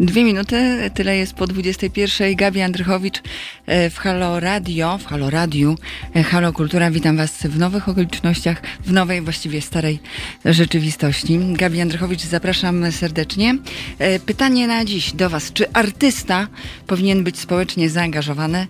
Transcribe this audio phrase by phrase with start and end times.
[0.00, 2.36] Dwie minuty, tyle jest po 21.
[2.36, 3.22] Gabi Andrychowicz
[3.66, 5.76] e, w Halo Radio, w Halo Radiu,
[6.14, 6.90] e, Halo Kultura.
[6.90, 9.98] Witam Was w nowych okolicznościach, w nowej, właściwie starej
[10.44, 11.38] rzeczywistości.
[11.52, 13.58] Gabi Andrychowicz, zapraszam serdecznie.
[13.98, 15.52] E, pytanie na dziś do Was.
[15.52, 16.48] Czy artysta
[16.86, 18.66] powinien być społecznie zaangażowany,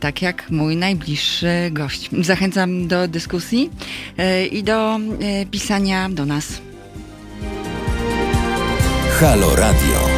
[0.00, 2.10] tak jak mój najbliższy gość?
[2.20, 3.70] Zachęcam do dyskusji
[4.50, 4.98] i do
[5.50, 6.60] pisania do nas.
[9.20, 10.17] Halo Radio.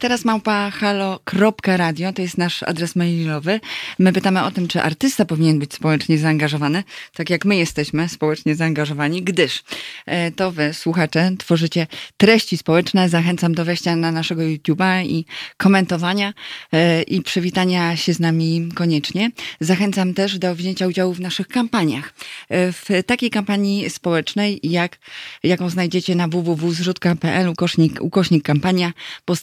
[0.00, 3.60] Teraz małpa halo.radio, to jest nasz adres mailowy.
[3.98, 8.54] My pytamy o tym, czy artysta powinien być społecznie zaangażowany, tak jak my jesteśmy społecznie
[8.54, 9.62] zaangażowani, gdyż
[10.06, 11.86] e, to wy, słuchacze, tworzycie
[12.16, 13.08] treści społeczne.
[13.08, 15.24] Zachęcam do wejścia na naszego YouTube'a i
[15.56, 16.34] komentowania
[16.72, 19.30] e, i przywitania się z nami koniecznie.
[19.60, 22.14] Zachęcam też do wzięcia udziału w naszych kampaniach.
[22.48, 24.98] E, w takiej kampanii społecznej, jak,
[25.42, 28.92] jaką znajdziecie na www.zrzutka.pl ukośnik, ukośnik kampania,
[29.26, 29.36] bo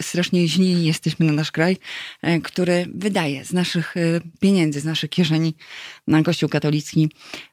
[0.00, 1.76] strasznie, źli jesteśmy na nasz kraj,
[2.22, 4.00] e, który wydaje z naszych e,
[4.40, 5.54] pieniędzy, z naszych kieszeni
[6.06, 7.08] na Kościół katolicki,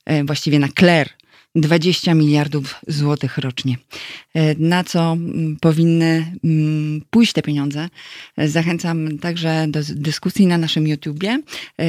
[0.06, 1.10] e, właściwie na kler,
[1.56, 3.78] 20 miliardów złotych rocznie.
[4.58, 5.18] Na co
[5.62, 6.34] powinny
[7.10, 7.90] pójść te pieniądze?
[8.38, 11.40] Zachęcam także do dyskusji na naszym YouTubie,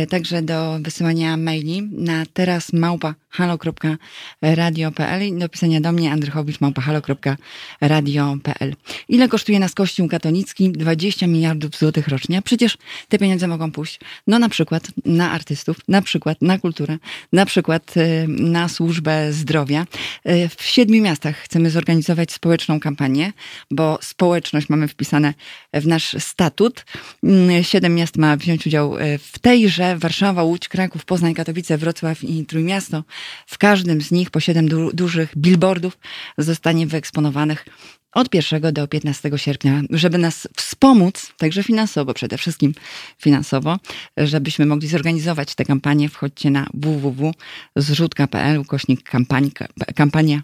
[0.09, 6.83] także do wysyłania maili na teraz małpa halo.radio.pl i do pisania do mnie andrychowicz małpa
[6.83, 8.75] halo.radio.pl.
[9.09, 10.73] Ile kosztuje nas Kościół katolicki?
[10.73, 12.43] 20 miliardów złotych rocznie.
[12.43, 16.99] Przecież te pieniądze mogą pójść, no na przykład na artystów, na przykład na kulturę,
[17.33, 17.95] na przykład
[18.29, 19.87] na służbę zdrowia.
[20.25, 23.33] E, w siedmiu miastach chcemy zorganizować społeczną kampanię,
[23.71, 25.35] bo społeczność mamy wpisane
[25.75, 26.85] w nasz statut.
[27.25, 29.99] Mm, siedem miast ma wziąć udział e, w tejże.
[29.99, 33.05] Warszawa, Łódź, Kraków, Poznań, Katowice, Wrocław i Trójmiasto.
[33.47, 35.99] W każdym z nich po siedem du dużych billboardów
[36.39, 37.65] zostanie wyeksponowanych
[38.13, 42.75] od 1 do 15 sierpnia, żeby nas wspomóc, także finansowo, przede wszystkim
[43.19, 43.79] finansowo,
[44.17, 46.09] żebyśmy mogli zorganizować tę kampanię.
[46.09, 49.53] Wchodźcie na www.zrzutka.pl, ukośnik kampanii,
[49.95, 50.43] kampania.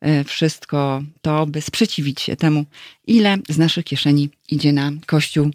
[0.00, 2.64] E, wszystko to, by sprzeciwić się temu,
[3.06, 5.50] ile z naszych kieszeni idzie na Kościół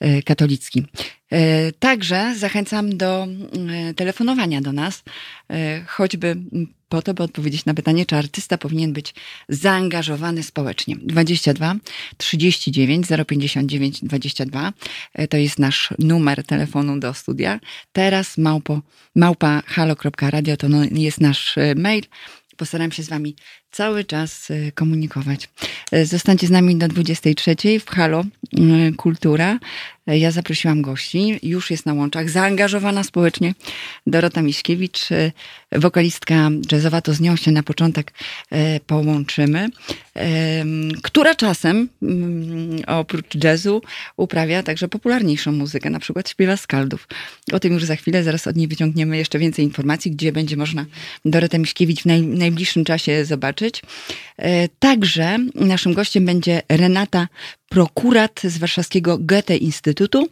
[0.00, 0.86] e, katolicki.
[1.30, 3.26] E, także zachęcam do
[3.96, 5.02] telefonowania do nas,
[5.86, 6.36] choćby
[6.90, 9.14] po to, by odpowiedzieć na pytanie, czy artysta powinien być
[9.48, 10.96] zaangażowany społecznie.
[11.02, 11.76] 22
[12.16, 14.72] 39 059 22
[15.30, 17.60] to jest nasz numer telefonu do studia.
[17.92, 18.82] Teraz małpo,
[19.16, 22.04] małpa halo.radio to no, jest nasz e, mail.
[22.56, 23.36] Postaram się z Wami
[23.70, 25.48] cały czas e, komunikować.
[25.92, 28.24] E, zostańcie z nami do 23 w Halo
[28.96, 29.58] Kultura.
[30.18, 33.54] Ja zaprosiłam gości, już jest na łączach, zaangażowana społecznie.
[34.06, 35.08] Dorota Miśkiewicz,
[35.72, 38.12] wokalistka jazzowa, to z nią się na początek
[38.50, 39.68] e, połączymy,
[41.02, 43.82] która czasem mm, oprócz jazzu
[44.16, 47.08] uprawia także popularniejszą muzykę, na przykład śpiewa skaldów.
[47.52, 50.86] O tym już za chwilę, zaraz od niej wyciągniemy jeszcze więcej informacji, gdzie będzie można
[51.24, 53.82] Dorotę Miśkiewicz w naj, najbliższym czasie zobaczyć.
[54.36, 57.28] E, także naszym gościem będzie Renata
[57.70, 60.28] prokurat z warszawskiego Goethe Instytutu,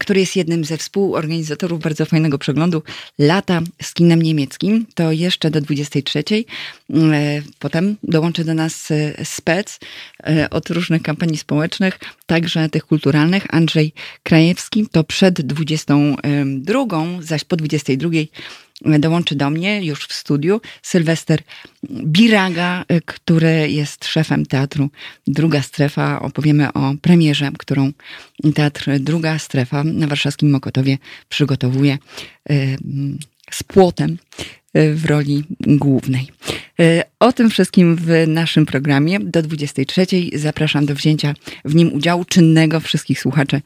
[0.00, 2.82] który jest jednym ze współorganizatorów bardzo fajnego przeglądu
[3.18, 4.86] Lata z kinem niemieckim.
[4.94, 6.24] To jeszcze do 23.
[6.28, 9.78] E, potem dołączy do nas e, spec
[10.26, 13.54] e, od różnych kampanii społecznych, także tych kulturalnych.
[13.54, 13.92] Andrzej
[14.22, 18.10] Krajewski to przed 22, zaś po 22
[18.84, 21.42] dołączy do mnie już w studiu Sylwester
[21.90, 24.88] Biraga, y, który jest szefem teatru
[25.26, 26.20] Druga Strefa.
[26.22, 27.92] Opowiemy o premierze, którą
[28.54, 30.98] teatr Druga Strefa na warszawskim Mokotowie
[31.28, 31.98] przygotowuje
[32.50, 32.76] y,
[33.50, 34.18] z płotem
[34.74, 36.28] w roli głównej.
[37.20, 40.06] O tym wszystkim w naszym programie do 23.
[40.34, 41.34] Zapraszam do wzięcia
[41.64, 43.60] w nim udziału czynnego wszystkich słuchaczy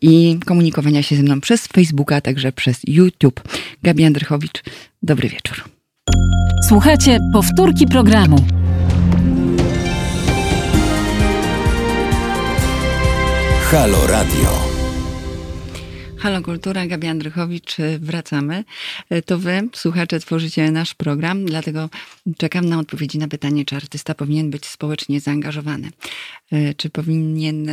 [0.00, 3.40] i komunikowania się ze mną przez Facebooka, a także przez YouTube.
[3.82, 4.62] Gabi Andrychowicz,
[5.02, 5.64] dobry wieczór.
[6.68, 8.36] Słuchajcie powtórki programu.
[13.70, 14.71] Halo Radio.
[16.22, 18.64] Halo Kultura, Gabi Andrychowicz, wracamy.
[19.26, 21.88] To wy, słuchacze, tworzycie nasz program, dlatego
[22.38, 25.90] czekam na odpowiedzi na pytanie, czy artysta powinien być społecznie zaangażowany.
[26.76, 27.70] Czy powinien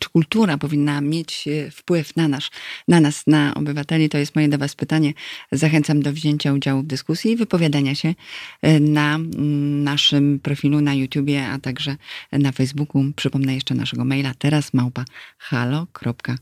[0.00, 2.50] czy kultura powinna mieć wpływ na, nasz,
[2.88, 4.08] na nas, na obywateli?
[4.08, 5.12] To jest moje do Was pytanie.
[5.52, 8.14] Zachęcam do wzięcia udziału w dyskusji i wypowiadania się
[8.80, 11.96] na mm, naszym profilu na YouTubie, a także
[12.32, 13.04] na Facebooku.
[13.16, 15.04] Przypomnę jeszcze naszego maila teraz małpa
[15.38, 16.36] halo.radio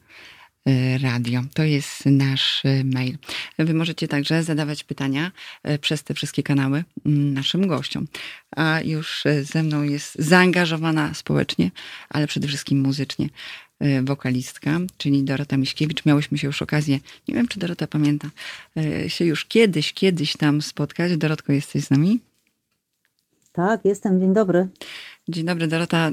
[1.02, 1.42] radio.
[1.54, 3.18] To jest nasz mail.
[3.58, 5.32] Wy możecie także zadawać pytania
[5.80, 8.06] przez te wszystkie kanały mm, naszym gościom.
[8.56, 11.70] A już ze mną jest zaangażowana społecznie,
[12.08, 13.28] ale przede wszystkim muzycznie
[14.02, 16.04] wokalistka, czyli Dorota Miśkiewicz.
[16.04, 18.30] Miałyśmy się już okazję, nie wiem czy Dorota pamięta,
[19.08, 21.16] się już kiedyś, kiedyś tam spotkać.
[21.16, 22.20] Dorotko, jesteś z nami?
[23.52, 24.20] Tak, jestem.
[24.20, 24.68] Dzień dobry.
[25.28, 25.66] Dzień dobry.
[25.66, 26.10] Dorota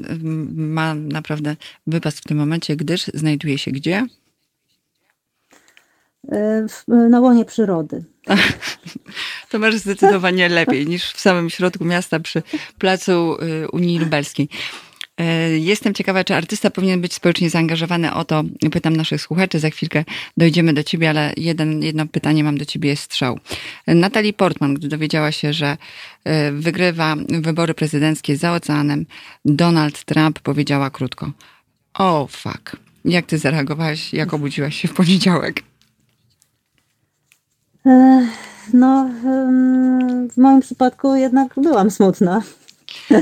[0.54, 1.56] ma naprawdę
[1.86, 4.06] wypas w tym momencie, gdyż znajduje się gdzie?
[6.32, 8.04] E, na łonie przyrody.
[9.50, 12.42] To masz zdecydowanie lepiej niż w samym środku miasta przy
[12.78, 14.48] placu y, Unii Lubelskiej.
[15.18, 18.14] E, jestem ciekawa, czy artysta powinien być społecznie zaangażowany.
[18.14, 19.58] O to pytam naszych słuchaczy.
[19.58, 20.04] Za chwilkę
[20.36, 23.38] dojdziemy do ciebie, ale jeden, jedno pytanie mam do ciebie jest strzał.
[23.86, 25.76] Natalie Portman, gdy dowiedziała się, że
[26.24, 29.06] e, wygrywa wybory prezydenckie za oceanem,
[29.44, 31.30] Donald Trump powiedziała krótko:
[31.94, 32.76] O, oh, fuck.
[33.04, 35.71] Jak ty zareagowałaś, jak obudziłaś się w poniedziałek?
[37.86, 38.26] E,
[38.72, 39.10] no,
[40.32, 42.42] w moim przypadku jednak byłam smutna.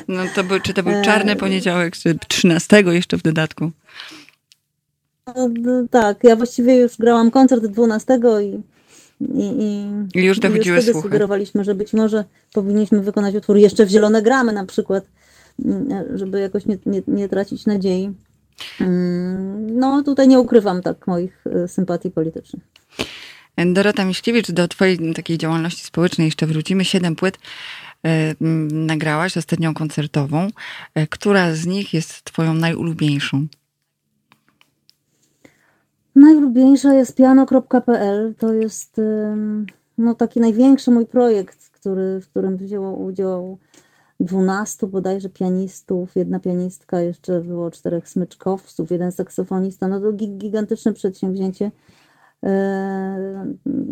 [0.09, 3.71] No to był, czy to był czarny poniedziałek, czy 13 jeszcze w dodatku?
[5.37, 8.61] No, tak, ja właściwie już grałam koncert 12 i,
[9.21, 9.75] i,
[10.15, 14.23] i już dochodziły już wtedy sugerowaliśmy, że być może powinniśmy wykonać utwór jeszcze w zielone
[14.23, 15.05] gramy na przykład,
[16.15, 18.13] żeby jakoś nie, nie, nie tracić nadziei.
[18.81, 22.63] Mm, no tutaj nie ukrywam tak moich e, sympatii politycznych.
[23.57, 26.85] Dorota Miśkiewicz, do twojej takiej działalności społecznej jeszcze wrócimy.
[26.85, 27.39] Siedem płyt
[28.07, 28.35] E,
[28.73, 30.49] nagrałaś, ostatnią koncertową.
[30.95, 33.47] E, która z nich jest twoją najulubieńszą?
[36.15, 38.35] Najulubieńsza jest piano.pl.
[38.39, 39.01] To jest
[39.99, 43.59] no, taki największy mój projekt, który, w którym wzięło udział
[44.21, 49.89] dwunastu bodajże pianistów, jedna pianistka, jeszcze było czterech smyczkowców, jeden saksofonista.
[49.89, 51.71] No to gigantyczne przedsięwzięcie.
[52.45, 53.47] E,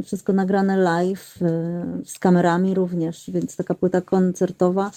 [0.05, 4.91] wszystko nagrane live, e, z kamerami również, więc taka płyta koncertowa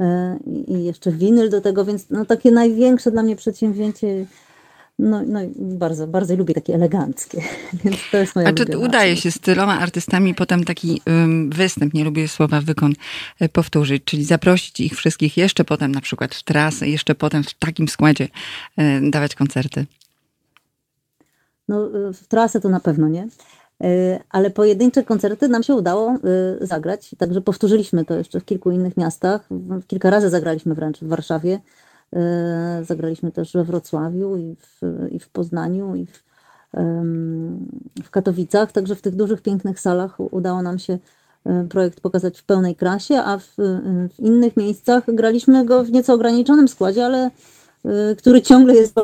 [0.00, 4.26] e, i jeszcze winyl do tego, więc no takie największe dla mnie przedsięwzięcie.
[5.00, 7.42] No, no bardzo, bardzo lubię takie eleganckie,
[7.84, 11.94] więc to jest moja A czy udaje się z tyloma artystami potem taki um, występ,
[11.94, 12.92] nie lubię słowa wykon,
[13.52, 17.88] powtórzyć, czyli zaprosić ich wszystkich jeszcze potem na przykład w trasę, jeszcze potem w takim
[17.88, 18.28] składzie
[19.02, 19.86] dawać koncerty?
[21.68, 23.28] No, w trasę to na pewno nie.
[23.84, 28.70] E, ale pojedyncze koncerty nam się udało e, zagrać, także powtórzyliśmy to jeszcze w kilku
[28.70, 29.48] innych miastach.
[29.86, 31.60] Kilka razy zagraliśmy wręcz w Warszawie,
[32.12, 34.80] e, zagraliśmy też we Wrocławiu i w,
[35.10, 36.28] i w Poznaniu i w,
[38.04, 40.98] w Katowicach, także w tych dużych, pięknych salach udało nam się
[41.70, 43.54] projekt pokazać w pełnej krasie, a w,
[44.14, 47.30] w innych miejscach graliśmy go w nieco ograniczonym składzie, ale
[48.18, 48.94] który ciągle jest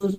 [0.00, 0.18] duży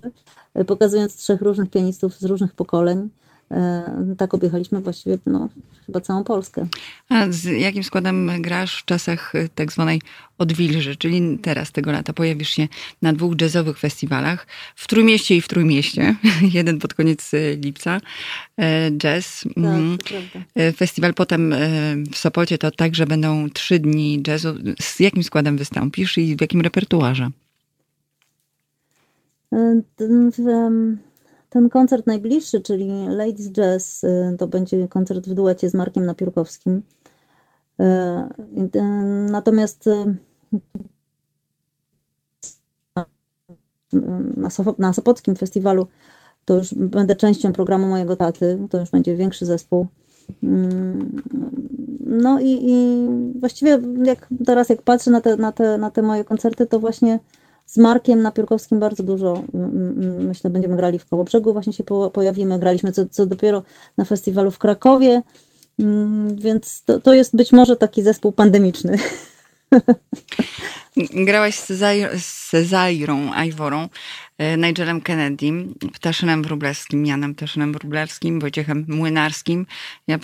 [0.66, 3.10] pokazując trzech różnych pianistów z różnych pokoleń.
[3.50, 5.48] E, tak objechaliśmy właściwie no,
[5.86, 6.66] chyba całą Polskę.
[7.08, 10.00] A z jakim składem grasz w czasach e, tak zwanej
[10.38, 12.68] odwilży, czyli teraz tego lata pojawisz się
[13.02, 16.16] na dwóch jazzowych festiwalach w Trójmieście i w Trójmieście.
[16.54, 18.00] Jeden pod koniec e, lipca.
[18.98, 19.44] Jazz.
[19.44, 19.98] Tak, mhm.
[20.76, 21.54] Festiwal potem
[22.12, 24.54] w Sopocie to także będą trzy dni jazzu.
[24.80, 27.30] Z jakim składem wystąpisz i w jakim repertuarze?
[31.50, 36.82] Ten, koncert najbliższy, czyli Ladies Jazz, y, to będzie koncert w duecie z Markiem Napiórkowskim.
[37.80, 37.84] Y,
[38.76, 38.82] y,
[39.30, 39.88] natomiast
[44.78, 45.86] na Sopockim Festiwalu
[46.44, 49.86] to już będę częścią programu mojego taty, to już będzie większy zespół.
[50.42, 51.22] Mm,
[52.06, 53.06] no i, i
[53.40, 57.18] właściwie jak teraz jak patrzę na te, na, te, na te moje koncerty, to właśnie
[57.70, 59.42] z Markiem Napiórkowskim bardzo dużo,
[60.18, 62.58] myślę, będziemy grali w Kołobrzegu, właśnie się pojawimy.
[62.58, 63.62] Graliśmy co, co dopiero
[63.96, 65.22] na festiwalu w Krakowie,
[65.78, 68.98] mm, więc to, to jest być może taki zespół pandemiczny.
[71.26, 73.88] Grałaś z Cezairą Ajworą,
[74.38, 75.52] e, Nigelem Kennedy,
[75.92, 79.66] Ptaszynem Wróblewskim, Janem Ptaszynem Wróblewskim, Wojciechem Młynarskim.
[80.06, 80.18] Ja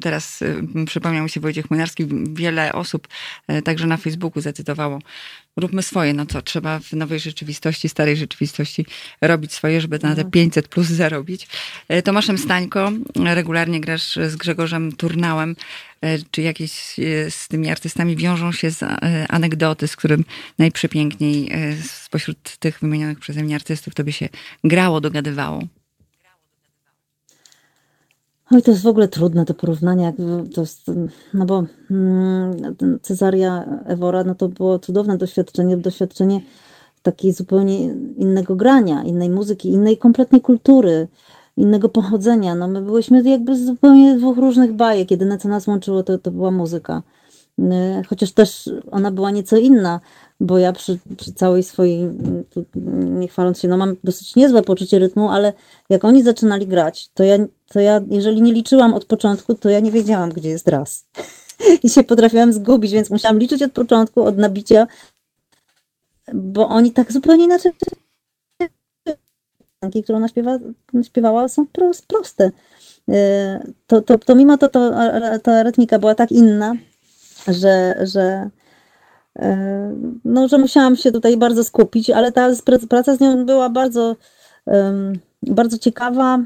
[0.00, 2.06] teraz e, przypomniał mi się Wojciech Młynarski.
[2.32, 3.08] Wiele osób
[3.48, 4.98] e, także na Facebooku zacytowało
[5.56, 8.86] róbmy swoje, no co, trzeba w nowej rzeczywistości, starej rzeczywistości
[9.20, 10.68] robić swoje, żeby na te 500 no.
[10.68, 11.48] plus zarobić.
[11.88, 15.56] E, Tomaszem Stańko, regularnie grasz z Grzegorzem Turnałem.
[16.00, 18.84] E, czy jakieś e, z tymi artystami wiążą się z
[19.28, 20.24] anegdoty, z którym
[20.58, 21.50] najprzepiękniej
[21.82, 24.28] spośród tych wymienionych przeze mnie artystów to by się
[24.64, 25.62] grało, dogadywało?
[28.50, 30.12] Oj, to jest w ogóle trudne do porównania,
[30.54, 30.90] to jest,
[31.34, 36.40] no bo mm, Cezaria Ewora, no to było cudowne doświadczenie, doświadczenie
[37.02, 37.84] takiej zupełnie
[38.16, 41.08] innego grania, innej muzyki, innej kompletnej kultury,
[41.56, 42.54] innego pochodzenia.
[42.54, 45.10] No my byliśmy jakby z zupełnie dwóch różnych bajek.
[45.10, 47.02] Jedyne, co nas łączyło, to, to była muzyka.
[47.58, 47.62] Y,
[48.08, 50.00] chociaż też ona była nieco inna,
[50.40, 52.10] bo ja przy, przy całej swojej,
[52.94, 55.52] nie chwaląc się, no mam dosyć niezłe poczucie rytmu, ale
[55.88, 57.38] jak oni zaczynali grać, to ja,
[57.68, 61.06] to ja jeżeli nie liczyłam od początku, to ja nie wiedziałam, gdzie jest raz.
[61.84, 64.86] I się potrafiłam zgubić, więc musiałam liczyć od początku, od nabicia,
[66.34, 67.72] bo oni tak zupełnie inaczej
[69.80, 70.58] piosenki, które ona śpiewa,
[71.02, 71.66] śpiewała, są
[72.08, 72.50] proste.
[73.08, 73.12] Y,
[73.86, 74.90] to, to, to mimo to, to
[75.42, 76.74] ta rytmika była tak inna,
[77.48, 78.50] że, że,
[80.24, 82.50] no, że musiałam się tutaj bardzo skupić, ale ta
[82.88, 84.16] praca z nią była bardzo,
[85.42, 86.44] bardzo ciekawa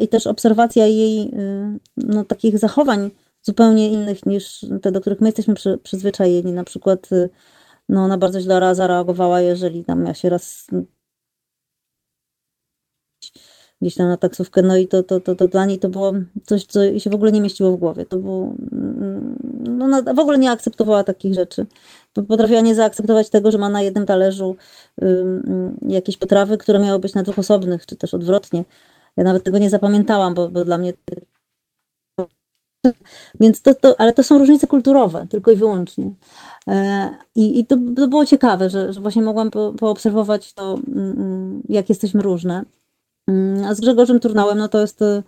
[0.00, 3.10] i też obserwacja jej y, no, takich zachowań
[3.42, 6.52] zupełnie innych niż te, do których my jesteśmy przy, przyzwyczajeni.
[6.52, 7.08] Na przykład
[7.88, 10.66] no, ona bardzo źle zareagowała, jeżeli tam ja się raz
[13.82, 16.12] gdzieś tam na taksówkę, no i to, to, to, to dla niej to było
[16.44, 18.06] coś, co się w ogóle nie mieściło w głowie.
[18.06, 19.36] To było, mm,
[19.78, 21.66] no ona w ogóle nie akceptowała takich rzeczy.
[22.28, 24.56] Potrafiła nie zaakceptować tego, że ma na jednym talerzu
[24.96, 28.64] um, jakieś potrawy, które miały być na dwóch osobnych, czy też odwrotnie.
[29.16, 30.92] Ja nawet tego nie zapamiętałam, bo, bo dla mnie
[33.40, 36.10] więc to, to, ale to są różnice kulturowe, tylko i wyłącznie.
[36.68, 41.62] E, I, i to, to było ciekawe, że, że właśnie mogłam po, poobserwować to, mm,
[41.68, 42.64] jak jesteśmy różne.
[43.26, 45.22] Mm, a z Grzegorzem Turnałem, no to jest, e,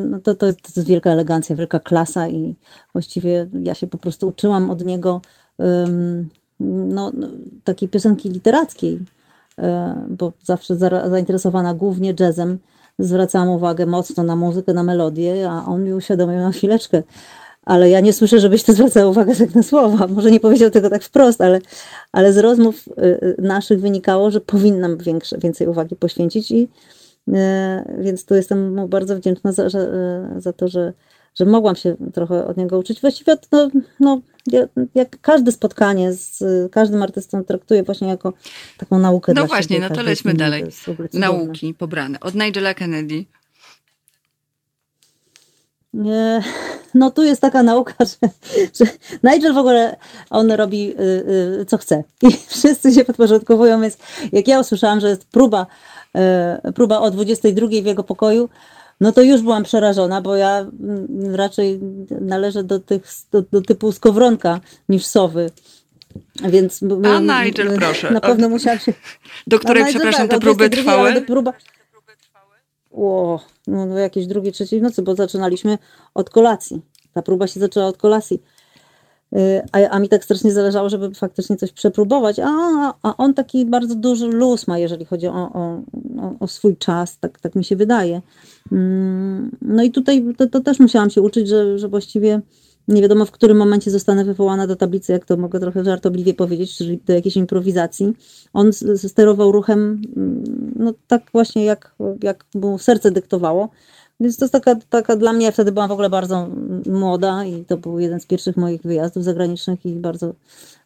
[0.00, 2.56] no to, to, jest, wielka elegancja, wielka klasa i
[2.92, 5.20] właściwie ja się po prostu uczyłam od niego
[6.60, 7.28] no, no,
[7.64, 8.98] takiej piosenki literackiej,
[9.58, 10.76] e, bo zawsze
[11.10, 12.58] zainteresowana głównie jazzem,
[12.98, 17.02] zwracałam uwagę mocno na muzykę, na melodię, a on mi uświadomił na chwileczkę,
[17.62, 20.06] ale ja nie słyszę, żebyś ty zwracał uwagę tak na słowa.
[20.06, 21.60] Może nie powiedział tego tak wprost, ale,
[22.12, 26.68] ale z rozmów y, y, naszych wynikało, że powinnam większe, więcej uwagi poświęcić i
[27.98, 30.92] więc tu jestem mu bardzo wdzięczna za, że, e, za to, że,
[31.34, 33.00] że mogłam się trochę od niego uczyć.
[33.00, 33.68] Właściwie no,
[34.00, 34.20] no,
[34.94, 36.42] jak każde spotkanie z
[36.72, 38.32] każdym artystą traktuję właśnie jako
[38.78, 39.32] taką naukę.
[39.34, 40.64] No właśnie, no to lećmy dalej.
[41.12, 42.20] Nauki pobrane.
[42.20, 43.24] Od Nigela Kennedy.
[45.92, 46.42] Nie,
[46.94, 48.28] no tu jest taka nauka, że,
[48.74, 48.90] że
[49.22, 49.96] Nigel w ogóle
[50.30, 51.02] on robi y,
[51.60, 53.96] y, co chce i wszyscy się podporządkowują, więc
[54.32, 55.66] jak ja usłyszałam, że jest próba
[56.07, 56.07] E,
[56.74, 58.48] próba o 22 w jego pokoju,
[59.00, 61.80] no to już byłam przerażona, bo ja mm, raczej
[62.20, 65.50] należę do tych do, do typu skowronka niż sowy.
[66.48, 68.10] Więc A Nigel, proszę.
[68.10, 68.92] Na pewno musiałam się.
[69.46, 71.22] Do której, Nigel, przepraszam, tak, te próby trwały?
[71.22, 71.52] Próba...
[72.92, 75.78] O, no do jakiejś drugiej, trzeciej nocy, bo zaczynaliśmy
[76.14, 76.80] od kolacji.
[77.12, 78.42] Ta próba się zaczęła od kolacji.
[79.36, 82.48] Y, a, a mi tak strasznie zależało, żeby faktycznie coś przepróbować, a,
[83.02, 85.82] a on taki bardzo duży luz ma, jeżeli chodzi o, o,
[86.40, 88.22] o swój czas, tak, tak mi się wydaje.
[88.72, 92.40] Mm, no i tutaj to, to też musiałam się uczyć, że, że właściwie
[92.88, 96.76] nie wiadomo w którym momencie zostanę wywołana do tablicy, jak to mogę trochę żartobliwie powiedzieć,
[96.76, 98.12] czyli do jakiejś improwizacji.
[98.52, 100.44] On sterował ruchem mm,
[100.76, 103.68] no tak właśnie jak, jak mu serce dyktowało.
[104.20, 106.48] Więc to jest taka, taka dla mnie, ja wtedy byłam w ogóle bardzo
[106.86, 110.34] młoda i to był jeden z pierwszych moich wyjazdów zagranicznych i bardzo,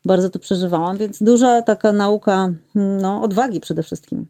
[0.04, 4.26] bardzo to przeżywałam, więc duża taka nauka no, odwagi przede wszystkim.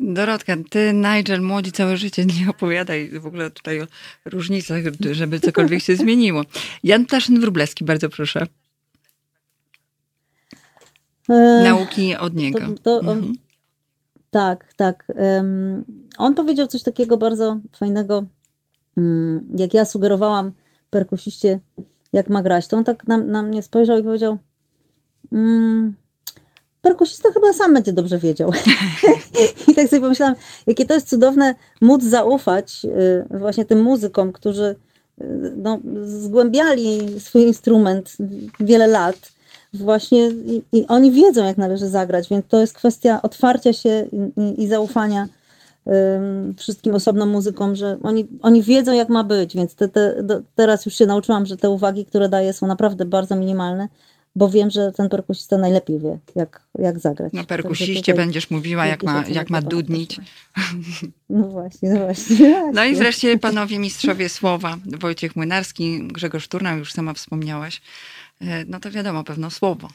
[0.00, 3.86] Dorotka, ty, Nigel, młodzi całe życie, nie opowiadaj w ogóle tutaj o
[4.24, 6.42] różnicach, żeby cokolwiek się zmieniło.
[6.84, 8.46] Jan Ptaszyn-Wróblewski, bardzo proszę.
[11.28, 12.60] E, Nauki od niego.
[12.82, 13.34] To, to, mhm.
[14.30, 15.12] Tak, tak.
[15.16, 15.84] Um,
[16.18, 18.24] on powiedział coś takiego bardzo fajnego
[19.56, 20.52] jak ja sugerowałam
[20.90, 21.60] perkusiście,
[22.12, 24.38] jak ma grać, to on tak na, na mnie spojrzał i powiedział
[25.32, 25.94] mm,
[26.82, 28.52] perkusista chyba sam będzie dobrze wiedział.
[29.68, 30.34] I tak sobie pomyślałam,
[30.66, 32.84] jakie to jest cudowne móc zaufać
[33.32, 34.76] y, właśnie tym muzykom, którzy
[35.20, 35.24] y,
[35.56, 38.16] no, zgłębiali swój instrument
[38.60, 39.32] wiele lat
[39.74, 44.62] właśnie i, i, oni wiedzą, jak należy zagrać, więc to jest kwestia otwarcia się i,
[44.62, 45.28] i zaufania
[46.56, 50.94] wszystkim osobnom muzykom, że oni, oni wiedzą, jak ma być, więc te, te, teraz już
[50.94, 53.88] się nauczyłam, że te uwagi, które daję, są naprawdę bardzo minimalne,
[54.36, 57.32] bo wiem, że ten perkusista najlepiej wie, jak, jak zagrać.
[57.32, 60.16] No perkusiście będziesz mówiła, jak ma, jak ma dudnić.
[61.30, 62.70] No właśnie, no właśnie.
[62.74, 67.80] No i wreszcie panowie mistrzowie słowa, Wojciech Młynarski, Grzegorz Turnał, już sama wspomniałaś.
[68.40, 69.88] E, no to wiadomo, pewno słowo.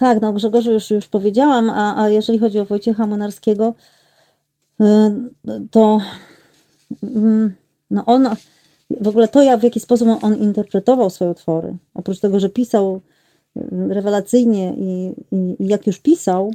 [0.00, 3.74] Tak, no Grzegorzu już, już powiedziałam, a, a jeżeli chodzi o Wojciecha Monarskiego,
[4.80, 4.84] y,
[5.70, 6.00] to
[7.02, 7.54] mm,
[7.90, 8.28] no on,
[9.00, 13.00] w ogóle to, jak, w jaki sposób on interpretował swoje utwory, oprócz tego, że pisał
[13.70, 16.52] rewelacyjnie i, i, i jak już pisał,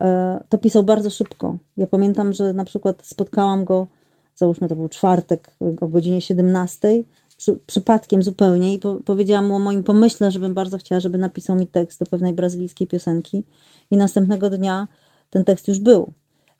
[0.00, 1.56] e, to pisał bardzo szybko.
[1.76, 3.86] Ja pamiętam, że na przykład spotkałam go,
[4.34, 5.50] załóżmy to był czwartek
[5.80, 6.88] o godzinie 17,
[7.36, 11.56] przy, przypadkiem zupełnie i po, powiedziałam mu o moim pomyśle, żebym bardzo chciała, żeby napisał
[11.56, 13.44] mi tekst do pewnej brazylijskiej piosenki
[13.90, 14.88] i następnego dnia
[15.30, 16.12] ten tekst już był.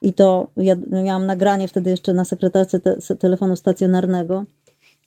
[0.02, 4.44] I to ja miałam nagranie wtedy jeszcze na sekretarce te, telefonu stacjonarnego,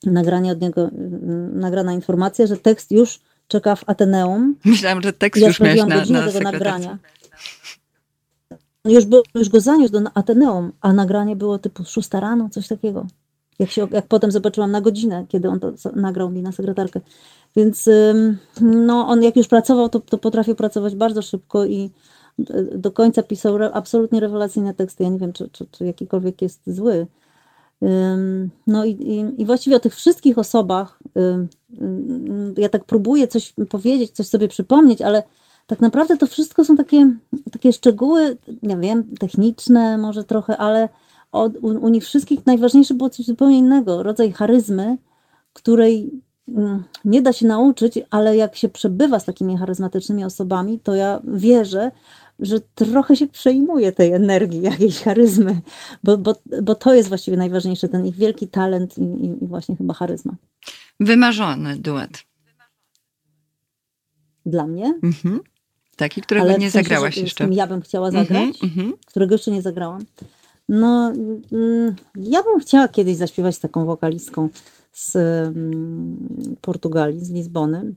[0.06, 0.90] nagranie od niego,
[1.54, 4.56] nagrana informacja, że tekst już czeka w Ateneum.
[4.66, 6.98] Myślałam, że tekst ja już miałeś na, na tego nagrania.
[8.86, 9.04] Już,
[9.36, 13.08] już go zaniósł do Ateneum, a nagranie było typu 6 rano, coś takiego.
[13.60, 17.02] Jak, się, jak potem zobaczyłam na godzinę, kiedy on to nagrał mi na sekretarkę.
[17.56, 17.90] Więc
[18.62, 21.92] no, on jak już pracował, to, to potrafił pracować bardzo szybko i
[22.76, 25.04] do końca pisał absolutnie rewelacyjne teksty.
[25.04, 27.08] Ja nie wiem, czy, czy, czy jakikolwiek jest zły.
[28.68, 31.00] No i, i, i, właściwie o tych wszystkich osobach
[32.58, 35.24] ja tak próbuję coś powiedzieć, coś sobie przypomnieć, ale
[35.68, 37.12] tak naprawdę to wszystko są takie,
[37.52, 40.90] takie szczegóły, nie wiem, techniczne może trochę, ale
[41.32, 44.98] od, u, u nich wszystkich najważniejsze było coś zupełnie innego, rodzaj charyzmy,
[45.54, 46.12] której
[47.06, 51.92] nie da się nauczyć, ale jak się przebywa z takimi charyzmatycznymi osobami, to ja wierzę,
[52.40, 55.62] że trochę się przejmuje tej energii, jakiejś charyzmy,
[56.04, 59.76] bo, bo, bo to jest właściwie najważniejsze, ten ich wielki talent i, i, i właśnie
[59.76, 60.36] chyba charyzma.
[61.00, 62.24] Wymarzony duet.
[64.46, 65.00] Dla mnie?
[65.04, 65.40] Mhm.
[65.96, 67.48] Taki, którego Ale nie zagrałaś jeszcze.
[67.52, 70.06] ja bym chciała mhm, zagrać, mhm, którego jeszcze nie zagrałam.
[70.70, 71.14] No,
[71.52, 74.50] mm, ja bym chciała kiedyś zaśpiewać z taką wokalistką
[74.94, 77.94] z mm, Portugalii, z Lizbony.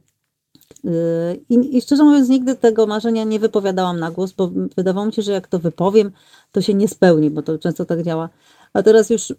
[1.49, 5.23] I, I, szczerze mówiąc, nigdy tego marzenia nie wypowiadałam na głos, bo wydawało mi się,
[5.23, 6.13] że jak to wypowiem,
[6.53, 8.29] to się nie spełni, bo to często tak działa.
[8.73, 9.33] A teraz już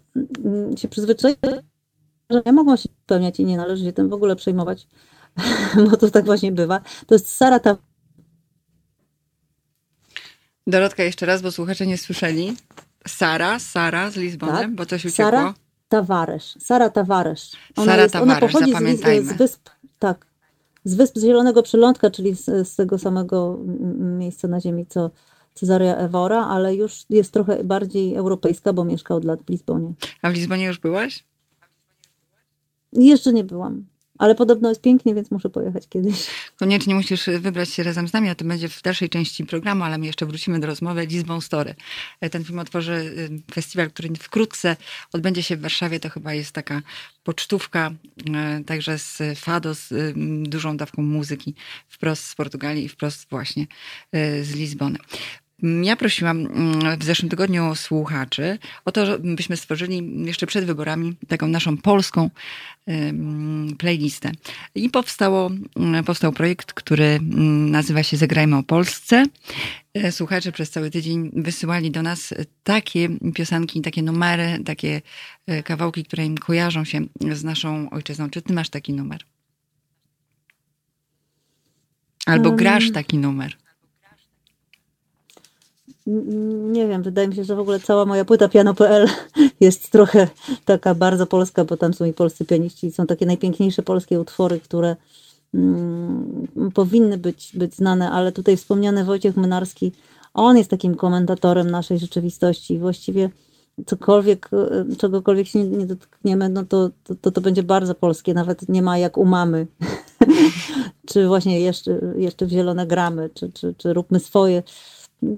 [0.44, 1.62] mm, się przyzwyczaiłam,
[2.30, 4.86] że ja mogą się spełniać i nie należy się tym w ogóle przejmować,
[5.90, 6.80] bo to tak właśnie bywa.
[7.06, 7.76] To jest Sara ta.
[10.66, 12.56] Dorotka, jeszcze raz, bo słuchacze nie słyszeli.
[13.06, 14.74] Sara, Sara z Lizbony, tak?
[14.74, 15.30] bo coś uciekło.
[15.30, 15.54] Sara
[15.88, 16.56] Tawaresz.
[16.58, 17.52] Sara Tawaresz.
[17.76, 20.26] Ona, Sara jest, ona pochodzi z, z wysp, tak,
[20.84, 23.58] z Wysp Zielonego Przylądka, czyli z, z tego samego
[23.98, 25.10] miejsca na ziemi, co
[25.54, 29.92] Cezaria Evora, ale już jest trochę bardziej europejska, bo mieszka od lat w Lizbonie.
[30.22, 31.24] A w Lizbonie już byłaś?
[32.92, 33.86] Jeszcze nie byłam.
[34.18, 36.26] Ale podobno jest pięknie, więc muszę pojechać kiedyś.
[36.56, 39.98] Koniecznie musisz wybrać się razem z nami, a to będzie w dalszej części programu, ale
[39.98, 41.06] my jeszcze wrócimy do rozmowy.
[41.06, 41.74] Lisbon Story.
[42.30, 44.76] Ten film otworzy y, festiwal, który wkrótce
[45.12, 46.00] odbędzie się w Warszawie.
[46.00, 46.82] To chyba jest taka
[47.24, 47.90] pocztówka,
[48.34, 51.54] e, także z fado, z y, dużą dawką muzyki,
[51.88, 53.66] wprost z Portugalii i wprost właśnie
[54.42, 54.98] z Lizbony.
[55.62, 61.48] Ja prosiłam mm, w zeszłym tygodniu słuchaczy o to, żebyśmy stworzyli jeszcze przed wyborami taką
[61.48, 62.30] naszą polską
[63.78, 64.32] playlistę.
[64.74, 69.24] I powstało, mm, powstał projekt, który mm, nazywa się Zagrajmy o Polsce.
[69.94, 75.02] E, słuchacze przez cały tydzień wysyłali do nas takie piosenki, takie numery, takie
[75.46, 77.00] e, kawałki, które im kojarzą się
[77.32, 78.30] z naszą ojczyzną.
[78.30, 79.20] Czy ty masz taki numer?
[82.26, 83.63] Albo grasz taki numer?
[86.06, 89.08] Nie wiem, wydaje mi się, że w ogóle cała moja płyta piano.pl
[89.60, 90.28] jest trochę
[90.64, 94.96] taka bardzo polska, bo tam są i polscy pianiści, są takie najpiękniejsze polskie utwory, które
[95.54, 99.92] mm, powinny być, być znane, ale tutaj wspomniany Wojciech Mynarski,
[100.34, 102.78] on jest takim komentatorem naszej rzeczywistości.
[102.78, 103.30] Właściwie
[103.86, 106.90] cokolwiek, e, czegokolwiek się nie, nie dotkniemy, no to,
[107.20, 109.66] to, to będzie bardzo polskie, nawet nie ma jak u mamy.
[111.10, 114.62] czy właśnie jeszcze, jeszcze w zielone gramy, czy, czy, czy róbmy swoje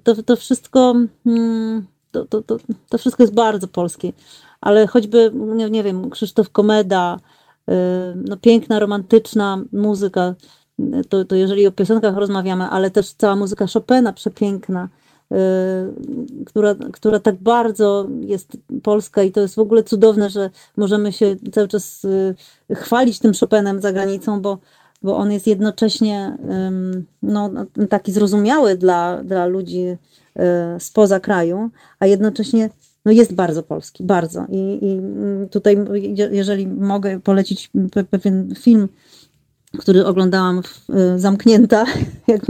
[0.04, 0.94] to, to wszystko
[1.26, 2.56] mm, to, to, to,
[2.88, 4.12] to wszystko jest bardzo polskie.
[4.60, 7.16] Ale choćby, nie, nie wiem, Krzysztof Komeda,
[7.68, 7.72] y,
[8.28, 10.34] no piękna, romantyczna muzyka,
[11.08, 14.88] to, to jeżeli o piosenkach rozmawiamy, ale też cała muzyka Chopina przepiękna,
[15.32, 15.36] y,
[16.46, 21.36] która, która tak bardzo jest polska i to jest w ogóle cudowne, że możemy się
[21.52, 22.34] cały czas y,
[22.74, 24.58] chwalić tym Chopinem za granicą, bo
[25.02, 26.36] bo on jest jednocześnie
[27.22, 27.50] no,
[27.88, 29.96] taki zrozumiały dla, dla ludzi
[30.36, 32.70] e, spoza kraju, a jednocześnie
[33.04, 34.46] no, jest bardzo polski, bardzo.
[34.50, 35.00] I, I
[35.50, 35.76] tutaj,
[36.30, 37.70] jeżeli mogę polecić
[38.10, 38.88] pewien film,
[39.78, 41.84] który oglądałam w, e, zamknięta,
[42.28, 42.42] jak,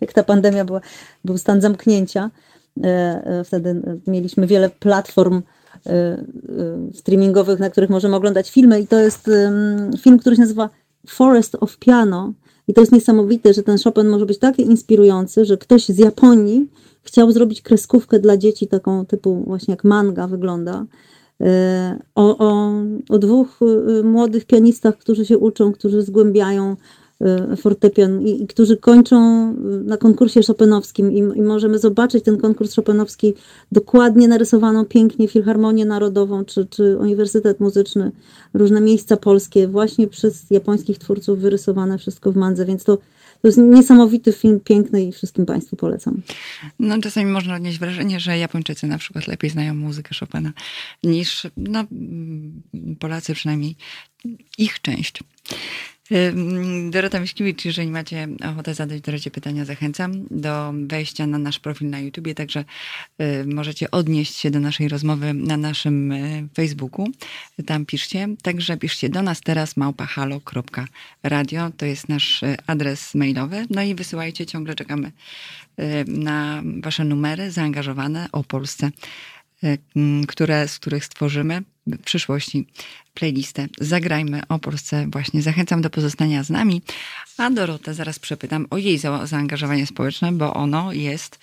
[0.00, 0.80] jak ta pandemia była,
[1.24, 2.30] był stan zamknięcia.
[2.84, 5.42] E, wtedy mieliśmy wiele platform
[6.94, 9.30] streamingowych, na których możemy oglądać filmy, i to jest
[9.98, 10.70] film, który się nazywa
[11.08, 12.32] Forest of Piano.
[12.68, 16.70] I to jest niesamowite, że ten Chopin może być taki inspirujący, że ktoś z Japonii
[17.02, 20.86] chciał zrobić kreskówkę dla dzieci, taką typu właśnie jak manga wygląda.
[21.40, 22.72] E, o, o,
[23.08, 26.76] o dwóch e, młodych pianistach, którzy się uczą, którzy zgłębiają
[27.56, 32.74] fortepian i, i którzy kończą y, na konkursie Chopinowskim i, i możemy zobaczyć ten konkurs
[32.74, 33.34] Chopinowski
[33.72, 38.12] dokładnie narysowaną pięknie Filharmonię Narodową czy, czy Uniwersytet Muzyczny,
[38.54, 42.98] różne miejsca polskie właśnie przez japońskich twórców wyrysowane wszystko w mandze, więc to
[43.42, 46.22] to jest niesamowity film, piękny i wszystkim Państwu polecam.
[46.78, 50.52] No czasami można odnieść wrażenie, że Japończycy na przykład lepiej znają muzykę Chopina
[51.04, 51.84] niż no,
[52.98, 53.76] Polacy przynajmniej
[54.58, 55.20] ich część.
[56.90, 62.00] Dorota Miśkiewicz, jeżeli macie ochotę zadać Dorocie pytania, zachęcam do wejścia na nasz profil na
[62.00, 62.64] YouTubie, także
[63.46, 66.14] możecie odnieść się do naszej rozmowy na naszym
[66.54, 67.06] Facebooku.
[67.66, 68.28] Tam piszcie.
[68.42, 71.70] Także piszcie do nas teraz małpahalo.radio.
[71.76, 73.66] To jest nasz adres mailowy.
[73.70, 75.12] No i wysyłajcie, ciągle czekamy
[76.06, 78.90] na wasze numery zaangażowane o Polsce
[80.28, 82.66] które, z których stworzymy w przyszłości
[83.14, 85.42] playlistę Zagrajmy o Polsce właśnie.
[85.42, 86.82] Zachęcam do pozostania z nami,
[87.38, 91.38] a Dorotę zaraz przepytam o jej za zaangażowanie społeczne, bo ono jest,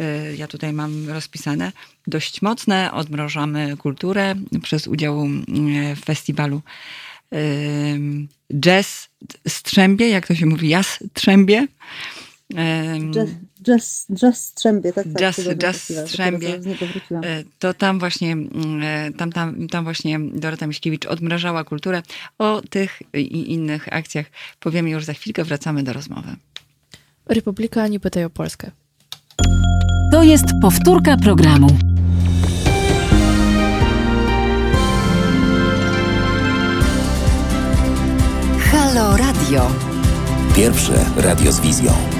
[0.00, 1.72] y, ja tutaj mam rozpisane,
[2.06, 2.92] dość mocne.
[2.92, 6.62] Odmrożamy kulturę przez udział y, w festiwalu
[8.60, 9.08] Jazz
[9.48, 11.66] Strzębie, jak to się mówi, Jazz Trzębie.
[13.10, 13.28] Jazz,
[13.68, 15.04] jazz, jazz Strzębie, tak?
[15.04, 16.60] tak jazz, jazz Strzębie.
[17.22, 22.02] E, to tam właśnie, mm, e, tam, tam, tam właśnie Dorota Miśkiewicz odmrażała kulturę.
[22.38, 24.26] O tych i innych akcjach
[24.60, 25.44] powiemy już za chwilkę.
[25.44, 26.36] Wracamy do rozmowy.
[27.26, 28.70] Republika nie pytaj o Polskę.
[30.12, 31.78] To jest powtórka programu.
[38.58, 39.70] Halo Radio.
[40.56, 42.17] Pierwsze radio z wizją.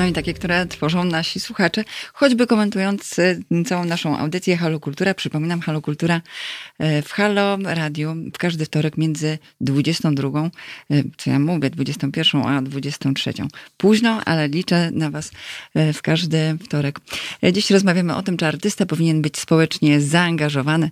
[0.00, 5.14] No i takie, które tworzą nasi słuchacze, choćby komentując y, całą naszą audycję Halo Kultura.
[5.14, 6.20] Przypominam, Halo Kultura
[7.02, 10.50] w Halo Radio w każdy wtorek między 22,
[10.90, 13.32] y, co ja mówię, 21 a 23.
[13.76, 15.30] Późno, ale liczę na Was
[15.74, 17.00] w każdy wtorek.
[17.52, 20.90] Dziś rozmawiamy o tym, czy artysta powinien być społecznie zaangażowany.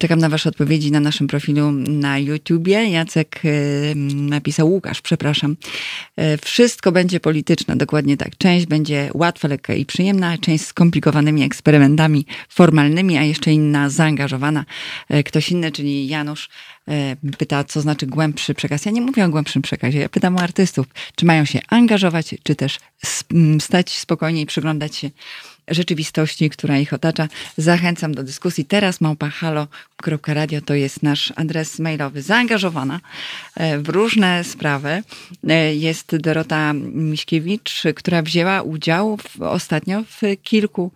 [0.00, 2.90] Czekam na Wasze odpowiedzi na naszym profilu na YouTubie.
[2.90, 3.42] Jacek
[4.14, 5.56] napisał, Łukasz, przepraszam.
[6.42, 8.36] Wszystko będzie polityczne, dokładnie tak.
[8.38, 14.64] Część będzie łatwa, lekka i przyjemna, część z skomplikowanymi eksperymentami formalnymi, a jeszcze inna zaangażowana.
[15.14, 16.48] E, ktoś inny, czyli Janusz,
[16.88, 18.84] e, pyta, co znaczy głębszy przekaz.
[18.84, 22.56] Ja nie mówię o głębszym przekazie, ja pytam o artystów, czy mają się angażować, czy
[22.56, 22.78] też
[23.60, 25.10] stać spokojnie i przyglądać się
[25.68, 27.28] rzeczywistości, która ich otacza.
[27.56, 28.64] Zachęcam do dyskusji.
[28.64, 32.22] Teraz małpahalo.radio to jest nasz adres mailowy.
[32.22, 33.00] Zaangażowana
[33.56, 35.02] e, w różne sprawy
[35.74, 40.92] jest Dorota Miśkiewicz, która wzięła udział w, ostatnio w kilku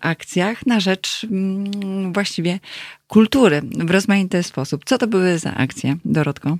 [0.00, 2.60] akcjach na rzecz mm, właściwie
[3.10, 4.84] kultury w rozmaity sposób.
[4.84, 6.58] Co to były za akcje, Dorotko?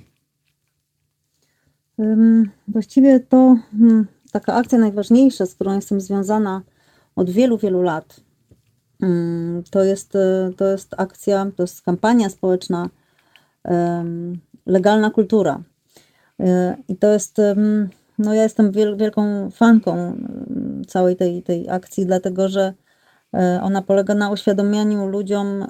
[2.67, 6.61] Właściwie to hmm, taka akcja najważniejsza, z którą jestem związana
[7.15, 8.21] od wielu, wielu lat.
[9.71, 12.89] To jest, e, to jest akcja, to jest kampania społeczna
[14.65, 15.61] Legalna Kultura.
[16.39, 17.37] E, I to jest,
[18.17, 20.17] no ja jestem wielką fanką
[20.87, 22.73] całej tej, tej akcji, dlatego że
[23.33, 25.65] e, ona polega na uświadomianiu ludziom,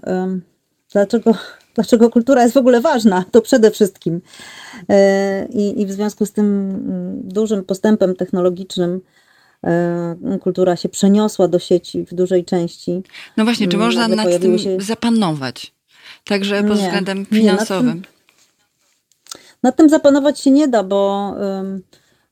[0.92, 1.34] dlaczego,
[1.76, 4.22] dlaczego kultura jest w ogóle ważna, to przede wszystkim.
[5.50, 9.02] I, i w związku z tym mm, dużym postępem technologicznym,
[9.64, 13.02] E, kultura się przeniosła do sieci w dużej części.
[13.38, 14.78] No właśnie, czy mm, można nad tym się...
[14.80, 15.74] zapanować?
[16.26, 17.88] Także pod nie, względem finansowym.
[17.88, 21.34] Nie, nad, tym, nad, tym, zapanować się nie da, bo,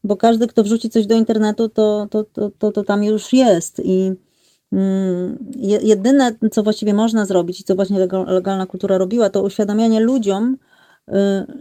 [0.04, 3.82] bo każdy, kto wrzuci coś do internetu, to, to, to, to, to tam już jest.
[3.86, 4.12] I
[5.82, 10.58] jedyne, co właściwie można zrobić i co właśnie legalna kultura robiła, to uświadamianie ludziom,
[11.08, 11.14] y,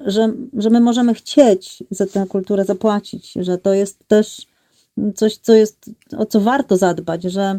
[0.06, 4.46] że, że my możemy chcieć za tę kulturę zapłacić, że to jest też
[5.14, 7.58] coś, co jest, o co warto zadbać, że,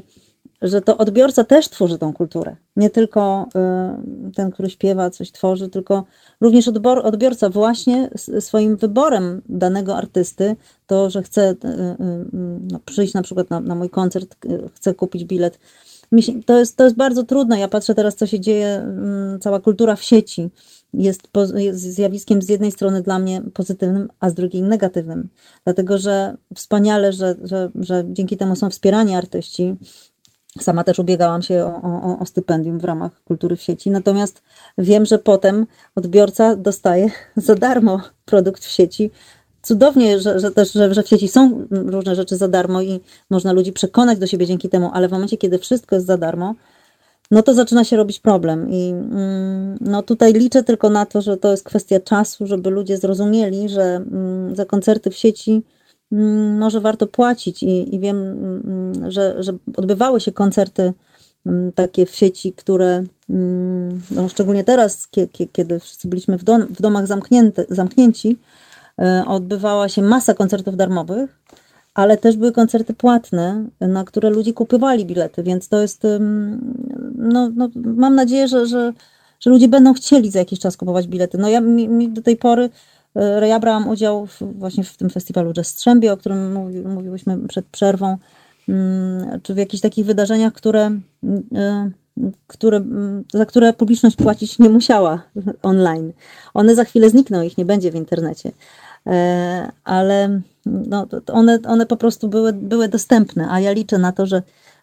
[0.62, 2.56] że to odbiorca też tworzy tą kulturę.
[2.76, 3.48] Nie tylko
[4.30, 6.04] y, ten, który śpiewa, coś tworzy, tylko
[6.42, 6.68] również
[7.04, 10.56] odbiorca właśnie swoim wyborem danego artysty,
[10.88, 11.96] to, że chce y, y,
[12.72, 14.36] no, przyjść na przykład na, na mój koncert,
[14.74, 15.60] chce kupić bilet.
[16.46, 17.60] To jest, to jest bardzo trudne.
[17.60, 18.86] Ja patrzę teraz, co się dzieje,
[19.42, 20.50] cała kultura w sieci
[20.94, 25.30] jest, jest zjawiskiem z jednej strony dla mnie pozytywnym, a z drugiej negatywnym.
[25.64, 29.76] Dlatego, że wspaniale, że, że, że dzięki temu są wspierani artyści.
[30.60, 34.42] Sama też ubiegałam się o, o, o stypendium w ramach kultury w sieci, natomiast
[34.78, 39.12] wiem, że potem odbiorca dostaje za darmo produkt w sieci.
[39.62, 43.52] Cudownie, że, że też że, że w sieci są różne rzeczy za darmo i można
[43.52, 46.56] ludzi przekonać do siebie dzięki temu, ale w momencie, kiedy wszystko jest za darmo,
[47.32, 48.70] no to zaczyna się robić problem.
[48.70, 52.98] I mm, no tutaj liczę tylko na to, że to jest kwestia czasu, żeby ludzie
[52.98, 55.62] zrozumieli, że mm, za koncerty w sieci
[56.60, 57.64] może warto płacić.
[57.64, 58.18] I, i wiem,
[59.08, 60.94] że, że odbywały się koncerty
[61.76, 63.04] takie w sieci, które
[64.12, 65.08] no szczególnie teraz,
[65.52, 67.06] kiedy wszyscy byliśmy w, dom, w domach
[67.70, 68.38] zamknięci,
[69.00, 71.40] e, odbywała się masa koncertów darmowych
[71.94, 76.04] ale też były koncerty płatne, na które ludzie kupowali bilety, więc to jest,
[77.16, 78.94] no, no mam nadzieję, że, że,
[79.40, 81.38] że ludzie będą chcieli za jakiś czas kupować bilety.
[81.38, 82.70] No ja mi, mi do tej pory,
[83.48, 87.66] ja brałam udział w, właśnie w tym festiwalu Jazz Strzębie, o którym mówi, mówiłyśmy przed
[87.66, 88.18] przerwą,
[88.70, 90.92] mm, czy w jakichś takich wydarzeniach, które,
[91.56, 91.92] e,
[92.48, 92.82] które,
[93.34, 95.22] za które publiczność płacić nie musiała
[95.62, 96.14] online.
[96.54, 98.52] One za chwilę znikną, ich nie będzie w internecie.
[99.08, 104.26] E, ale no, one, one po prostu były, były dostępne, a ja liczę na to,
[104.26, 104.42] że,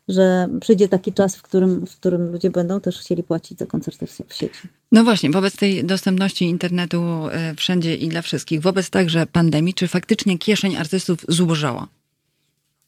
[0.09, 4.07] że przyjdzie taki czas, w którym, w którym ludzie będą też chcieli płacić za koncerty
[4.07, 4.69] w, sieci.
[4.93, 9.89] No właśnie, wobec tej dostępności internetu e, wszędzie i dla wszystkich, wobec także pandemii, czy
[9.89, 11.89] faktycznie kieszeń artystów zubożała?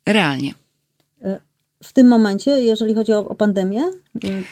[0.06, 0.54] Realnie.
[1.22, 1.40] E,
[1.82, 3.82] w tym momencie, jeżeli chodzi o, o pandemię,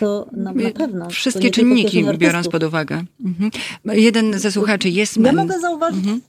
[0.00, 1.11] to na, na pewno.
[1.11, 3.05] Wszystkie czynniki biorąc pod uwagę.
[3.24, 3.50] Mhm.
[3.85, 5.16] Jeden ze słuchaczy jest.
[5.16, 5.98] Ja mogę zauważyć.
[5.98, 6.20] Mhm.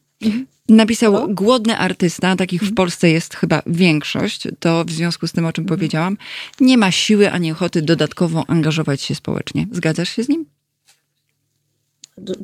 [0.70, 1.28] Napisał no?
[1.28, 2.76] głodny artysta, takich w mhm.
[2.76, 5.80] Polsce jest chyba większość, to w związku z tym, o czym mhm.
[5.80, 6.18] powiedziałam,
[6.60, 9.68] nie ma siły ani ochoty dodatkowo angażować się społecznie.
[9.72, 10.46] Zgadzasz się z nim?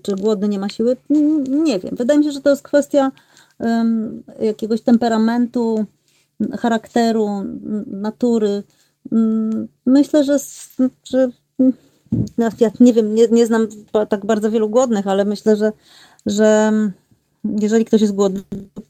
[0.03, 0.97] Czy, głodny nie ma siły?
[1.49, 1.95] Nie wiem.
[1.95, 3.12] Wydaje mi się, że to jest kwestia
[3.59, 5.86] um, jakiegoś temperamentu,
[6.59, 7.43] charakteru,
[7.88, 8.63] natury.
[9.86, 10.38] Myślę, że,
[11.03, 11.29] że
[12.38, 13.67] no, ja nie wiem, nie, nie znam
[14.09, 15.71] tak bardzo wielu głodnych, ale myślę, że,
[16.25, 16.71] że
[17.60, 18.41] jeżeli ktoś jest głodny,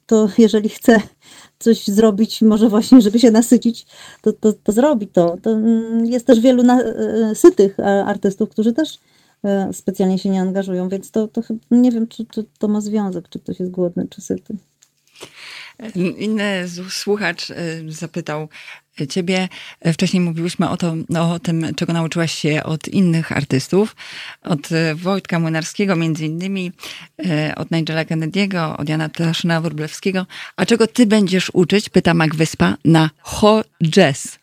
[0.06, 1.02] to jeżeli chce
[1.60, 3.86] coś zrobić, może właśnie, żeby się nasycić,
[4.22, 5.38] to, to, to zrobi to.
[5.42, 5.52] to.
[5.52, 9.00] Mm, jest też wielu na, e, sytych artystów, którzy też
[9.44, 13.30] e, specjalnie się nie angażują, więc to, to nie wiem, czy, czy to ma związek,
[13.30, 14.58] czy ktoś jest głodny, czy syty.
[16.18, 17.56] Inny słuchacz e,
[17.88, 18.50] zapytał
[19.10, 19.50] ciebie,
[19.94, 23.96] wcześniej mówiłyśmy o, to, o tym, czego nauczyłaś się od innych artystów,
[24.44, 26.72] od e, Wojtka Młynarskiego między innymi,
[27.56, 30.26] od Nigela Kennedy'ego, od Jana Taszyna Wróblewskiego.
[30.56, 34.40] A czego ty będziesz uczyć, pyta Mac Wyspa, na Ho Jazz.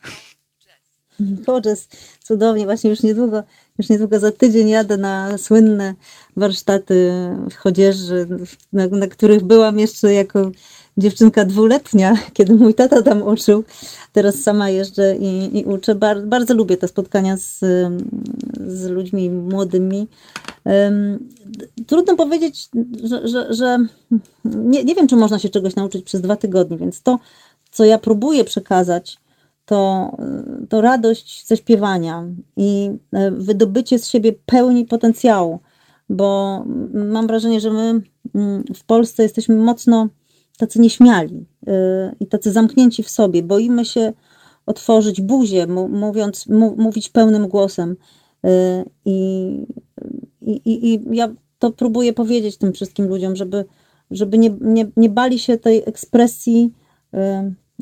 [1.47, 1.89] Ho Jazz,
[2.23, 3.43] cudownie, właśnie już niedługo,
[3.81, 5.95] już niedługo za tydzień jadę na słynne
[6.37, 7.13] warsztaty
[7.51, 8.27] w Chodzieży,
[8.73, 10.51] na, na których byłam jeszcze jako
[10.97, 13.65] dziewczynka dwuletnia, kiedy mój tata tam uczył.
[14.13, 15.95] Teraz sama jeżdżę i, i uczę.
[15.95, 17.59] Bar, bardzo lubię te spotkania z,
[18.67, 20.09] z ludźmi młodymi.
[20.65, 21.29] Um,
[21.87, 22.69] trudno powiedzieć,
[23.05, 23.79] że, że, że
[24.45, 27.19] nie, nie wiem, czy można się czegoś nauczyć przez dwa tygodnie, więc to,
[27.71, 29.19] co ja próbuję przekazać,
[29.71, 30.11] to,
[30.69, 32.25] to radość ze śpiewania
[32.57, 35.61] i e, wydobycie z siebie pełni potencjału,
[36.09, 38.03] bo mam wrażenie, że my
[38.35, 40.09] mm, w Polsce jesteśmy mocno
[40.59, 41.73] tacy nieśmiali y,
[42.21, 43.43] i tacy zamknięci w sobie.
[43.43, 44.13] Boimy się
[44.67, 47.97] otworzyć buzię, mówiąc, mówić pełnym głosem.
[48.47, 48.49] Y,
[49.05, 49.67] I,
[50.41, 51.29] i, i ja
[51.59, 53.65] to próbuję powiedzieć tym wszystkim ludziom, żeby,
[54.11, 56.73] żeby nie, nie, nie bali się tej ekspresji,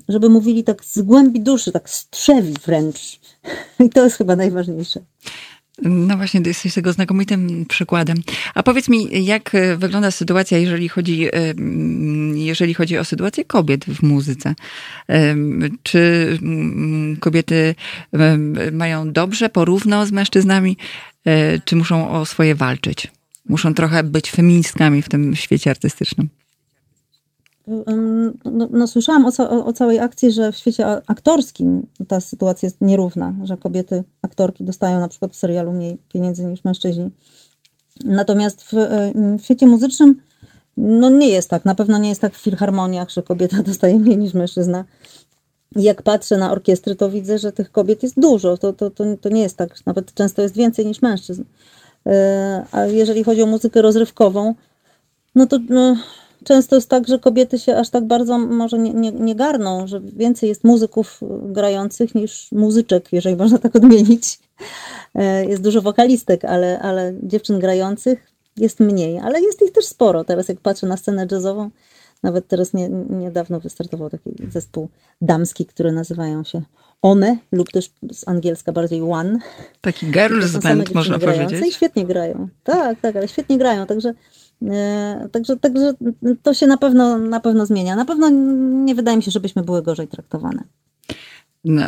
[0.08, 3.20] żeby mówili tak z głębi duszy, tak strzewi wręcz.
[3.86, 5.00] I to jest chyba najważniejsze.
[5.82, 8.16] No właśnie, jesteś tego znakomitym przykładem.
[8.54, 11.54] A powiedz mi, jak e, wygląda sytuacja, jeżeli chodzi, e,
[12.34, 14.54] jeżeli chodzi o sytuację kobiet w muzyce?
[15.82, 16.38] Czy
[17.20, 17.74] kobiety
[18.72, 20.76] mają dobrze, porówno z mężczyznami,
[21.24, 23.08] e, czy muszą o swoje walczyć?
[23.48, 26.28] Muszą trochę być feministkami w tym świecie artystycznym?
[28.44, 32.80] No, no, słyszałam o, o, o, całej akcji, że w świecie aktorskim ta sytuacja jest
[32.80, 37.10] nierówna, że kobiety, aktorki dostają na przykład w serialu mniej pieniędzy niż mężczyźni.
[38.04, 38.72] Natomiast w,
[39.38, 40.20] w świecie muzycznym
[40.78, 41.64] no nie jest tak.
[41.64, 44.84] Na pewno nie jest tak w filharmoniach, że kobieta dostaje mniej niż mężczyzna.
[45.76, 48.56] Jak patrzę na orkiestry, to widzę, że tych kobiet jest dużo.
[48.56, 49.86] To, to, to, to nie jest tak.
[49.86, 51.44] Nawet często jest więcej niż mężczyzn.
[52.06, 54.54] E, a jeżeli chodzi o muzykę rozrywkową,
[55.34, 55.96] no to no,
[56.48, 60.00] często jest tak, że kobiety się aż tak bardzo może nie, nie, nie garną, że
[60.00, 64.38] więcej jest muzyków grających niż muzyczek, jeżeli można tak odmienić.
[65.14, 70.24] E, jest dużo wokalistek, ale, ale dziewczyn grających jest mniej, ale jest ich też sporo.
[70.24, 71.70] Teraz jak patrzę na scenę jazzową,
[72.22, 74.88] nawet teraz nie, niedawno wystartował taki zespół
[75.20, 76.62] damski, który nazywają się
[77.02, 79.38] One lub też z angielska bardziej One.
[79.80, 81.68] Taki girls band można powiedzieć.
[81.68, 82.48] I świetnie grają.
[82.64, 84.14] Tak, tak, ale świetnie grają, także
[85.32, 85.94] także, także
[86.42, 87.96] to się na pewno, na pewno zmienia.
[87.96, 88.28] Na pewno
[88.84, 90.64] nie wydaje mi się, żebyśmy były gorzej traktowane.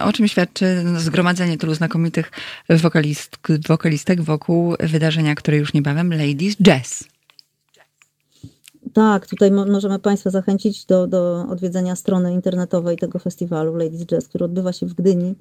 [0.04, 2.30] O czym świadczy zgromadzenie tylu znakomitych
[2.68, 3.36] wokalist,
[3.68, 7.04] wokalistek wokół wydarzenia, które już niebawem Ladies Jazz.
[8.92, 14.44] Tak, tutaj możemy Państwa zachęcić do, do odwiedzenia strony internetowej tego festiwalu Ladies Jazz, który
[14.44, 15.34] odbywa się w Gdyni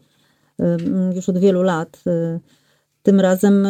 [1.15, 2.02] już od wielu lat.
[2.08, 2.39] Y,
[3.04, 3.68] tym razem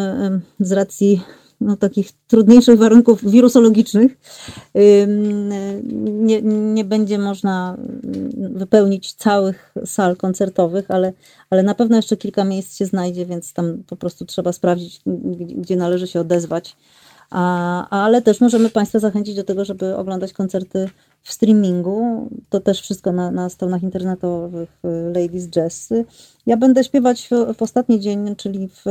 [0.60, 1.22] z racji
[1.62, 4.17] no, takich trudniejszych warunków wirusologicznych
[6.04, 6.41] nie,
[6.74, 7.78] nie będzie można
[8.36, 11.13] wypełnić całych sal koncertowych, ale,
[11.50, 15.02] ale na pewno jeszcze kilka miejsc się znajdzie, więc tam po prostu trzeba sprawdzić,
[15.56, 16.76] gdzie należy się odezwać.
[17.30, 20.89] A, ale też możemy Państwa zachęcić do tego, żeby oglądać koncerty
[21.24, 22.30] w streamingu.
[22.50, 25.89] To też wszystko na, na stronach internetowych y, Ladies Jazz.
[26.45, 28.86] Ja będę śpiewać w, w ostatni dzień, czyli w,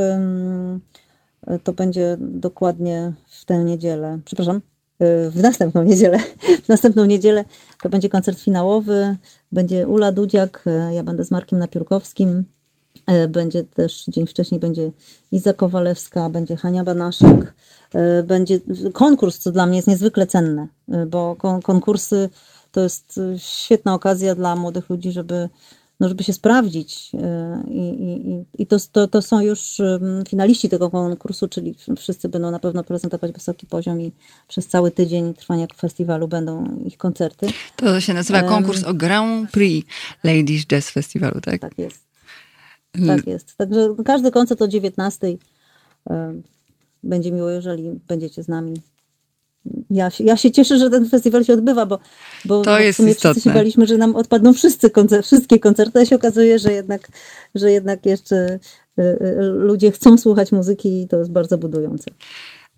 [1.63, 4.19] to będzie dokładnie w tę niedzielę.
[4.25, 4.61] Przepraszam, y,
[5.31, 6.19] w następną niedzielę.
[6.65, 7.45] W następną niedzielę
[7.81, 9.17] to będzie koncert finałowy.
[9.51, 12.45] Będzie Ula Dudziak, y, ja będę z Markiem Napiórkowskim.
[13.29, 14.91] Będzie też dzień wcześniej będzie
[15.31, 17.53] Iza Kowalewska, będzie Hania Banaszek.
[18.23, 18.59] Będzie
[18.93, 20.67] konkurs, co dla mnie jest niezwykle cenne,
[21.07, 22.29] bo konkursy
[22.71, 25.49] to jest świetna okazja dla młodych ludzi, żeby,
[25.99, 27.11] no żeby się sprawdzić.
[27.13, 29.81] E, I, i, i to, to, to są już
[30.29, 34.11] finaliści tego konkursu, czyli wszyscy będą na pewno prezentować wysoki poziom i
[34.47, 37.47] przez cały tydzień trwania festiwalu będą ich koncerty.
[37.75, 39.89] To się nazywa konkurs o Grand Prix
[40.23, 41.61] Ladies Jazz Festiwalu, tak?
[41.61, 42.09] Tak jest.
[43.07, 43.57] Tak jest.
[43.57, 45.27] Także każdy koncert o 19
[47.03, 48.73] będzie miło, jeżeli będziecie z nami.
[49.89, 51.99] Ja, ja się cieszę, że ten festiwal się odbywa, bo,
[52.45, 53.31] bo, to jest w sumie istotne.
[53.31, 57.07] wszyscy się baliśmy, że nam odpadną wszyscy koncer wszystkie koncerty, a się okazuje, że jednak,
[57.55, 58.59] że jednak jeszcze
[58.99, 62.11] y, y, ludzie chcą słuchać muzyki i to jest bardzo budujące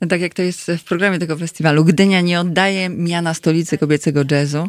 [0.10, 4.68] tak jak to jest w programie tego festiwalu, Gdynia nie oddaje miana stolicy kobiecego jazzu.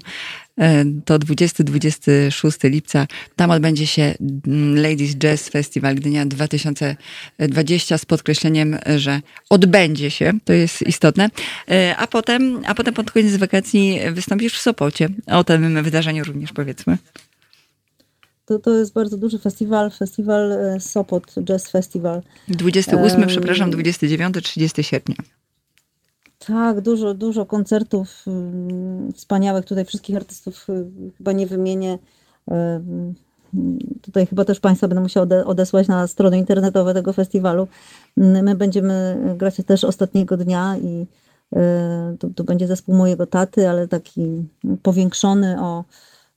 [0.58, 3.06] E, to 20-26 lipca.
[3.36, 4.14] Tam odbędzie się
[4.46, 10.32] mm, Ladies Jazz Festival Gdynia 2020 z podkreśleniem, że odbędzie się.
[10.44, 11.30] To jest istotne.
[11.70, 15.08] E, a potem, a potem pod koniec wakacji wystąpisz w Sopocie.
[15.26, 16.98] O tym wydarzeniu również powiedzmy.
[18.44, 22.22] To, to jest bardzo duży festiwal, festiwal e, Sopot, Jazz Festival.
[22.48, 25.16] 28, um, przepraszam, 29, 30 sierpnia.
[26.38, 28.24] Tak, dużo, dużo koncertów
[29.14, 29.64] wspaniałych.
[29.64, 31.98] Tutaj wszystkich artystów um, chyba nie wymienię.
[34.02, 37.68] Tutaj chyba też Państwa będę musiał odesłać na strony internetowe tego festiwalu.
[38.16, 41.07] My będziemy grać też ostatniego dnia i
[42.18, 44.44] to, to będzie zespół mojego taty, ale taki
[44.83, 45.85] powiększony o,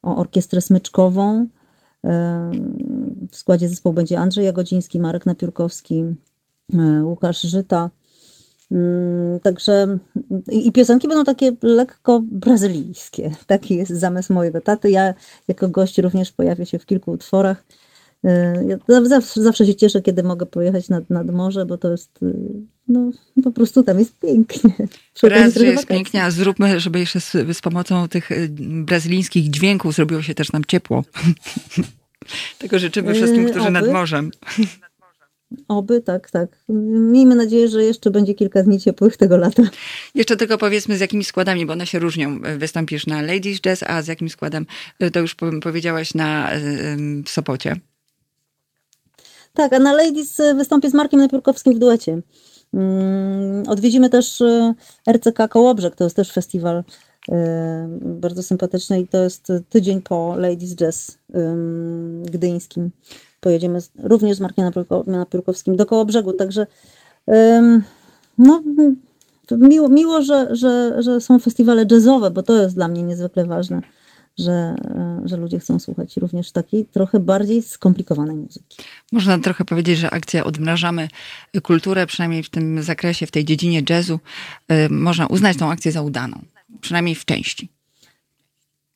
[0.04, 1.48] o orkiestrę smyczkową.
[3.32, 6.04] W składzie zespołu będzie Andrzej Jagodziński, Marek Napiórkowski,
[6.74, 7.90] e, Łukasz Żyta.
[8.72, 9.98] Mm, także
[10.52, 13.32] i piosenki będą takie lekko brazylijskie.
[13.48, 14.92] Taki jest zamysł mojego taty.
[14.92, 15.14] Ja
[15.48, 17.64] jako gość również pojawię się w kilku utworach.
[18.24, 22.20] E, ja zawsze, zawsze się cieszę, kiedy mogę pojechać nad, nad morze, bo to jest,
[22.24, 22.28] e,
[22.88, 23.12] no
[23.44, 24.72] po prostu tam jest pięknie.
[25.24, 29.96] Raz, że jest pięknie, a zróbmy, żeby jeszcze z, z pomocą tych e, brazylijskich dźwięków
[29.96, 31.04] zrobiło się też nam ciepło.
[32.60, 33.72] Tego życzymy wszystkim, którzy Oby.
[33.72, 34.32] nad morzem.
[35.68, 36.50] Oby, tak, tak.
[36.70, 39.64] Miejmy nadzieję, że jeszcze będzie kilka dni ciepłych tego lata.
[40.16, 42.40] Jeszcze tylko powiedzmy z jakimi składami, bo one się różnią.
[42.58, 44.66] Wystąpisz na Ladies Jazz, a z jakim składem,
[45.14, 46.52] to już powiedziałaś na
[47.26, 47.76] w Sopocie.
[49.54, 52.22] Tak, a na Ladies wystąpię z Markiem Napiórkowskim w duecie.
[52.76, 54.74] Mm, odwiedzimy też e,
[55.14, 56.84] RCK Kołobrzeg, to jest też festiwal
[57.32, 61.18] e, bardzo sympatyczny i to jest tydzień po Ladies Jazz
[62.24, 62.92] gdyńskim.
[63.40, 64.72] Pojedziemy również z Markiem
[65.08, 66.68] Napiórkowskim do Kołobrzegu, także
[68.38, 68.64] no,
[69.52, 73.82] miło, miło że, że, że są festiwale jazzowe, bo to jest dla mnie niezwykle ważne
[74.38, 78.78] że, e, że ludzie chcą słuchać również takiej trochę bardziej skomplikowanej muzyki.
[79.12, 81.08] Można trochę powiedzieć, że akcja Odmrażamy
[81.64, 84.20] Kulturę, przynajmniej w tym zakresie, w tej dziedzinie jazzu,
[84.68, 86.42] e, można uznać tą akcję za udaną,
[86.82, 87.70] przynajmniej w części.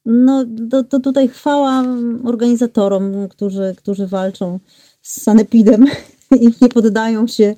[0.06, 1.84] No, to, to tutaj chwała
[2.23, 4.60] organizatorom, którzy, którzy walczą
[5.02, 5.86] z sanepidem
[6.41, 7.56] i nie poddają się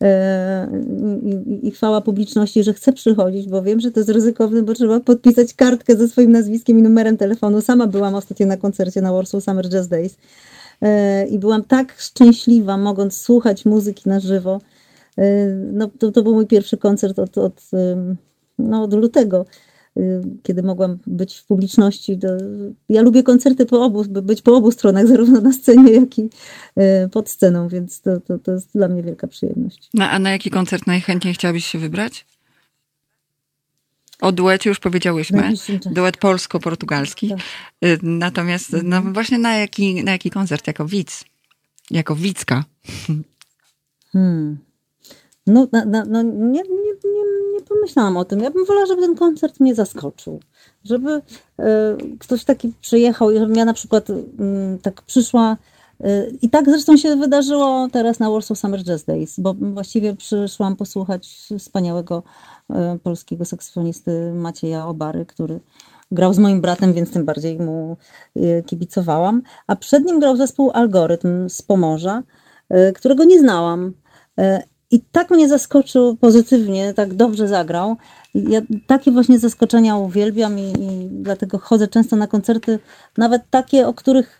[0.00, 5.00] i, i chwała publiczności, że chce przychodzić, bo wiem, że to jest ryzykowne, bo trzeba
[5.00, 7.60] podpisać kartkę ze swoim nazwiskiem i numerem telefonu.
[7.60, 10.16] Sama byłam ostatnio na koncercie na Warsaw Summer Jazz Days
[10.82, 14.60] e, i byłam tak szczęśliwa, mogąc słuchać muzyki na żywo.
[15.18, 17.62] E, no, to, to był mój pierwszy koncert od, od,
[18.58, 19.46] no, od lutego.
[19.98, 22.18] Y, kiedy mogłam być w publiczności.
[22.88, 27.08] Ja lubię koncerty po obu, być po obu stronach, zarówno na scenie, jak i y,
[27.12, 29.88] pod sceną, więc to, to, to jest dla mnie wielka przyjemność.
[29.94, 32.26] No, a na jaki koncert najchętniej chciałabyś się wybrać?
[34.20, 35.52] O duecie już powiedziałyśmy.
[35.90, 37.28] Duet polsko-portugalski.
[37.28, 37.38] Tak.
[37.84, 39.14] Y, natomiast no mhm.
[39.14, 40.66] właśnie na jaki, na jaki koncert?
[40.66, 41.24] Jako widz?
[41.90, 42.64] Jako widzka?
[44.12, 44.67] Hmm.
[45.48, 48.40] No, no, no nie, nie, nie, nie pomyślałam o tym.
[48.40, 50.40] Ja bym wolała, żeby ten koncert mnie zaskoczył.
[50.84, 51.22] Żeby y,
[52.18, 54.14] ktoś taki przyjechał i żebym ja na przykład y,
[54.82, 55.56] tak przyszła
[56.00, 60.76] y, i tak zresztą się wydarzyło teraz na Warsaw Summer Jazz Days, bo właściwie przyszłam
[60.76, 62.22] posłuchać wspaniałego
[62.70, 65.60] y, polskiego saksofonisty Macieja Obary, który
[66.10, 67.96] grał z moim bratem, więc tym bardziej mu
[68.66, 69.42] kibicowałam.
[69.66, 72.22] A przed nim grał zespół Algorytm z Pomorza,
[72.94, 73.92] którego nie znałam.
[74.90, 77.96] I tak mnie zaskoczył pozytywnie, tak dobrze zagrał.
[78.34, 82.78] Ja takie właśnie zaskoczenia uwielbiam i, i, dlatego chodzę często na koncerty,
[83.16, 84.38] nawet takie, o których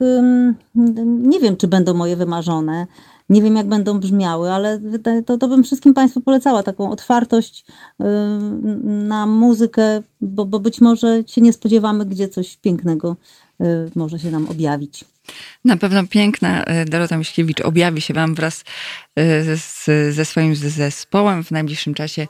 [1.05, 2.87] nie wiem, czy będą moje wymarzone,
[3.29, 4.81] nie wiem, jak będą brzmiały, ale
[5.27, 7.67] to, to bym wszystkim Państwu polecała taką otwartość
[8.83, 13.17] na muzykę, bo, bo być może się nie spodziewamy, gdzie coś pięknego
[13.59, 15.05] um, może się nam objawić.
[15.65, 18.65] Na pewno piękna e, Dorota Miśkiewicz objawi się Wam wraz
[19.17, 19.57] e,
[20.13, 22.27] ze swoim zespołem w najbliższym czasie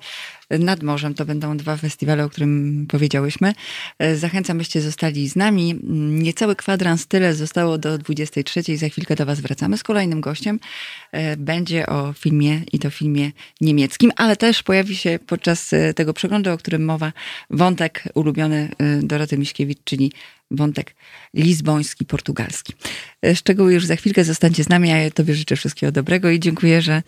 [0.50, 1.14] nad morzem.
[1.14, 3.52] To będą dwa festiwale, o którym powiedziałyśmy.
[3.98, 5.80] E, zachęcam, byście zostali z nami.
[6.08, 8.76] Niecały kwadrans tyle zostało do 23.
[8.76, 10.60] Za chwilkę do Was wracamy z kolejnym gościem.
[11.36, 16.58] Będzie o filmie i to filmie niemieckim, ale też pojawi się podczas tego przeglądu, o
[16.58, 17.12] którym mowa,
[17.50, 18.68] wątek ulubiony
[19.02, 20.12] Doroty Miśkiewicz, czyli
[20.50, 20.94] wątek
[21.34, 22.74] lizboński, portugalski.
[23.24, 26.40] E, szczegóły już za chwilkę zostańcie z nami, a ja Tobie życzę wszystkiego dobrego i
[26.40, 27.02] dziękuję, że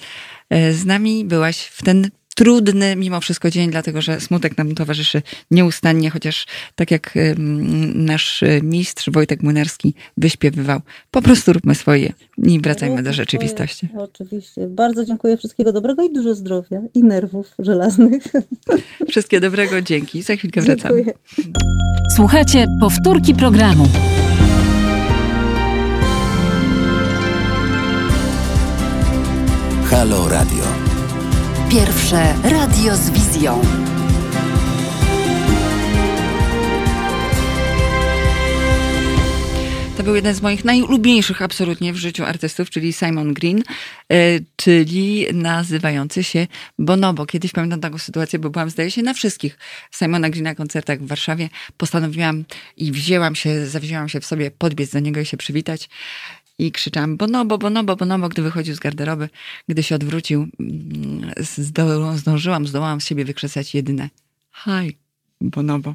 [0.51, 2.11] e, z nami byłaś w ten
[2.41, 7.15] trudny mimo wszystko dzień, dlatego że smutek nam towarzyszy nieustannie, chociaż tak jak
[7.95, 10.81] nasz mistrz Wojtek Młynarski wyśpiewywał,
[11.11, 13.89] po prostu róbmy swoje i wracajmy do rzeczywistości.
[13.99, 14.67] Oczywiście.
[14.69, 15.37] Bardzo dziękuję.
[15.37, 18.23] Wszystkiego dobrego i dużo zdrowia i nerwów żelaznych.
[19.11, 19.83] Wszystkiego dobrego.
[19.83, 20.23] Dzięki.
[20.23, 20.95] Za chwilkę wracamy.
[20.95, 21.15] Dziękuję.
[22.17, 23.89] Słuchajcie powtórki programu.
[29.91, 30.80] Halo Radio.
[31.71, 33.63] Pierwsze radio z wizją.
[39.97, 43.63] To był jeden z moich najulubieńszych absolutnie w życiu artystów, czyli Simon Green,
[44.13, 44.15] e,
[44.57, 46.47] czyli nazywający się
[46.79, 47.27] Bonobo.
[47.27, 49.59] Kiedyś pamiętam taką sytuację, bo byłam, zdaje się, na wszystkich
[49.99, 51.49] Simona Greena koncertach w Warszawie.
[51.77, 52.45] Postanowiłam
[52.77, 55.89] i wzięłam się, zawzięłam się w sobie podbiec do niego i się przywitać
[56.61, 59.29] i krzyczałam bonobo, bonobo, bonobo, gdy wychodził z garderoby.
[59.69, 61.33] Gdy się odwrócił, mm,
[62.15, 64.09] zdążyłam, zdołałam z siebie wykrzesać jedyne
[64.65, 64.97] hi,
[65.41, 65.95] bonobo.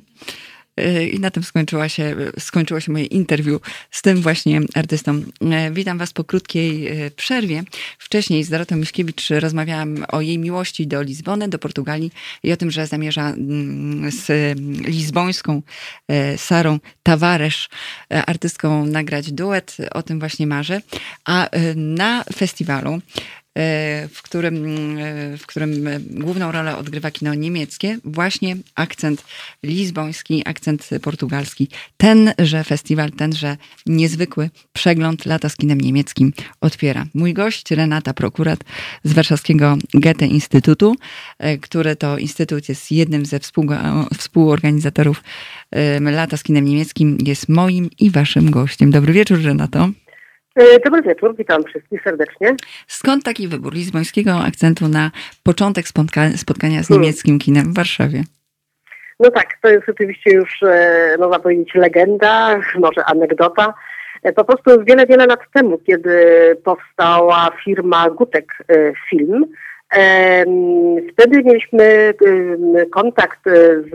[0.79, 3.61] Y, I na tym skończyła się, skończyło się moje interwiu
[3.91, 5.15] z tym właśnie artystą.
[5.17, 5.23] Y,
[5.71, 7.63] witam Was po krótkiej y, przerwie.
[7.99, 12.11] Wcześniej z Dorotą Miśkiewicz rozmawiałam o jej miłości do Lizbony, do Portugalii
[12.43, 14.57] i o tym, że zamierza mm, z
[14.87, 15.61] lizbońską
[16.37, 17.67] Sarą Tavares,
[18.09, 19.77] artystką, nagrać duet.
[19.91, 20.81] O tym właśnie marzę.
[21.25, 23.01] A na festiwalu
[24.13, 24.55] w którym,
[24.97, 29.23] e, w którym główną rolę odgrywa kino niemieckie, właśnie akcent
[29.63, 31.67] lizboński, akcent portugalski.
[31.97, 37.05] Tenże festiwal, tenże niezwykły przegląd lata z kinem niemieckim otwiera.
[37.13, 38.59] Mój gość Renata Prokurat
[39.03, 40.95] z warszawskiego Goethe Instytutu,
[41.39, 43.39] e, który to instytut jest jednym ze
[44.17, 45.23] współorganizatorów
[46.01, 48.91] lata z kinem niemieckim, jest moim i waszym gościem.
[48.91, 49.89] Dobry wieczór, Renato.
[50.55, 52.55] E, dobry wieczór, witam wszystkich serdecznie.
[52.87, 55.11] Skąd taki wybór lizbońskiego akcentu na
[55.43, 57.01] początek spotka spotkania z hmm.
[57.01, 58.23] niemieckim kinem w Warszawie?
[59.19, 63.73] No tak, to jest oczywiście już, e, można powiedzieć, legenda, może anegdota.
[64.23, 66.17] E, po prostu wiele, wiele lat temu, kiedy
[66.63, 68.57] powstała firma Gutek
[69.09, 69.45] Film,
[71.13, 72.13] wtedy mieliśmy
[72.91, 73.39] kontakt
[73.91, 73.93] z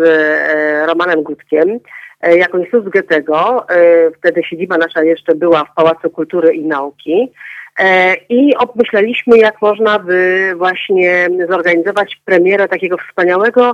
[0.88, 1.80] Romanem Gutkiem,
[2.22, 3.68] jako Instytut Goethego.
[3.68, 7.32] E, wtedy siedziba nasza jeszcze była w Pałacu Kultury i Nauki.
[7.78, 13.72] E, I obmyśleliśmy, jak można by właśnie zorganizować premierę takiego wspaniałego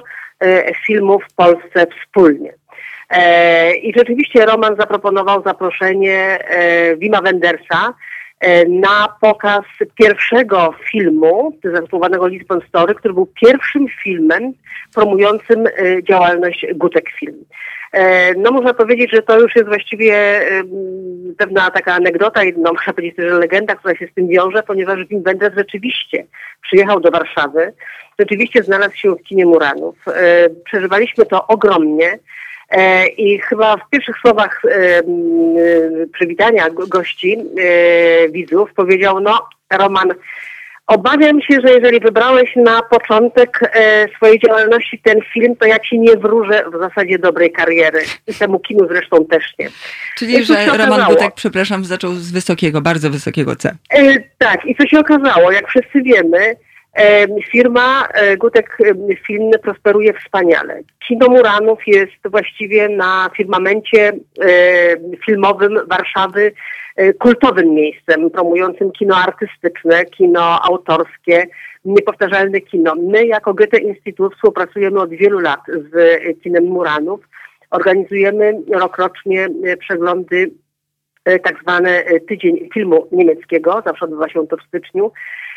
[0.86, 2.52] filmu w Polsce wspólnie.
[3.82, 6.38] I rzeczywiście Roman zaproponował zaproszenie
[6.98, 7.94] Wima Wendersa
[8.68, 14.52] na pokaz pierwszego filmu zatytułowanego Lisbon Story, który był pierwszym filmem
[14.94, 15.64] promującym
[16.08, 17.44] działalność Gutek Film.
[17.92, 20.40] E, no można powiedzieć, że to już jest właściwie
[21.38, 25.04] pewna taka anegdota i no, można powiedzieć że legenda, która się z tym wiąże, ponieważ
[25.04, 26.26] Wim Wenders rzeczywiście
[26.62, 27.72] przyjechał do Warszawy,
[28.18, 29.96] rzeczywiście znalazł się w kinie Muranów.
[30.08, 32.18] E, przeżywaliśmy to ogromnie
[32.70, 34.62] e, i chyba w pierwszych słowach
[36.12, 37.38] przywitania gości,
[38.30, 40.14] widzów powiedział, no Roman,
[40.86, 45.98] Obawiam się, że jeżeli wybrałeś na początek e, swojej działalności ten film, to ja ci
[45.98, 48.00] nie wróżę w zasadzie dobrej kariery.
[48.26, 49.68] I temu kinu zresztą też nie.
[50.16, 51.04] Czyli, że Roman?
[51.04, 53.76] Gutek, przepraszam, zaczął z wysokiego, bardzo wysokiego C.
[53.90, 56.56] E, tak, i co się okazało, jak wszyscy wiemy,
[57.50, 58.78] firma e, Gutek
[59.26, 60.80] Film prosperuje wspaniale.
[61.08, 64.12] Kino Muranów jest właściwie na firmamencie
[65.26, 66.52] filmowym Warszawy
[66.96, 71.46] e, kultowym miejscem, promującym kino artystyczne, kino autorskie,
[71.84, 72.94] niepowtarzalne kino.
[72.94, 75.94] My jako Goethe Instytut współpracujemy od wielu lat z
[76.42, 77.20] kinem Muranów.
[77.70, 80.50] Organizujemy rokrocznie e, przeglądy
[81.42, 85.12] tak zwany e, tydzień filmu niemieckiego, zawsze odbywa się to w styczniu.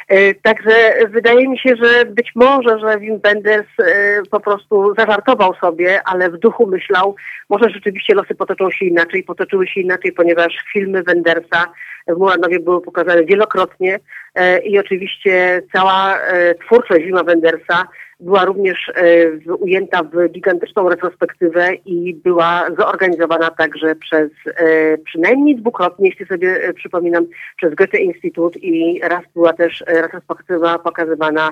[0.09, 0.71] E, Także
[1.09, 6.29] wydaje mi się, że być może, że Wim Wenders e, po prostu zażartował sobie, ale
[6.29, 7.15] w duchu myślał,
[7.49, 11.65] może rzeczywiście losy potoczą się inaczej, potoczyły się inaczej, ponieważ filmy Wendersa
[12.07, 13.99] w Muranowie były pokazane wielokrotnie
[14.35, 16.19] e, i oczywiście cała
[16.65, 17.87] twórczość Wima Wendersa
[18.19, 26.09] była również e, ujęta w gigantyczną retrospektywę i była zorganizowana także przez e, przynajmniej dwukrotnie,
[26.09, 27.25] jeśli sobie e, przypominam,
[27.57, 31.49] przez Goethe Instytut i raz była też retrospektywa pokazywana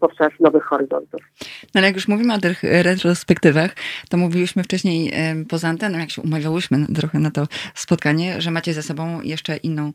[0.00, 1.20] podczas Nowych Horyzontów.
[1.62, 3.70] No ale jak już mówimy o tych retrospektywach,
[4.10, 5.12] to mówiliśmy wcześniej
[5.48, 9.92] poza anteną, jak się umawiałyśmy trochę na to spotkanie, że macie za sobą jeszcze inną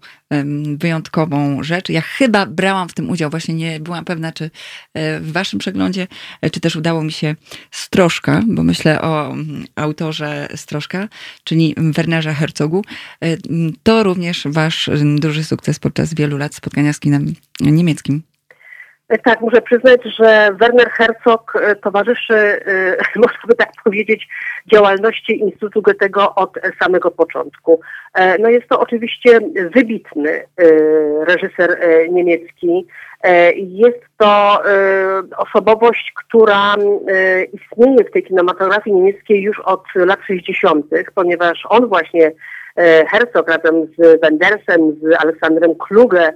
[0.77, 1.89] wyjątkową rzecz.
[1.89, 4.49] Ja chyba brałam w tym udział, właśnie nie byłam pewna, czy
[5.21, 5.92] w waszym przeglądzie,
[6.41, 7.35] e, czy też udało mi się
[7.71, 11.07] Stroszka, bo myślę o mm, autorze Stroszka,
[11.43, 12.81] czyli Wernerze Herzogu.
[13.21, 13.37] E, m,
[13.83, 18.21] To również wasz m, duży sukces podczas wielu lat spotkania z kinem niemieckim.
[19.09, 22.59] E, Tak, muszę przyznać, że Werner Herzog towarzyszy,
[23.15, 24.27] można by tak powiedzieć,
[24.73, 27.79] działalności Instytutu Goethego od samego początku.
[28.39, 29.39] No jest to oczywiście
[29.73, 30.43] wybitny
[31.27, 31.79] reżyser
[32.11, 32.87] niemiecki.
[33.23, 40.19] E, Jest to e, osobowość, która e, istnieje w tej kinematografii niemieckiej już od lat
[40.27, 42.31] 60., ponieważ on właśnie,
[43.11, 46.33] Herzog razem z Wendersem, z Aleksandrem Kluge,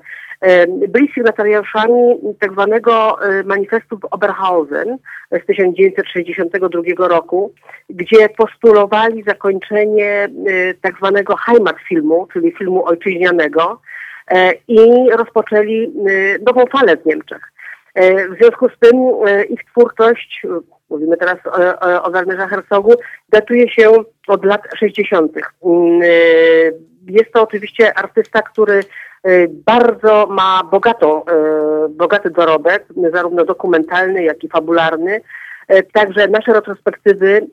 [0.87, 4.97] byli sygnatariuszami tak zwanego manifestu Oberhausen
[5.31, 7.53] z 1962 roku,
[7.89, 10.29] gdzie postulowali zakończenie
[10.81, 13.81] tak zwanego Heimatfilmu, czyli filmu ojczyźnianego
[14.67, 15.89] i rozpoczęli e,
[16.45, 17.51] nową falę w Niemczech.
[17.95, 18.97] E, W związku z tym
[19.27, 20.47] e, ich twórczość, e,
[20.89, 21.37] mówimy teraz
[22.03, 22.93] o, Wernerze Herzogu,
[23.29, 23.91] datuje się
[24.27, 25.31] od lat 60.
[25.65, 26.07] Mm, e,
[27.07, 31.29] Jest to oczywiście artysta, który e, bardzo ma bogatą, e,
[31.89, 35.21] bogaty dorobek, zarówno dokumentalny, jak i fabularny.
[35.67, 37.47] E, Także nasze retrospektywy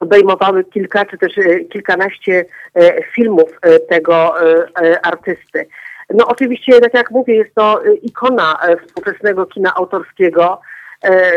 [0.00, 2.44] obejmowały kilka czy też e, kilkanaście
[2.74, 5.66] e, filmów e, tego e, e, artysty.
[6.10, 10.60] No oczywiście, tak jak mówię, jest to e, ikona e, współczesnego kina autorskiego.
[11.04, 11.32] E,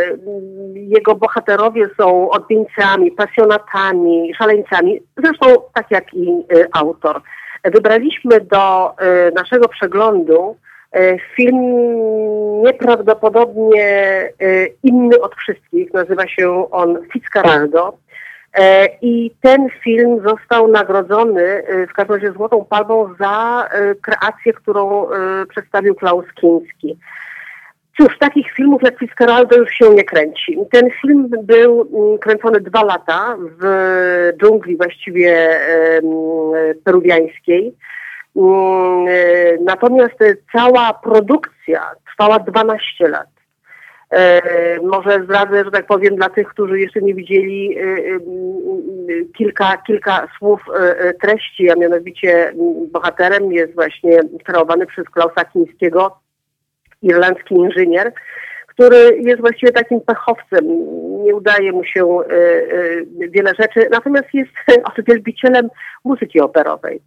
[0.74, 7.22] Jego bohaterowie są odmieńcami, pasjonatami, szaleńcami, zresztą tak jak i e, autor.
[7.64, 10.58] Wybraliśmy do e, naszego przeglądu
[11.36, 11.58] film
[12.64, 14.30] nieprawdopodobnie
[14.84, 15.94] inny od wszystkich.
[15.94, 17.98] Nazywa się on Fitzcarraldo.
[18.58, 24.54] E, I ten film został nagrodzony e, w każdym razie Złotą Palmą za e, kreację,
[24.54, 25.08] którą
[25.50, 26.98] przedstawił Klaus Kinski.
[27.98, 30.58] Cóż, takich filmów jak Fitzcarraldo już się nie kręci.
[30.72, 33.64] Ten film był mm, kręcony dwa lata w
[34.42, 35.60] dżungli właściwie
[36.84, 37.74] peruwiańskiej.
[38.36, 39.06] Mm,
[39.66, 40.20] Natomiast
[40.52, 43.37] cała produkcja trwała 12 lat.
[44.10, 44.42] E,
[44.82, 48.20] może zdradzę, że tak powiem, dla tych, którzy jeszcze nie widzieli e, e,
[49.38, 50.62] kilka, kilka słów
[51.22, 52.54] treści, a mianowicie
[52.92, 56.20] bohaterem jest właśnie kreowany przez Klausa Kińskiego,
[57.02, 58.14] irlandzki inżynier,
[58.68, 60.66] który jest właściwie takim pechowcem.
[61.24, 62.20] Nie udaje mu się
[63.30, 64.52] wiele rzeczy, natomiast jest
[65.08, 65.70] wielbicielem
[66.04, 67.02] muzyki operowej.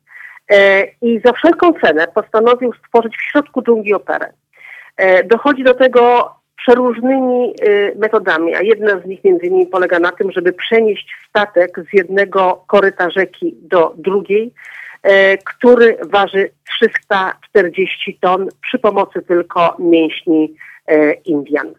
[1.02, 4.32] I za wszelką cenę postanowił stworzyć w środku dżungli operę.
[5.24, 10.32] Dochodzi do tego przeróżnymi e, metodami, a jedna z nich między innymi polega na tym,
[10.32, 14.52] żeby przenieść statek z jednego koryta rzeki do drugiej,
[15.02, 16.50] e, który waży
[16.80, 20.54] 340 ton przy pomocy tylko mięśni
[20.86, 21.74] e, Indian.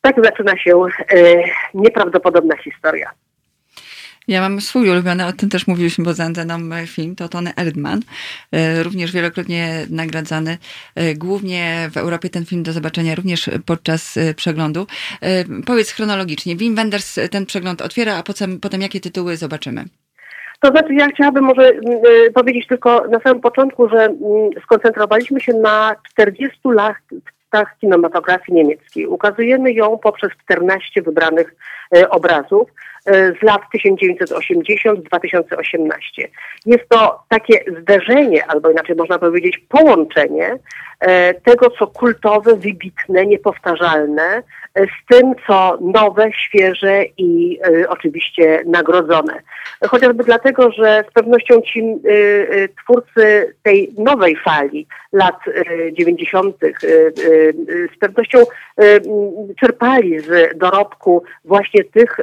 [0.00, 0.82] Tak zaczyna się
[1.74, 3.10] nieprawdopodobna historia.
[4.28, 8.00] Ja mam swój ulubiony, o tym też mówiliśmy poza anteną e, film, to Tony Erdman,
[8.52, 10.58] e, również wielokrotnie nagradzany,
[10.94, 14.86] e, głównie w Europie ten film do zobaczenia również podczas e, przeglądu.
[15.66, 19.84] Powiedz chronologicznie, Wim Wenders ten przegląd otwiera, a potem, potem jakie tytuły zobaczymy?
[20.60, 21.72] To znaczy, ja chciałabym może
[22.34, 24.08] powiedzieć tylko na samym początku, że
[24.62, 26.96] skoncentrowaliśmy się na 40 lat,
[27.48, 29.06] gwiazdkach kinematografii niemieckiej.
[29.06, 31.54] Ukazujemy ją poprzez 14 wybranych
[32.10, 32.70] obrazów
[33.08, 36.28] z lat 1980-2018.
[36.66, 40.58] Jest to takie zderzenie, albo inaczej można powiedzieć połączenie
[41.00, 44.42] e, tego, co kultowe, wybitne, niepowtarzalne,
[44.74, 49.40] z tym, co nowe, świeże i oczywiście nagrodzone.
[49.88, 51.82] Chociażby dlatego, że z pewnością ci
[52.84, 55.40] twórcy tej nowej fali lat
[55.92, 56.56] 90.
[57.96, 58.38] z pewnością
[59.60, 62.16] czerpali z dorobku właśnie tych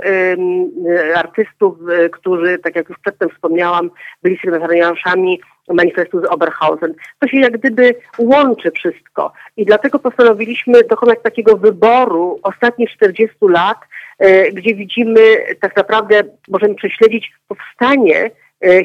[1.15, 1.77] artystów,
[2.11, 3.91] którzy, tak jak już przedtem wspomniałam,
[4.23, 6.93] byli sygnatariuszami manifestu z Oberhausen.
[7.19, 13.77] To się jak gdyby łączy wszystko i dlatego postanowiliśmy dokonać takiego wyboru ostatnich 40 lat,
[14.19, 15.21] e, gdzie widzimy
[15.61, 18.31] tak naprawdę, możemy prześledzić powstanie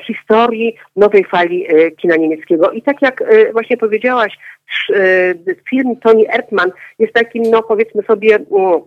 [0.06, 1.66] historii nowej fali
[1.96, 2.70] kina niemieckiego.
[2.70, 4.38] I tak jak właśnie powiedziałaś,
[5.70, 8.80] film Toni Erdmann jest takim, no powiedzmy sobie, mm,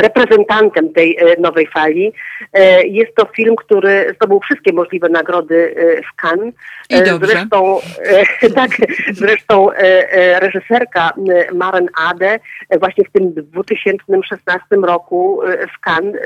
[0.00, 2.12] reprezentantem tej e, nowej fali.
[2.52, 6.54] E, jest to film, który zdobył wszystkie możliwe nagrody e, w Cannes.
[6.90, 7.32] I dobrze.
[7.32, 7.78] Zresztą,
[8.54, 8.70] tak,
[9.12, 9.68] zresztą
[10.40, 11.12] reżyserka
[11.54, 12.38] Maren Ade
[12.80, 15.40] właśnie w tym 2016 roku
[15.74, 16.16] w Cannes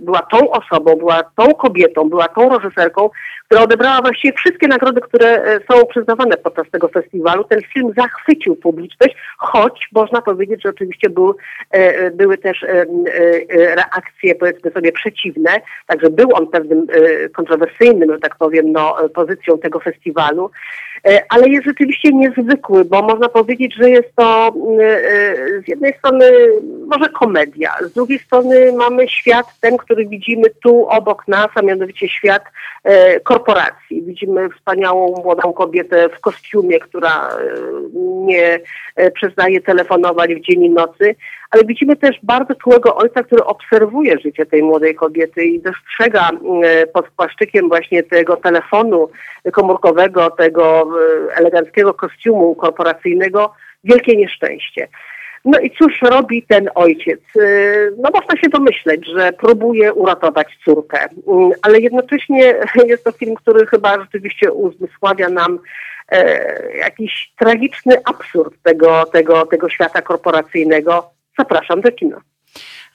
[0.00, 3.10] była tą osobą, była tą kobietą, była tą reżyserką,
[3.46, 7.44] która odebrała właściwie wszystkie nagrody, które są przyznawane podczas tego festiwalu.
[7.44, 11.36] Ten film zachwycił publiczność, choć można powiedzieć, że oczywiście był,
[12.12, 12.64] były też
[13.58, 15.50] reakcje, powiedzmy sobie, przeciwne.
[15.86, 20.50] Także był on pewnym y, kontrowersyjnym, że tak powiem, no, pozycją tego festiwalu,
[21.28, 24.52] ale jest rzeczywiście niezwykły, bo można powiedzieć, że jest to
[25.64, 26.30] z jednej strony
[26.86, 32.08] może komedia, z drugiej strony mamy świat ten, który widzimy tu obok nas, a mianowicie
[32.08, 32.42] świat
[33.22, 34.02] korporacji.
[34.02, 37.28] Widzimy wspaniałą młodą kobietę w kostiumie, która
[38.02, 38.60] nie
[39.14, 41.14] przestaje telefonować w dzień i nocy,
[41.50, 46.30] ale widzimy też bardzo czułego ojca, który obserwuje życie tej młodej kobiety i dostrzega
[46.64, 49.08] e, pod płaszczykiem właśnie tego telefonu
[49.52, 54.88] komórkowego, tego e, eleganckiego kostiumu korporacyjnego wielkie nieszczęście.
[55.44, 57.20] No i cóż robi ten ojciec?
[57.36, 57.48] E,
[57.98, 62.54] no można się domyśleć, że próbuje uratować córkę, mm, ale jednocześnie
[62.92, 65.58] jest to film, który chyba rzeczywiście uzmysławia nam
[66.78, 72.20] jakiś tragiczny absurd tego, tego, tego świata korporacyjnego, Zapraszam do kina.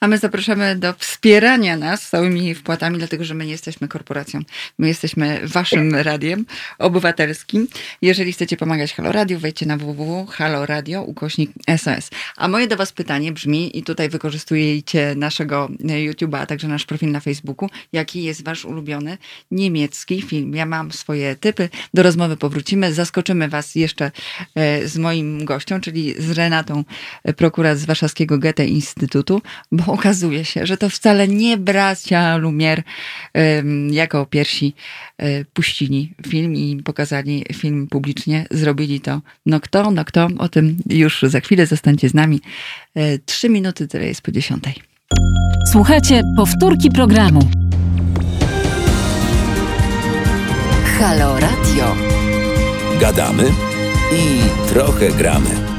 [0.02, 4.40] A my zapraszamy do wspierania nas całymi wpłatami, dlatego że my nie jesteśmy korporacją.
[4.78, 6.46] My jesteśmy waszym radiem
[6.78, 7.68] obywatelskim.
[8.02, 12.10] Jeżeli chcecie pomagać Halo Radio, wejdźcie na www.haloradio ukośnik SOS.
[12.36, 17.10] A moje do was pytanie brzmi, i tutaj wykorzystujecie naszego YouTube'a, a także nasz profil
[17.10, 19.18] na Facebooku, jaki jest wasz ulubiony
[19.50, 20.54] niemiecki film?
[20.54, 21.68] Ja mam swoje typy.
[21.94, 22.94] Do rozmowy powrócimy.
[22.94, 24.10] Zaskoczymy was jeszcze
[24.54, 26.84] e, z moim gością, czyli z Renatą,
[27.24, 29.42] e, prokurat z Warszawskiego Goethe Instytutu,
[29.72, 32.82] bo okazuje się, że to wcale nie bracia Lumière
[33.90, 34.74] jako pierwsi
[35.18, 38.46] e, puścili film i pokazali film publicznie.
[38.50, 40.28] Zrobili to no kto, no kto.
[40.38, 42.40] O tym już za chwilę zostańcie z nami.
[42.94, 44.74] E, trzy minuty, tyle jest po dziesiątej.
[45.72, 47.50] Słuchajcie powtórki programu.
[50.98, 51.96] Halo Radio.
[53.00, 53.44] Gadamy
[54.12, 55.71] i trochę gramy.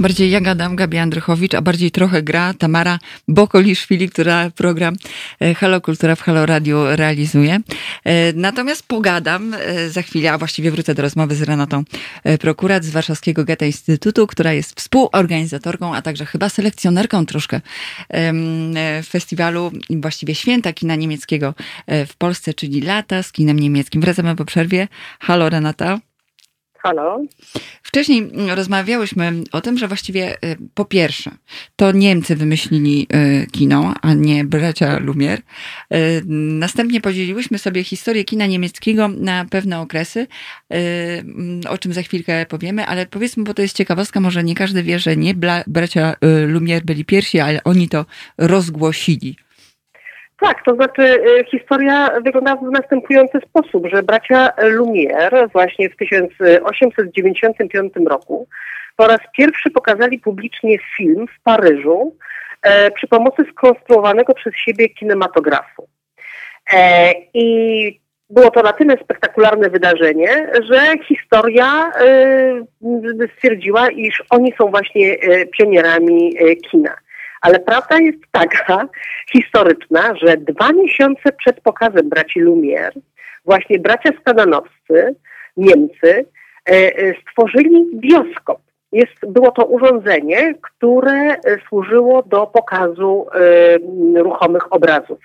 [0.00, 2.98] Bardziej ja gadam, Gabi Andrychowicz, a bardziej trochę gra Tamara
[3.28, 4.96] Bokoliszwili, która program
[5.40, 7.60] e, Halo Kultura w Halo Radio realizuje.
[8.04, 11.84] E, natomiast pogadam e, za chwilę, a właściwie wrócę do rozmowy z Renatą
[12.40, 17.60] Prokurat z Warszawskiego Goethe Instytutu, która jest współorganizatorką, a także chyba selekcjonerką troszkę
[19.08, 21.54] festiwalu właściwie święta kina niemieckiego
[21.88, 24.00] w Polsce, czyli Lata z kinem niemieckim.
[24.00, 24.88] Wracamy po przerwie.
[25.20, 26.09] Halo Renata.
[26.82, 27.22] Halo.
[27.82, 31.30] Wcześniej rozmawiałyśmy o tym, że właściwie y, po pierwsze
[31.76, 35.38] to Niemcy wymyślili y, kino, a nie bracia Lumière.
[35.94, 40.26] Y, następnie podzieliłyśmy sobie historię kina niemieckiego na pewne okresy,
[41.68, 44.98] o czym za chwilkę powiemy, ale powiedzmy, bo to jest ciekawostka, może nie każdy wie,
[44.98, 45.34] że nie
[45.66, 46.14] bracia
[46.46, 48.06] Lumière byli pierwsi, ale oni to
[48.38, 49.36] rozgłosili.
[50.40, 57.92] Tak, to znaczy y, historia wygląda w następujący sposób, że bracia Lumière właśnie w 1895
[58.08, 58.48] roku
[58.96, 62.16] po raz pierwszy pokazali publicznie film w Paryżu
[62.62, 65.88] e, przy pomocy skonstruowanego przez siebie kinematografu.
[66.72, 74.70] E, I było to na tyle spektakularne wydarzenie, że historia e, stwierdziła, iż oni są
[74.70, 76.96] właśnie e, pionierami e, kina.
[77.40, 78.88] Ale prawda jest taka
[79.32, 83.00] historyczna, że dwa miesiące przed pokazem braci Lumière
[83.44, 85.14] właśnie bracia Stadanowscy
[85.56, 86.26] Niemcy
[87.22, 88.60] stworzyli bioskop.
[88.92, 91.36] Jest, było to urządzenie, które
[91.68, 93.26] służyło do pokazu
[94.16, 95.18] ruchomych obrazów.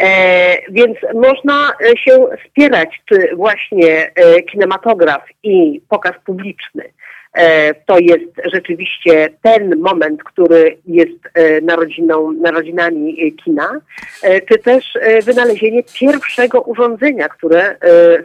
[0.00, 4.10] E, więc można się spierać, czy właśnie
[4.50, 6.97] kinematograf i pokaz publiczny E,
[7.86, 13.80] to jest rzeczywiście ten moment, który jest e, narodziną, narodzinami kina,
[14.22, 14.84] e, czy też
[15.24, 17.76] wynalezienie pierwszego urządzenia, które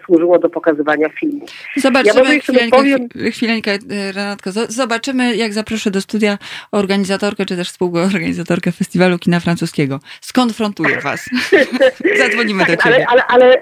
[0.05, 1.45] służyło do pokazywania filmu.
[1.77, 3.07] Zobaczymy, ja chwileńkę, powiem...
[3.31, 3.77] chwileńkę,
[4.15, 6.37] Renatko, zobaczymy, jak zaproszę do studia
[6.71, 9.99] organizatorkę, czy też współorganizatorkę Festiwalu Kina Francuskiego.
[10.21, 11.29] Skonfrontuję was.
[12.19, 13.05] Zadzwonimy do ciebie.
[13.09, 13.61] Ale, ale, ale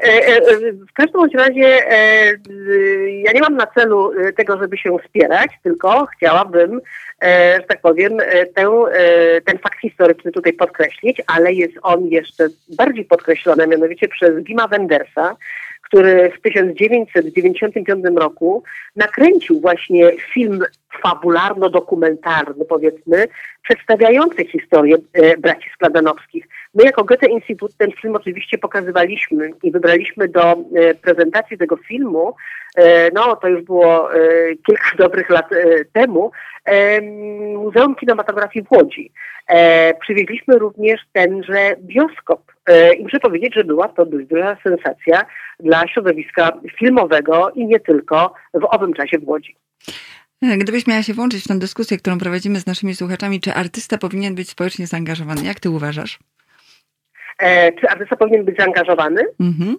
[0.89, 1.80] w każdym razie
[3.24, 6.82] ja nie mam na celu tego, żeby się wspierać, tylko chciałabym,
[7.24, 12.48] e, że tak powiem, e, e, ten fakt historyczny tutaj podkreślić, ale jest on jeszcze
[12.78, 15.36] bardziej podkreślony, mianowicie przez Gima Wendersa,
[15.82, 18.64] który w 1995 roku
[18.96, 20.64] nakręcił właśnie film
[21.04, 23.28] fabularno-dokumentarny, powiedzmy,
[23.64, 24.98] przedstawiający historię
[25.38, 26.48] braci Skladanowskich.
[26.74, 30.55] My jako Goethe Instytut ten film oczywiście pokazywaliśmy i wybraliśmy do
[31.01, 32.36] prezentacji tego filmu
[32.76, 34.19] E, no to już było e,
[34.65, 36.32] kilka dobrych lat e, temu,
[37.57, 39.11] Muzeum Kinematografii w Łodzi.
[40.01, 42.41] Przywieźliśmy również tenże bioskop
[42.97, 45.26] i muszę powiedzieć, że była to dość duża sensacja
[45.59, 49.55] dla środowiska filmowego i nie tylko w owym czasie w Łodzi.
[50.57, 54.36] Gdybyś miała się włączyć w tę dyskusję, którą prowadzimy z naszymi słuchaczami, czy artysta powinien
[54.36, 55.45] być społecznie zaangażowany?
[55.45, 56.19] Jak ty uważasz?
[57.38, 59.21] E, czy artysta powinien być zaangażowany?
[59.39, 59.77] Mhm.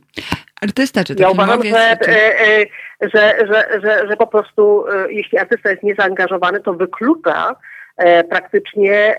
[0.62, 2.10] Artysta, czy to Ja uważam, że, czy...
[2.10, 2.66] E, e,
[3.00, 7.56] że, że, że, że po prostu jeśli artysta jest niezaangażowany, to wyklucza
[8.30, 9.18] praktycznie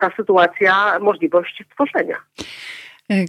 [0.00, 2.16] ta sytuacja możliwość tworzenia.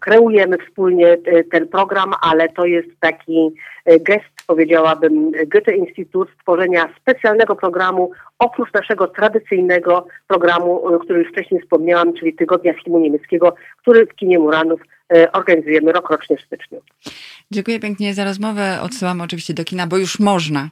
[0.00, 1.16] kreujemy wspólnie
[1.50, 3.50] ten program, ale to jest taki
[4.00, 11.60] gest, powiedziałabym, Goethe Instytut stworzenia specjalnego programu oprócz naszego tradycyjnego programu, o którym już wcześniej
[11.60, 14.80] wspomniałam, czyli Tygodnia Filmu Niemieckiego, który w kinie Muranów
[15.32, 16.80] organizujemy rokrocznie w styczniu.
[17.52, 18.80] Dziękuję pięknie za rozmowę.
[18.80, 20.70] Odsyłam oczywiście do kina, bo już można.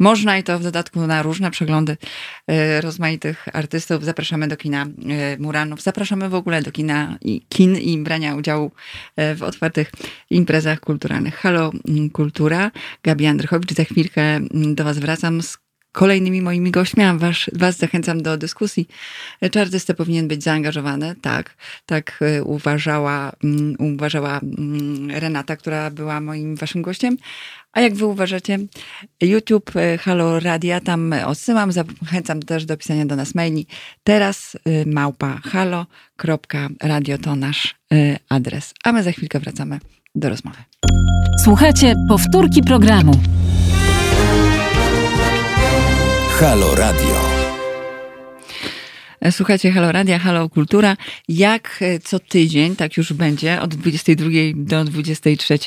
[0.00, 1.96] Można i to w dodatku na różne przeglądy
[2.46, 4.04] e, rozmaitych artystów.
[4.04, 4.86] Zapraszamy do kina e,
[5.38, 5.82] Muranów.
[5.82, 8.72] Zapraszamy w ogóle do kina i kin i brania udziału
[9.16, 9.92] e, w otwartych
[10.30, 11.36] imprezach kulturalnych.
[11.36, 11.72] Halo
[12.12, 12.70] Kultura.
[13.02, 13.72] Gabi Andrychowicz.
[13.72, 15.65] Za chwilkę do Was wracam z
[15.96, 18.88] kolejnymi moimi gośćmi, a was, was zachęcam do dyskusji.
[19.50, 21.14] Czy artysta powinien być zaangażowany?
[21.22, 21.54] Tak,
[21.86, 27.16] tak e, uważała, um, uważała um, Renata, która była moim waszym gościem.
[27.72, 28.58] A jak wy uważacie?
[29.20, 33.66] YouTube, e, Halo Radia, tam odsyłam, zachęcam też do pisania do nas maili.
[34.04, 37.74] Teraz e, małpa halo.radio to nasz
[38.28, 38.74] adres.
[38.84, 39.78] A my za chwilkę wracamy
[40.14, 40.58] do rozmowy.
[41.44, 43.12] Słuchajcie powtórki programu.
[46.40, 47.14] Halo Radio.
[49.30, 50.96] Słuchajcie Halo Radia, Halo Kultura.
[51.28, 55.58] Jak e, co tydzień, tak już będzie, od 22 do 23.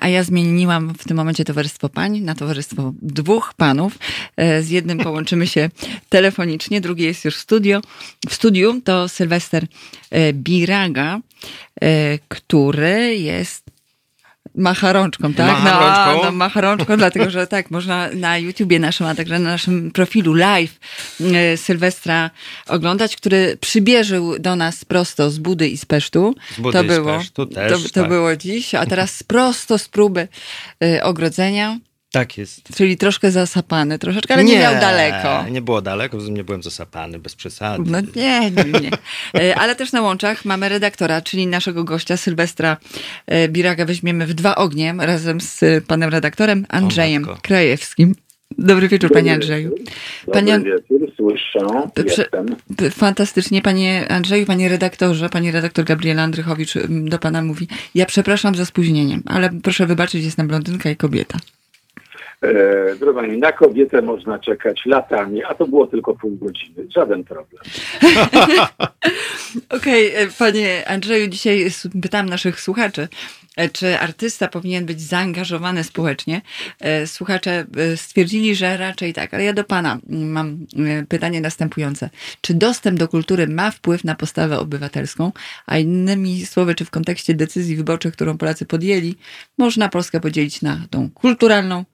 [0.00, 3.98] A ja zmieniłam w tym momencie towarzystwo pań na towarzystwo dwóch panów.
[4.36, 5.70] E, z jednym połączymy się
[6.08, 7.80] telefonicznie, drugi jest już w studio.
[8.28, 9.66] W studiu to Sylwester
[10.10, 11.20] e, Biraga,
[12.28, 13.75] który jest
[14.56, 15.46] Macha rączką, tak?
[15.46, 16.24] Macha no, rączką.
[16.24, 20.34] no, macha rączką, dlatego że tak, można na YouTubie naszym, a także na naszym profilu
[20.34, 20.78] live
[21.20, 22.30] e, Sylwestra
[22.68, 26.34] oglądać, który przybierzył do nas prosto z Budy i z Pesztu.
[26.56, 28.08] Z Budy to i z było, Pesztu też, to, to tak.
[28.08, 30.28] było dziś, a teraz prosto z próby
[30.84, 31.78] y, ogrodzenia.
[32.12, 32.76] Tak jest.
[32.76, 35.50] Czyli troszkę zasapany, troszeczkę, ale nie, miał daleko.
[35.50, 37.90] Nie było daleko, nie byłem zasapany, bez przesady.
[37.90, 38.90] No nie, nie, nie.
[39.34, 42.76] E, Ale też na łączach mamy redaktora, czyli naszego gościa Sylwestra
[43.26, 47.38] e, Biraga weźmiemy w dwa ognie razem z panem redaktorem Andrzejem matko.
[47.42, 48.14] Krajewskim.
[48.58, 49.70] Dobry wieczór, panie Andrzeju.
[49.70, 49.92] Dobry
[50.32, 51.58] Panie- wieczór, słyszę,
[52.06, 52.46] jestem.
[52.90, 57.68] Fantastycznie, panie Andrzeju, panie redaktorze, pani redaktor Gabriela Andrychowicz ym, do pana mówi.
[57.94, 61.38] Ja przepraszam za spóźnienie, ale proszę wybaczyć, jestem blondynka i kobieta.
[62.46, 66.86] E, droga na kobietę można czekać latami, a to było tylko pół godziny.
[66.94, 67.62] Żaden problem.
[69.76, 71.66] Okej, e, panie Andrzeju, dzisiaj
[72.02, 73.08] pytam naszych słuchaczy,
[73.56, 76.40] e, czy artysta powinien być zaangażowany społecznie.
[77.06, 77.64] Słuchacze
[77.96, 80.66] stwierdzili, że raczej tak, ale ja do pana mm, mam
[81.08, 82.10] pytanie następujące.
[82.40, 85.32] Czy dostęp do kultury ma wpływ na postawę obywatelską,
[85.66, 89.14] a innymi słowy, czy w kontekście decyzji wyborczych, którą Polacy podjęli,
[89.58, 91.84] można Polskę podzielić na tą kulturalną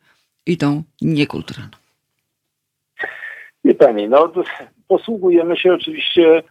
[0.47, 1.77] i tą niekulturalną?
[3.65, 4.33] Wie pani, no
[4.89, 6.43] posługujemy się oczywiście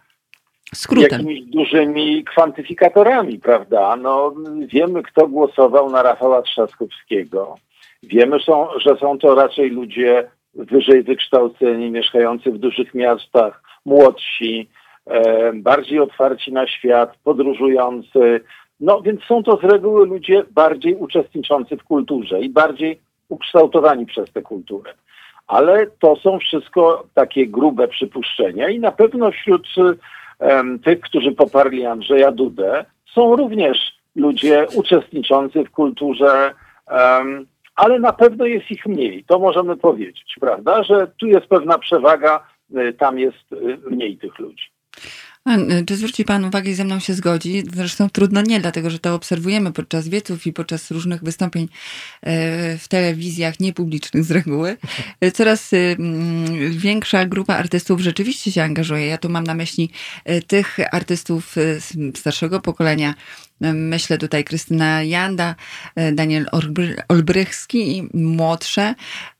[0.74, 1.10] Skrótem.
[1.10, 3.96] jakimiś dużymi kwantyfikatorami, prawda?
[3.96, 4.34] No,
[4.66, 7.54] wiemy, kto głosował na Rafała Trzaskowskiego.
[8.02, 14.68] Wiemy, są, że są to raczej ludzie wyżej wykształceni, mieszkający w dużych miastach, młodsi,
[15.06, 18.40] e, bardziej otwarci na świat, podróżujący.
[18.80, 23.00] No więc są to z reguły ludzie bardziej uczestniczący w kulturze i bardziej
[23.32, 24.94] ukształtowani przez tę kulturę.
[25.46, 29.68] Ale to są wszystko takie grube przypuszczenia i na pewno wśród
[30.38, 33.78] em, tych, którzy poparli Andrzeja Dudę, są również
[34.16, 36.54] ludzie uczestniczący w kulturze,
[36.86, 39.24] em, ale na pewno jest ich mniej.
[39.24, 40.82] To możemy powiedzieć, prawda?
[40.82, 44.71] Że tu jest pewna przewaga, y, tam jest y, mniej tych ludzi.
[45.48, 47.62] Y, Czy zwróci Pan uwagę i ze mną się zgodzi?
[47.74, 51.68] Zresztą trudno nie, dlatego że to obserwujemy podczas wieców i podczas różnych wystąpień
[52.22, 54.76] e, w telewizjach niepublicznych z reguły.
[55.20, 55.70] E, Coraz
[56.70, 59.06] większa grupa artystów rzeczywiście się angażuje.
[59.06, 59.90] Ja tu mam na myśli
[60.24, 63.14] e, tych artystów e, z starszego pokolenia.
[63.74, 65.54] Myślę tutaj Krystyna Janda,
[65.96, 68.94] e, Daniel Olbry- Olbrychski i młodsze,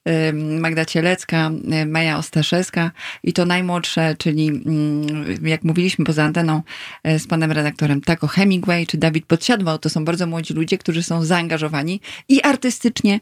[0.04, 2.90] e, Magda Cielecka, e, Maja Ostaszewska.
[3.22, 5.06] I to najmłodsze, czyli mm,
[5.42, 6.62] jak mówiliśmy poza anteną
[7.04, 11.24] z panem redaktorem Taco Hemingway czy Dawid Podsiadło, to są bardzo młodzi ludzie, którzy są
[11.24, 13.20] zaangażowani i artystycznie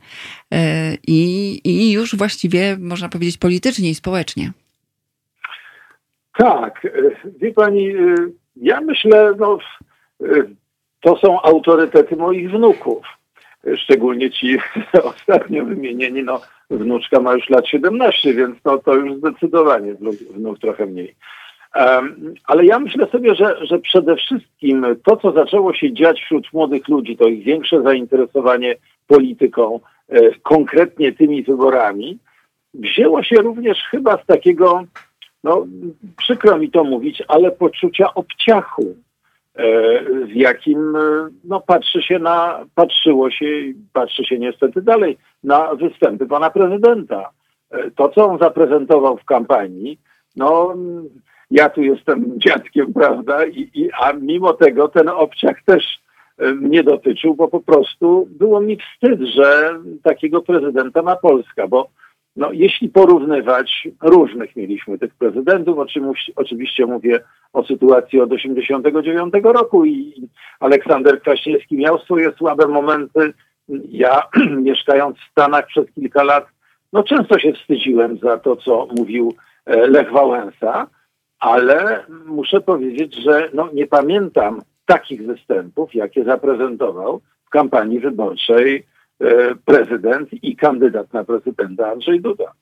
[1.07, 4.53] i, i już właściwie można powiedzieć politycznie i społecznie.
[6.37, 6.87] Tak,
[7.41, 7.93] wie pani,
[8.57, 9.59] ja myślę, no,
[11.01, 13.07] to są autorytety moich wnuków.
[13.77, 14.59] Szczególnie ci
[15.05, 16.41] ostatnio wymienieni, no,
[16.71, 19.95] wnuczka ma już lat 17, więc no, to już zdecydowanie
[20.31, 21.15] wnuk, trochę mniej.
[21.75, 26.53] Em, ale ja myślę sobie, że, że przede wszystkim to, co zaczęło się dziać wśród
[26.53, 28.77] młodych ludzi, to ich większe zainteresowanie
[29.07, 32.19] polityką, e, konkretnie tymi wyborami,
[32.75, 34.85] wzięło się również chyba z takiego
[35.45, 35.67] no
[36.17, 38.95] przykro mi to mówić, ale poczucia obciachu,
[39.55, 39.65] e,
[40.27, 45.75] z jakim e, no, patrzy się na, patrzyło się i patrzy się niestety dalej na
[45.75, 47.31] występy pana prezydenta.
[47.71, 49.99] E, To, co on zaprezentował w kampanii,
[50.37, 50.75] no
[51.51, 55.85] ja tu jestem dziadkiem, prawda, I, i, a mimo tego ten obciach też
[56.39, 61.89] e, mnie dotyczył, bo po prostu było mi wstyd, że takiego prezydenta ma Polska, bo
[62.37, 65.79] no, jeśli porównywać, różnych mieliśmy tych prezydentów,
[66.37, 67.21] oczywiście, mówię
[67.53, 70.29] o sytuacji od 89 roku i
[70.61, 73.33] Aleksander Kwaśniewski miał swoje słabe momenty.
[73.89, 74.23] Ja
[74.69, 76.47] mieszkając w Stanach przez kilka lat,
[76.93, 79.35] no często się wstydziłem za to, co mówił
[79.67, 80.87] e, Lech Wałęsa,
[81.41, 88.87] ale muszę powiedzieć, że no, nie pamiętam takich występów, jakie zaprezentował w kampanii wyborczej
[89.65, 92.53] prezydent i kandydat na prezydenta Andrzej Duda.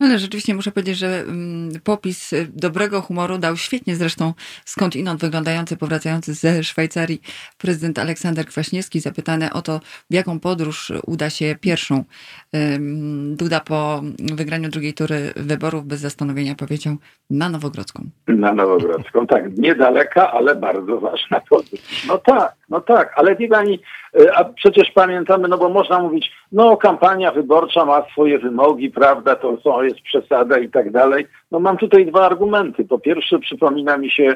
[0.00, 4.32] Ale rzeczywiście muszę powiedzieć, że mm, popis y, dobrego humoru dał świetnie zresztą
[4.64, 7.20] skąd inąd wyglądający, powracający ze Szwajcarii
[7.58, 9.80] prezydent Aleksander Kwaśniewski, zapytany o to,
[10.10, 12.04] w jaką podróż uda się pierwszą.
[13.30, 16.96] Duda po wygraniu drugiej tury wyborów bez zastanowienia powiedział
[17.30, 18.04] na Nowogrodzką.
[18.28, 21.80] Na Nowogrodzką, tak, niedaleka, ale bardzo ważna podróż.
[22.08, 23.80] No tak, no tak, ale wie pani,
[24.20, 29.36] y, a przecież pamiętamy, no bo można mówić, no kampania wyborcza ma swoje wymogi, prawda,
[29.36, 31.26] to są, jest przesada i tak dalej.
[31.50, 32.84] No mam tutaj dwa argumenty.
[32.84, 34.34] Po pierwsze przypomina mi się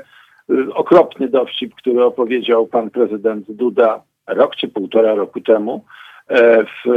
[0.51, 5.85] y, okropny dowcip, który opowiedział pan prezydent Duda rok czy półtora roku temu
[6.29, 6.89] e, w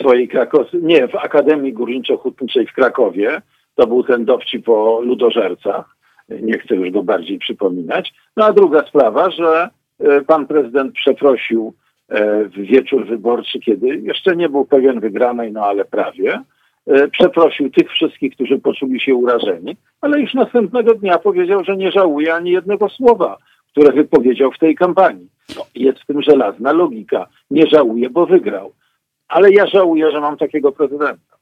[0.00, 0.66] swojej Krakow...
[0.72, 3.42] nie, w Akademii Górniczo-Hutniczej w Krakowie.
[3.74, 5.96] To był ten dowcip o ludożercach.
[6.28, 8.14] Nie chcę już go bardziej przypominać.
[8.36, 9.68] No a druga sprawa, że
[10.00, 11.74] e, pan prezydent przeprosił
[12.08, 16.42] e, w wieczór wyborczy, kiedy jeszcze nie był pewien wygranej, no ale prawie,
[17.10, 22.34] przeprosił tych wszystkich, którzy poczuli się urażeni, ale już następnego dnia powiedział, że nie żałuje
[22.34, 23.38] ani jednego słowa,
[23.70, 25.28] które wypowiedział w tej kampanii.
[25.56, 27.26] No, jest w tym żelazna logika.
[27.50, 28.72] Nie żałuje, bo wygrał.
[29.28, 31.36] Ale ja żałuję, że mam takiego prezydenta.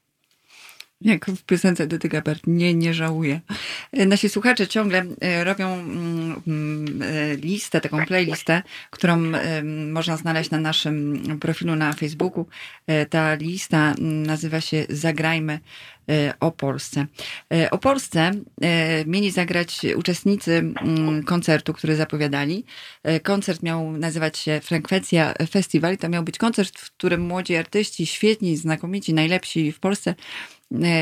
[1.03, 3.39] Jak w piosence Dudy Gabert, nie, nie żałuję.
[3.93, 10.51] Nasi słuchacze ciągle e, robią mm, mm, e, listę, taką playlistę, którą e, można znaleźć
[10.51, 12.45] na naszym profilu na Facebooku.
[13.09, 15.59] Ta lista nazywa się Zagrajmy
[16.39, 17.05] o Polsce.
[17.71, 18.31] O Polsce
[19.05, 22.65] mieli zagrać uczestnicy mm, koncertu, który zapowiadali.
[23.23, 28.57] Koncert miał nazywać się Frekwencja Festiwal to miał być koncert, w którym młodzi artyści, świetni,
[28.57, 30.15] znakomici, najlepsi w Polsce E,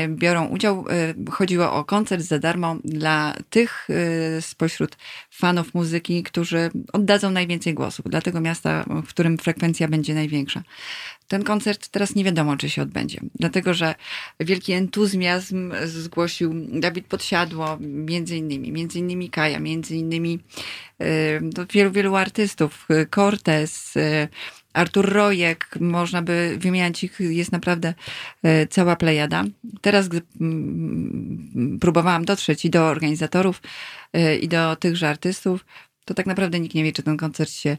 [0.08, 0.84] biorą udział.
[0.90, 4.96] E, chodziło o koncert za darmo dla tych e, spośród
[5.30, 10.62] fanów muzyki, którzy oddadzą najwięcej głosów dla tego miasta, w którym frekwencja będzie największa.
[11.28, 13.94] Ten koncert teraz nie wiadomo, czy się odbędzie, dlatego że
[14.40, 20.38] wielki entuzjazm zgłosił Dawid Podsiadło, między innymi, między innymi Kaja, między innymi
[21.72, 23.94] wielu, wielu artystów, Cortez,
[24.72, 27.94] Artur Rojek, można by wymieniać ich, jest naprawdę
[28.42, 29.44] e, cała plejada.
[29.80, 30.22] Teraz, gdy
[31.80, 33.62] próbowałam dotrzeć i do organizatorów,
[34.12, 35.64] e, i do tychże artystów,
[36.04, 37.76] to tak naprawdę nikt nie wie, czy ten koncert się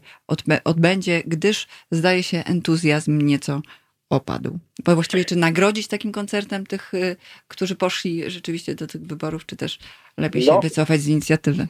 [0.64, 3.62] odbędzie, gdyż zdaje się entuzjazm nieco
[4.10, 4.58] opadł.
[4.84, 7.16] Bo właściwie czy nagrodzić takim koncertem tych, e,
[7.48, 9.78] którzy poszli rzeczywiście do tych wyborów, czy też
[10.16, 10.52] lepiej no.
[10.52, 11.66] się wycofać z inicjatywy?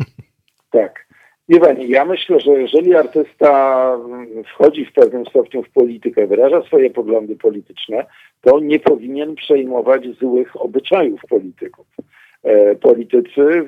[0.71, 1.04] Tak.
[1.49, 3.99] Wie Pani, ja myślę, że jeżeli artysta
[4.55, 8.07] wchodzi w pewnym stopniu w politykę, wyraża swoje poglądy polityczne,
[8.41, 11.87] to nie powinien przejmować złych obyczajów polityków.
[12.43, 13.67] E, politycy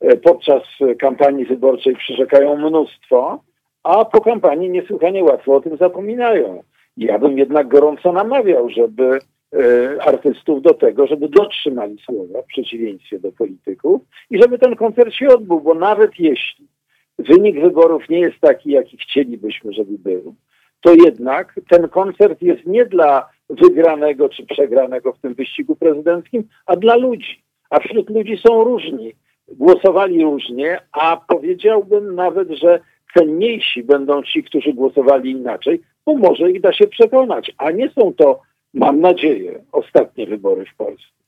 [0.00, 0.62] e, podczas
[0.98, 3.42] kampanii wyborczej przyrzekają mnóstwo,
[3.82, 6.62] a po kampanii niesłychanie łatwo o tym zapominają.
[6.96, 9.18] Ja bym jednak gorąco namawiał, żeby
[9.52, 15.14] e, artystów do tego, żeby dotrzymali słowa w przeciwieństwie do polityków i żeby ten koncert
[15.14, 16.71] się odbył, bo nawet jeśli
[17.18, 20.34] wynik wyborów nie jest taki, jaki chcielibyśmy, żeby był,
[20.80, 26.76] to jednak ten koncert jest nie dla wygranego czy przegranego w tym wyścigu prezydenckim, a
[26.76, 27.42] dla ludzi.
[27.70, 29.12] A wśród ludzi są różni.
[29.48, 32.80] Głosowali różnie, a powiedziałbym nawet, że
[33.14, 37.52] cenniejsi będą ci, którzy głosowali inaczej, bo może ich da się przekonać.
[37.58, 38.40] A nie są to,
[38.74, 41.21] mam nadzieję, ostatnie wybory w Polsce.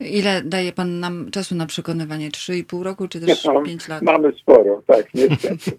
[0.00, 2.30] Ile daje pan nam czasu na przekonywanie?
[2.30, 4.02] 3,5 roku, czy też no, 5 lat?
[4.02, 5.70] Mamy sporo, tak, niestety.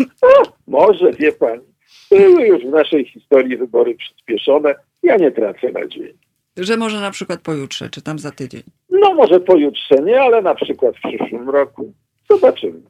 [0.66, 1.62] może, wie pani.
[2.10, 4.74] Były już w naszej historii wybory przyspieszone.
[5.02, 6.14] Ja nie tracę nadziei.
[6.56, 8.62] Że może na przykład pojutrze, czy tam za tydzień?
[8.90, 11.92] No może pojutrze nie, ale na przykład w przyszłym roku.
[12.30, 12.80] Zobaczymy.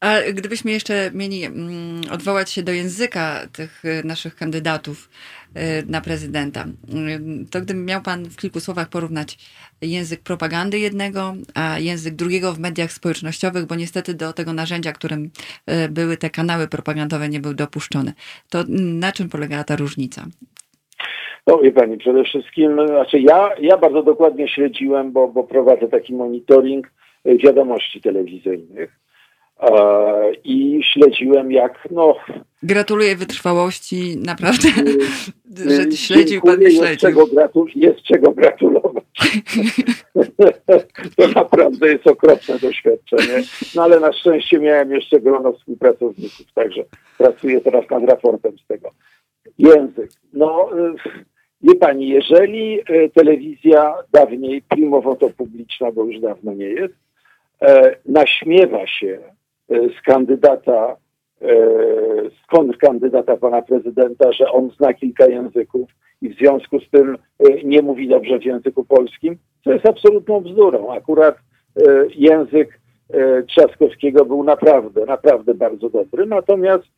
[0.00, 5.08] A gdybyśmy jeszcze mieli mm, odwołać się do języka tych y, naszych kandydatów
[5.86, 9.38] na prezydenta, y, to gdyby miał pan w kilku słowach porównać
[9.82, 15.30] język propagandy jednego, a język drugiego w mediach społecznościowych, bo niestety do tego narzędzia, którym
[15.90, 18.12] były te kanały propagandowe, nie był dopuszczony.
[18.50, 18.64] To
[19.00, 20.24] na czym polegała ta różnica?
[21.46, 26.14] No wie Pani, przede wszystkim, znaczy ja, ja bardzo dokładnie śledziłem, bo, bo prowadzę taki
[26.14, 26.90] monitoring
[27.24, 29.07] wiadomości telewizyjnych
[30.44, 32.16] i śledziłem jak, no...
[32.62, 34.68] Gratuluję wytrwałości, naprawdę,
[35.70, 36.84] że śledził Pan nie śledził.
[36.84, 39.04] Jest czego, gratu- jest czego gratulować.
[41.16, 43.42] to naprawdę jest okropne doświadczenie.
[43.74, 46.84] No ale na szczęście miałem jeszcze grono współpracowników, także
[47.18, 48.90] pracuję teraz nad raportem z tego.
[49.58, 50.10] Język.
[50.32, 50.70] No,
[51.62, 56.94] wie Pani, jeżeli e, telewizja dawniej, primowo to publiczna, bo już dawno nie jest,
[57.62, 59.37] e, naśmiewa się E,
[59.68, 60.96] z kandydata,
[61.42, 61.46] e,
[62.44, 65.90] skąd kandydata pana prezydenta, że on zna kilka języków
[66.22, 70.40] i w związku z tym e, nie mówi dobrze w języku polskim, co jest absolutną
[70.40, 70.92] bzdurą.
[70.92, 71.36] Akurat
[72.16, 72.80] język
[73.48, 76.92] Trzaskowskiego był naprawdę, naprawdę bardzo dobry, natomiast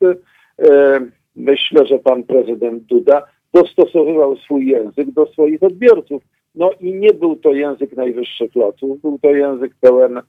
[1.36, 6.22] myślę, że pan prezydent Duda dostosowywał swój język do swoich odbiorców.
[6.54, 10.20] No i nie był to język najwyższych lotów, był to język pełen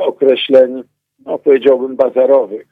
[0.00, 0.82] określeń
[1.26, 2.66] no powiedziałbym, bazarowych,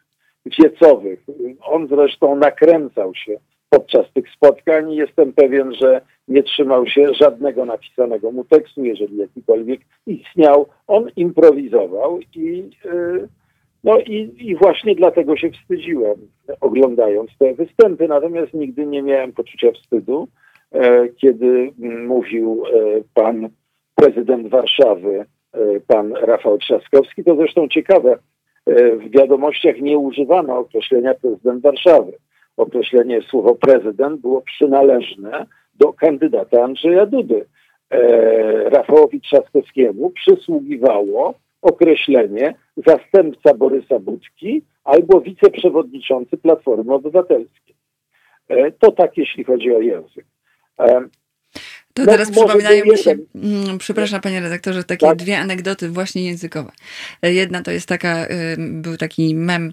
[0.58, 1.24] wiecowych.
[1.62, 3.38] On zresztą nakręcał się
[3.70, 9.16] podczas tych spotkań i jestem pewien, że nie trzymał się żadnego napisanego mu tekstu, jeżeli
[9.16, 10.66] jakikolwiek istniał.
[10.86, 13.28] On improwizował i, y,
[13.84, 16.16] no i, i właśnie dlatego się wstydziłem,
[16.60, 18.08] oglądając te występy.
[18.08, 20.28] Natomiast nigdy nie miałem poczucia wstydu,
[20.72, 21.72] e, kiedy
[22.06, 22.70] mówił e,
[23.14, 23.48] pan
[23.94, 27.24] prezydent Warszawy, e, pan Rafał Trzaskowski.
[27.24, 28.18] To zresztą ciekawe,
[28.74, 32.12] w wiadomościach nie używano określenia prezydent Warszawy.
[32.56, 37.46] Określenie słowo prezydent było przynależne do kandydata Andrzeja Dudy.
[37.90, 47.74] E, Rafałowi Trzaskowskiemu przysługiwało określenie zastępca Borysa Budki albo wiceprzewodniczący Platformy Obywatelskiej.
[48.48, 50.26] E, to tak, jeśli chodzi o język.
[51.98, 55.16] To No, teraz przypominają mi się, mm, przepraszam panie redaktorze, takie Tak.
[55.18, 56.70] dwie anegdoty właśnie językowe.
[57.22, 59.72] E, Jedna to jest taka, y, był taki mem,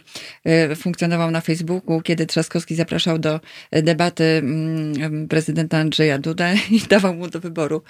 [0.71, 3.39] y, funkcjonował na Facebooku, kiedy Trzaskowski zapraszał do
[3.71, 7.81] e, debaty mm, prezydenta Andrzeja Dudę i dawał mu do wyboru,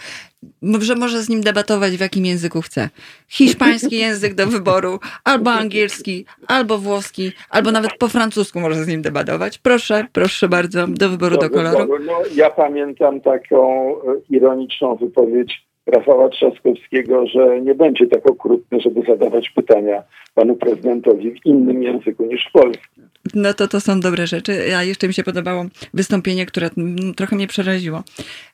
[0.79, 2.89] że może z nim debatować w jakim języku chce.
[3.27, 9.01] Hiszpański język do wyboru, albo angielski, albo włoski, albo nawet po francusku może z nim
[9.01, 9.57] debatować.
[9.57, 11.77] Proszę, proszę bardzo, do wyboru do koloru.
[11.79, 12.03] wyboru.
[12.03, 19.01] No, ja pamiętam taką e, ironiczną wypowiedź Rafała Trzaskowskiego, że nie będzie tak okrutny, żeby
[19.07, 20.03] zadawać pytania
[20.35, 23.09] panu prezydentowi w innym języku niż w polskim.
[23.35, 24.75] No to to są dobre rzeczy.
[24.75, 26.69] A jeszcze mi się podobało wystąpienie, które
[27.15, 28.03] trochę mnie przeraziło.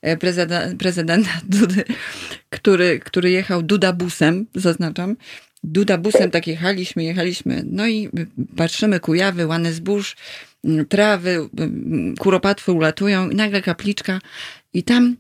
[0.01, 1.83] E, Prezydent, prezydenta Dudy,
[2.49, 5.15] który, który jechał Dudabusem, zaznaczam.
[5.63, 7.63] Dudabusem tak jechaliśmy, jechaliśmy.
[7.65, 8.09] No i
[8.57, 10.15] patrzymy, kujawy, łany zbóż,
[10.89, 11.37] trawy,
[12.19, 14.19] kuropatwy ulatują i nagle kapliczka
[14.73, 15.15] i tam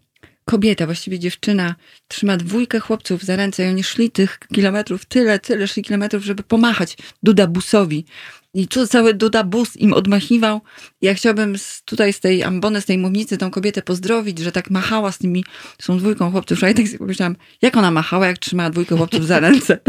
[0.45, 1.75] kobieta, właściwie dziewczyna,
[2.07, 6.43] trzyma dwójkę chłopców za ręce i oni szli tych kilometrów, tyle, tyle szli kilometrów, żeby
[6.43, 8.05] pomachać Dudabusowi.
[8.53, 10.61] I tu cały Duda Bus im odmachiwał.
[11.01, 14.69] Ja chciałbym z, tutaj z tej ambony, z tej mównicy tą kobietę pozdrowić, że tak
[14.69, 15.43] machała z tymi,
[15.79, 16.63] z tą dwójką chłopców.
[16.63, 19.77] A ja tak sobie pomyślałam, jak ona machała, jak trzymała dwójkę chłopców za ręce.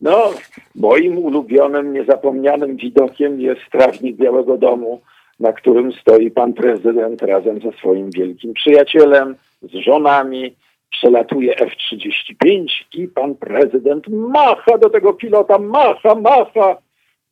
[0.00, 0.34] No,
[0.74, 5.00] moim ulubionym, niezapomnianym widokiem jest trawnik Białego Domu,
[5.40, 10.56] na którym stoi pan prezydent razem ze swoim wielkim przyjacielem, z żonami.
[10.90, 16.76] Przelatuje F-35 i pan prezydent macha do tego pilota, macha, macha.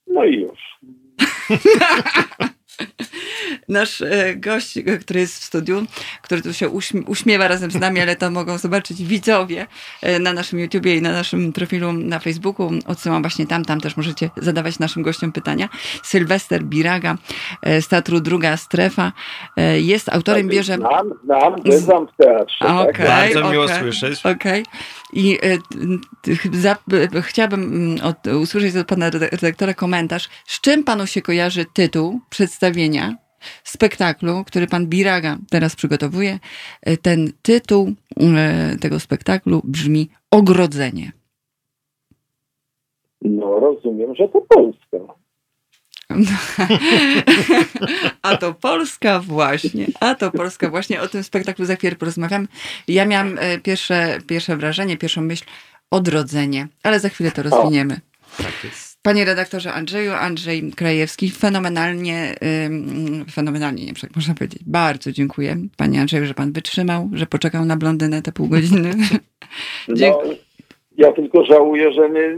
[0.07, 0.78] No i już.
[3.68, 5.87] Nasz e, gość, e, który jest w studiu,
[6.22, 9.66] który tu się uśm- uśmiewa razem z nami, ale to mogą zobaczyć widzowie
[10.03, 12.70] e, na naszym YouTubie i na naszym profilu na Facebooku.
[12.87, 15.68] Odsyłam właśnie tam, tam też możecie zadawać naszym gościom pytania.
[16.03, 17.16] Sylwester Biraga
[17.62, 19.12] e, z Teatru Druga Strefa
[19.57, 20.77] e, jest autorem, bierze...
[20.77, 22.64] Znam, znam, bywam w teatrze.
[22.66, 23.35] Okej, tak?
[23.35, 24.27] Bardzo miło okej, słyszeć.
[24.27, 24.64] Okej.
[25.14, 25.38] I
[27.16, 33.16] e, chciałabym mm, usłyszeć od pana redaktora komentarz, z czym panu się kojarzy tytuł przedstawienia
[33.64, 36.38] spektaklu, który pan Biraga teraz przygotowuje.
[36.82, 41.12] E, Ten tytuł e, tego spektaklu brzmi Ogrodzenie.
[43.22, 45.14] No rozumiem, że to Polska.
[48.22, 51.00] A to Polska właśnie, a to Polska właśnie.
[51.00, 52.48] O tym spektaklu za chwilę porozmawiam.
[52.88, 55.44] Ja miałam e, pierwsze, pierwsze wrażenie, pierwszą myśl,
[55.90, 58.00] odrodzenie, ale za chwilę to rozwiniemy.
[58.36, 58.94] Tak jest.
[59.02, 62.34] Panie redaktorze Andrzeju, Andrzej Krajewski, fenomenalnie,
[62.66, 64.62] ym, fenomenalnie, nie wszak można powiedzieć.
[64.66, 68.94] Bardzo dziękuję panie Andrzeju, że pan wytrzymał, że poczekał na blondynę te pół godziny.
[69.88, 70.36] No, Dziękuję.
[70.99, 72.36] Ja tylko żałuję, że nie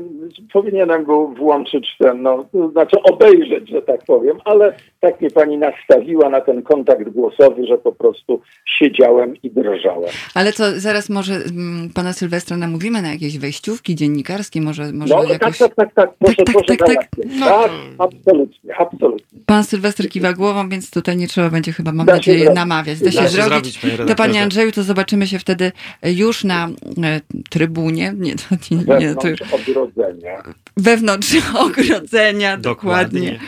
[0.52, 5.58] powinienem był włączyć ten, no, to znaczy obejrzeć, że tak powiem, ale tak mnie pani
[5.58, 8.40] nastawiła na ten kontakt głosowy, że po prostu
[8.78, 10.10] siedziałem i drżałem.
[10.34, 15.24] Ale to zaraz może mm, pana Sylwestra namówimy na jakieś wejściówki dziennikarskie, może, może No
[15.24, 15.58] jakoś...
[15.58, 17.08] tak, tak, tak, tak, proszę, tak, proszę tak, tak.
[17.40, 17.46] No.
[17.46, 19.38] tak, absolutnie, absolutnie.
[19.46, 22.56] Pan Sylwester kiwa głową, więc tutaj nie trzeba będzie chyba, mam Da nadzieję, zrobić.
[22.56, 23.00] namawiać.
[23.00, 23.80] Da się Da się zrobić.
[23.80, 26.68] zrobić, panie To panie Andrzeju, to zobaczymy się wtedy już na
[27.04, 28.34] e, trybunie, nie,
[28.70, 30.42] nie, nie, to Wewnątrz ogrodzenia.
[30.76, 33.20] wewnątrz ogrodzenia, dokładnie.
[33.20, 33.40] Dokładnie.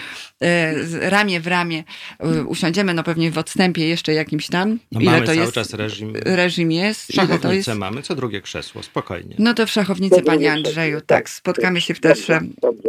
[0.43, 1.85] E, Ramię w ramię
[2.19, 4.79] e, usiądziemy, no pewnie w odstępie jeszcze jakimś tam.
[4.93, 6.13] No ile mamy to cały jest czas reżim.
[6.25, 7.31] reżim jest, to jest.
[7.31, 9.37] Szachownicę mamy, co drugie krzesło, spokojnie.
[9.39, 11.07] No to w szachownicy, panie Andrzeju, tak.
[11.07, 11.31] tak.
[11.31, 12.41] Spotkamy się w dobrze.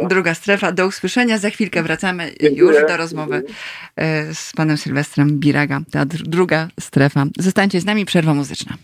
[0.08, 0.72] Druga Strefa.
[0.72, 1.38] Do usłyszenia.
[1.38, 3.42] Za chwilkę wracamy już do rozmowy
[3.96, 5.80] e, z panem Sylwestrem Biraga.
[5.90, 7.26] Teatr Druga Strefa.
[7.38, 8.76] Zostańcie z nami, przerwa muzyczna.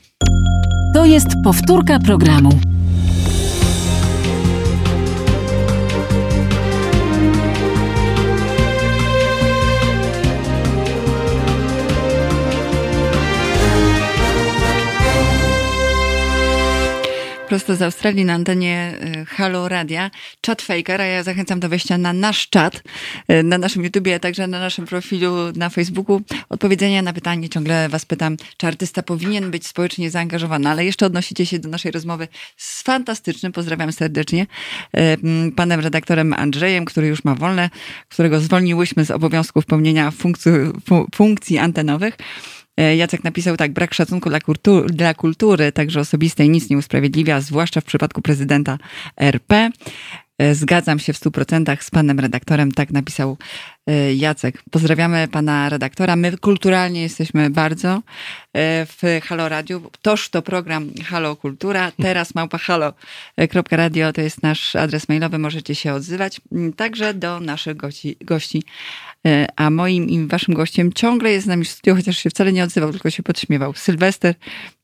[0.94, 2.75] To jest powtórka programu.
[17.48, 20.10] Prosto z Australii na antenie e, Halo Radia.
[20.40, 22.82] Czat Faker, a ja zachęcam do wejścia na nasz czat,
[23.28, 26.20] e, na naszym YouTubie, a także na naszym profilu na Facebooku.
[26.48, 31.46] Odpowiedzenia na pytanie, ciągle was pytam, czy artysta powinien być społecznie zaangażowany, ale jeszcze odnosicie
[31.46, 34.46] się do naszej rozmowy z fantastycznym, pozdrawiam serdecznie,
[34.92, 37.70] m, panem redaktorem Andrzejem, który już ma wolne,
[38.08, 40.52] którego zwolniłyśmy z obowiązków pełnienia funkcji,
[40.86, 42.16] fu- funkcji antenowych.
[42.76, 47.40] E, Jacek napisał tak, brak szacunku dla, kultu- dla kultury, także osobistej, nic nie usprawiedliwia,
[47.40, 48.78] zwłaszcza w przypadku prezydenta
[49.16, 49.70] RP.
[50.38, 53.36] E, Zgadzam się w 100% z panem redaktorem, tak napisał
[53.86, 54.62] e, Jacek.
[54.70, 56.16] Pozdrawiamy pana redaktora.
[56.16, 58.02] My kulturalnie jesteśmy bardzo
[58.86, 59.80] w Halo Radio.
[60.02, 61.92] Toż to program Halo Kultura.
[62.02, 65.38] Teraz małpa halo.radio to jest nasz adres mailowy.
[65.38, 66.40] Możecie się odzywać.
[66.52, 68.16] Mm, Także do naszych gości.
[68.20, 68.62] gości.
[69.26, 72.52] E, A moim i waszym gościem ciągle jest z nami w studiu, chociaż się wcale
[72.52, 73.74] nie odzywał, tylko się podśmiewał.
[73.74, 74.34] Sylwester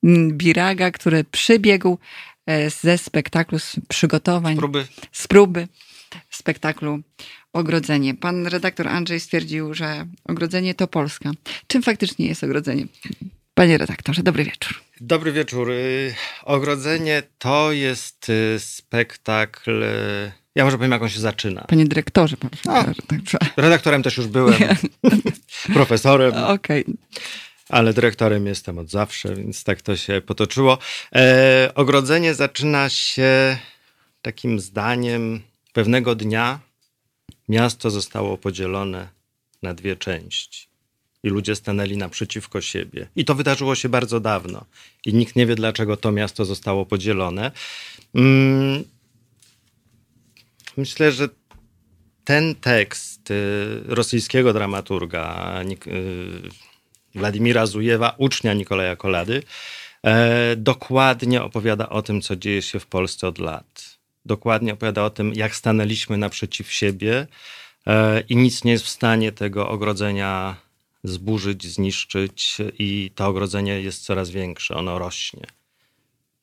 [0.04, 1.98] mm, Biraga, który przybiegł
[2.46, 4.86] e, ze spektaklu, z przygotowań Próby.
[5.12, 5.68] z próby
[6.30, 7.00] spektaklu
[7.52, 8.14] Ogrodzenie.
[8.14, 11.30] Pan redaktor Andrzej stwierdził, że ogrodzenie to Polska.
[11.66, 12.86] Czym faktycznie jest ogrodzenie?
[13.54, 14.80] Panie redaktorze, dobry wieczór.
[15.00, 15.70] Dobry wieczór.
[15.70, 16.14] Y,
[16.44, 19.84] Ogrodzenie to jest y, spektakl.
[20.54, 21.60] Ja może powiem, jak on się zaczyna.
[21.60, 22.82] Panie dyrektorze, pan A.
[22.82, 23.38] redaktorze.
[23.56, 24.54] Redaktorem też już byłem,
[25.74, 26.84] profesorem, Okej.
[27.68, 30.78] ale dyrektorem jestem od zawsze, więc tak to się potoczyło.
[31.14, 33.58] E, ogrodzenie zaczyna się
[34.22, 35.40] takim zdaniem.
[35.72, 36.58] Pewnego dnia
[37.48, 39.08] miasto zostało podzielone
[39.62, 40.68] na dwie części.
[41.24, 43.06] I ludzie stanęli naprzeciwko siebie.
[43.16, 44.64] I to wydarzyło się bardzo dawno.
[45.06, 47.50] I nikt nie wie, dlaczego to miasto zostało podzielone.
[50.76, 51.28] Myślę, że
[52.24, 53.34] ten tekst y,
[53.86, 56.72] rosyjskiego dramaturga y,
[57.14, 59.42] Władimira Zujewa, ucznia Nikolaja Kolady,
[60.06, 63.98] e, dokładnie opowiada o tym, co dzieje się w Polsce od lat.
[64.24, 67.26] Dokładnie opowiada o tym, jak stanęliśmy naprzeciw siebie
[67.86, 70.56] e, i nic nie jest w stanie tego ogrodzenia
[71.04, 75.46] zburzyć, zniszczyć i to ogrodzenie jest coraz większe, ono rośnie.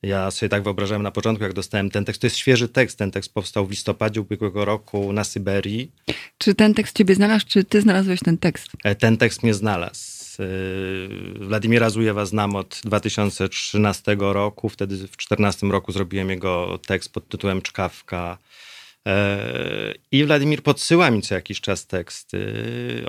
[0.04, 2.22] Ja sobie tak wyobrażałem na początku, jak dostałem ten tekst.
[2.22, 2.98] To jest świeży tekst.
[2.98, 5.92] Ten tekst powstał w listopadzie ubiegłego roku na Syberii.
[6.38, 8.68] Czy ten tekst ciebie znalazł, czy ty znalazłeś ten tekst?
[8.84, 10.44] E, Ten tekst mnie znalazł.
[10.44, 10.46] E,
[11.46, 14.70] Władimira Zujewa znam od 2013 roku.
[14.70, 18.38] Wtedy w 2014 roku zrobiłem jego tekst pod tytułem Czkawka.
[19.08, 22.54] E, I Władimir podsyła mi co jakiś czas teksty.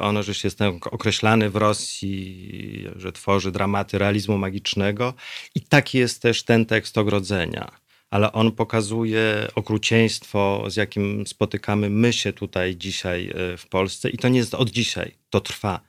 [0.01, 0.61] On oczywiście jest
[0.91, 5.15] określany w Rosji, że tworzy dramaty realizmu magicznego.
[5.55, 7.71] I taki jest też ten tekst Ogrodzenia.
[8.11, 14.11] Ale on pokazuje okrucieństwo, z jakim spotykamy my się tutaj dzisiaj e, w Polsce.
[14.11, 15.81] I to nie jest od dzisiaj, to trwa.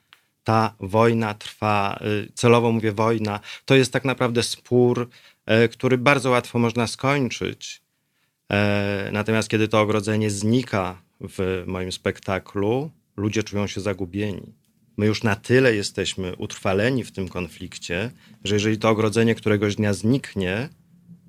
[0.44, 5.10] Ta wojna trwa, e, celowo mówię wojna, to jest tak naprawdę spór,
[5.72, 7.82] który bardzo łatwo można skończyć.
[8.52, 14.54] E, Natomiast kiedy to ogrodzenie znika w moim spektaklu, ludzie czują się zagubieni.
[14.98, 18.12] My już na tyle jesteśmy utrwaleni w tym konflikcie,
[18.44, 20.70] że jeżeli to ogrodzenie któregoś dnia zniknie,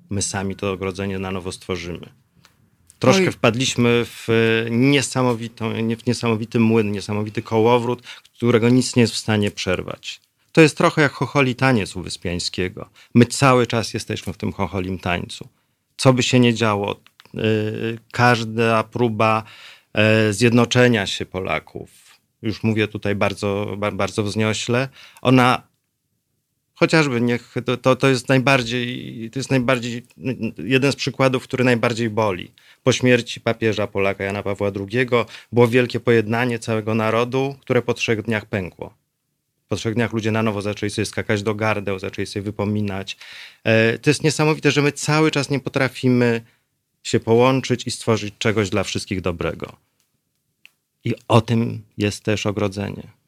[0.09, 2.09] my sami to ogrodzenie na nowo stworzymy.
[2.99, 3.31] Troszkę Oj.
[3.31, 4.25] wpadliśmy w
[5.97, 8.01] w niesamowity młyn, niesamowity kołowrót,
[8.35, 10.21] którego nic nie jest w stanie przerwać.
[10.51, 12.89] To jest trochę jak chocholi taniec u Wyspiańskiego.
[13.13, 15.47] My cały czas jesteśmy w tym chocholim tańcu.
[15.97, 16.99] Co by się nie działo,
[18.11, 19.43] każda próba
[19.93, 21.89] e, zjednoczenia się Polaków,
[22.41, 24.89] już mówię tutaj bardzo, ba- bardzo wzniośle,
[25.21, 25.63] ona
[26.75, 30.05] chociażby niech to, to, to jest najbardziej, to jest najbardziej
[30.57, 32.51] jeden z przykładów, który najbardziej boli.
[32.83, 35.07] Po śmierci papieża Polaka Jana Pawła II
[35.51, 38.93] było wielkie pojednanie całego narodu, które po trzech dniach pękło.
[39.67, 43.17] Po trzech dniach ludzie na nowo zaczęli sobie skakać do gardeł, zaczęli sobie wypominać.
[43.63, 46.41] E, To jest niesamowite, że my cały czas nie potrafimy
[47.03, 49.75] się połączyć i stworzyć czegoś dla wszystkich dobrego.
[51.03, 53.22] I o tym jest też ogrodzenie.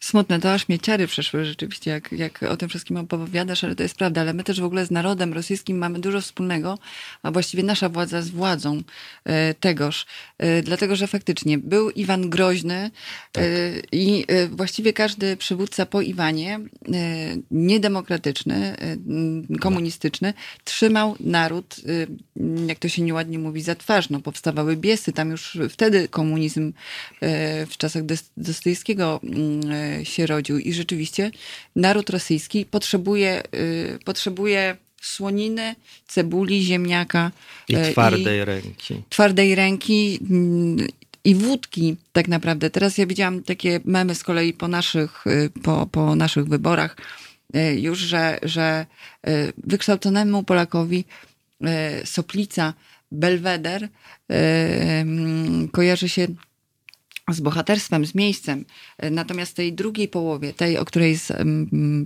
[0.00, 3.82] Smutne, to aż mnie ciary przeszły rzeczywiście, jak, jak o tym wszystkim opowiadasz, ale to
[3.82, 4.20] jest prawda.
[4.20, 6.78] Ale my też w ogóle z narodem rosyjskim mamy dużo wspólnego,
[7.22, 8.82] a właściwie nasza władza z władzą
[9.24, 10.06] e, tegoż.
[10.38, 12.90] E, dlatego, że faktycznie był Iwan Groźny
[13.36, 13.40] e,
[13.92, 16.60] i właściwie każdy przywódca po Iwanie,
[17.50, 18.76] niedemokratyczny,
[19.60, 21.76] komunistyczny, trzymał naród,
[22.66, 24.10] jak to się nieładnie mówi, za twarz.
[24.10, 26.72] No, powstawały biesy, tam już wtedy komunizm
[27.70, 29.60] w czasach Dos- Dostojewskiego mm,
[30.04, 31.30] się rodził i rzeczywiście
[31.76, 35.74] naród rosyjski potrzebuje, y, potrzebuje słoniny,
[36.06, 37.32] cebuli, ziemniaka
[37.68, 39.02] I e, twardej ręki.
[39.08, 40.86] twardej ręki mm,
[41.24, 42.70] i wódki tak naprawdę.
[42.70, 46.96] Teraz ja widziałam takie memy z kolei po naszych, y, po, po naszych wyborach
[47.56, 48.86] y, już, że, że
[49.28, 51.04] y, wykształconemu Polakowi
[51.62, 52.74] y, Soplica,
[53.12, 53.88] Belweder y,
[54.30, 56.26] mm, kojarzy się
[57.30, 58.64] z bohaterstwem, z miejscem.
[59.04, 61.32] Y, Natomiast tej drugiej połowie, tej, o której z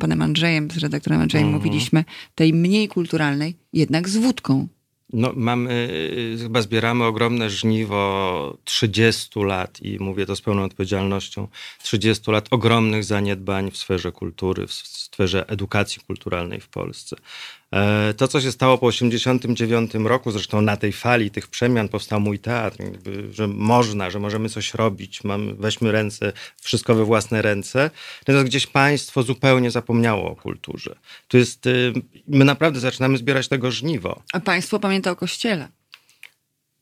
[0.00, 1.62] panem Andrzejem, z redaktorem Andrzejem Mhm.
[1.62, 4.68] mówiliśmy, tej mniej kulturalnej, jednak z wódką.
[5.12, 5.88] No, mamy,
[6.34, 11.48] y, chyba zbieramy ogromne żniwo 30 lat i mówię to z pełną odpowiedzialnością.
[11.82, 17.16] 30 lat ogromnych zaniedbań w sferze kultury, w sferze edukacji kulturalnej w Polsce.
[17.72, 22.20] E, to, co się stało po 1989 roku, zresztą na tej fali tych przemian powstał
[22.20, 22.78] mój teatr,
[23.30, 26.32] że można, że możemy coś robić, mam, weźmy ręce,
[26.62, 27.90] wszystko we własne ręce.
[28.20, 30.96] Natomiast gdzieś państwo zupełnie zapomniało o kulturze.
[31.28, 31.92] To jest, y,
[32.28, 34.22] my naprawdę zaczynamy zbierać tego żniwo.
[34.32, 35.68] A państwo pamięta o kościele.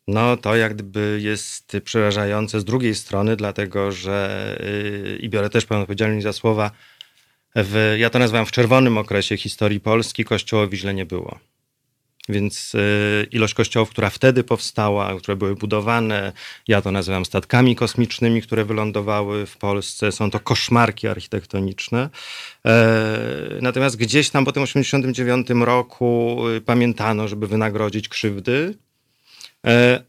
[0.09, 4.57] No to jak gdyby jest przerażające z drugiej strony, dlatego że,
[5.05, 6.71] yy, i biorę też pełną odpowiedzialność za słowa,
[7.57, 11.39] w, ja to nazywam w czerwonym okresie historii Polski, kościołowi źle nie było.
[12.29, 16.33] Więc y, ilość kościołów, która wtedy powstała, które były budowane,
[16.69, 20.13] ja to nazywam statkami kosmicznymi, które wylądowały w Polsce.
[20.13, 22.11] Są to koszmarki architektoniczne.
[22.67, 28.75] E, natomiast gdzieś tam po tym 1989 roku y, pamiętano, żeby wynagrodzić krzywdy,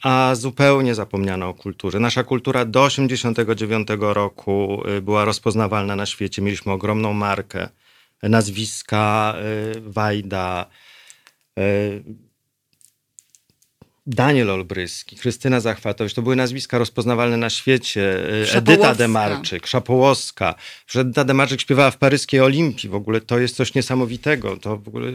[0.03, 1.99] a zupełnie zapomniano o kulturze.
[1.99, 6.41] Nasza kultura do 1989 roku e, była rozpoznawalna na świecie.
[6.41, 7.69] Mieliśmy ogromną markę,
[8.23, 10.65] nazwiska e, Wajda,
[14.09, 18.23] Daniel Olbryski, Krystyna Zachwatowicz, to były nazwiska rozpoznawalne na świecie.
[18.53, 20.55] Edyta Demarczyk, Szapołowska.
[20.87, 22.89] Że Edyta Demarczyk śpiewała w paryskiej Olimpii.
[22.89, 24.57] W ogóle to jest coś niesamowitego.
[24.57, 25.11] To w ogóle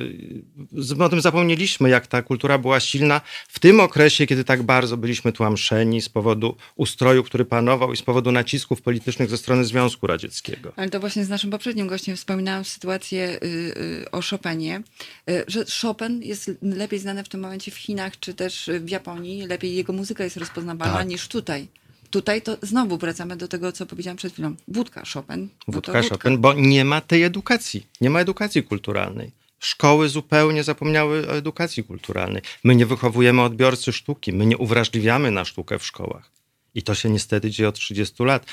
[0.99, 5.33] o tym zapomnieliśmy, jak ta kultura była silna w tym okresie, kiedy tak bardzo byliśmy
[5.33, 10.73] tłamszeni z powodu ustroju, który panował i z powodu nacisków politycznych ze strony Związku Radzieckiego.
[10.77, 14.83] Ale to właśnie z naszym poprzednim gościem wspominałam sytuację y, y, o Chopinie,
[15.31, 19.47] y, że Chopin jest lepiej znany w tym momencie w Chinach, czy też w Japonii
[19.47, 21.09] lepiej jego muzyka jest rozpoznawalna tak.
[21.09, 21.69] niż tutaj.
[22.11, 24.55] Tutaj to znowu wracamy do tego, co powiedziałam przed chwilą.
[24.69, 25.49] Wódka Chopin.
[25.69, 27.87] Wódka Chopin, bo nie ma tej edukacji.
[28.01, 29.31] Nie ma edukacji kulturalnej.
[29.59, 32.43] Szkoły zupełnie zapomniały o edukacji kulturalnej.
[32.65, 36.31] My nie wychowujemy odbiorcy sztuki, my nie uwrażliwiamy na sztukę w szkołach.
[36.75, 38.47] I to się niestety dzieje od 30 lat.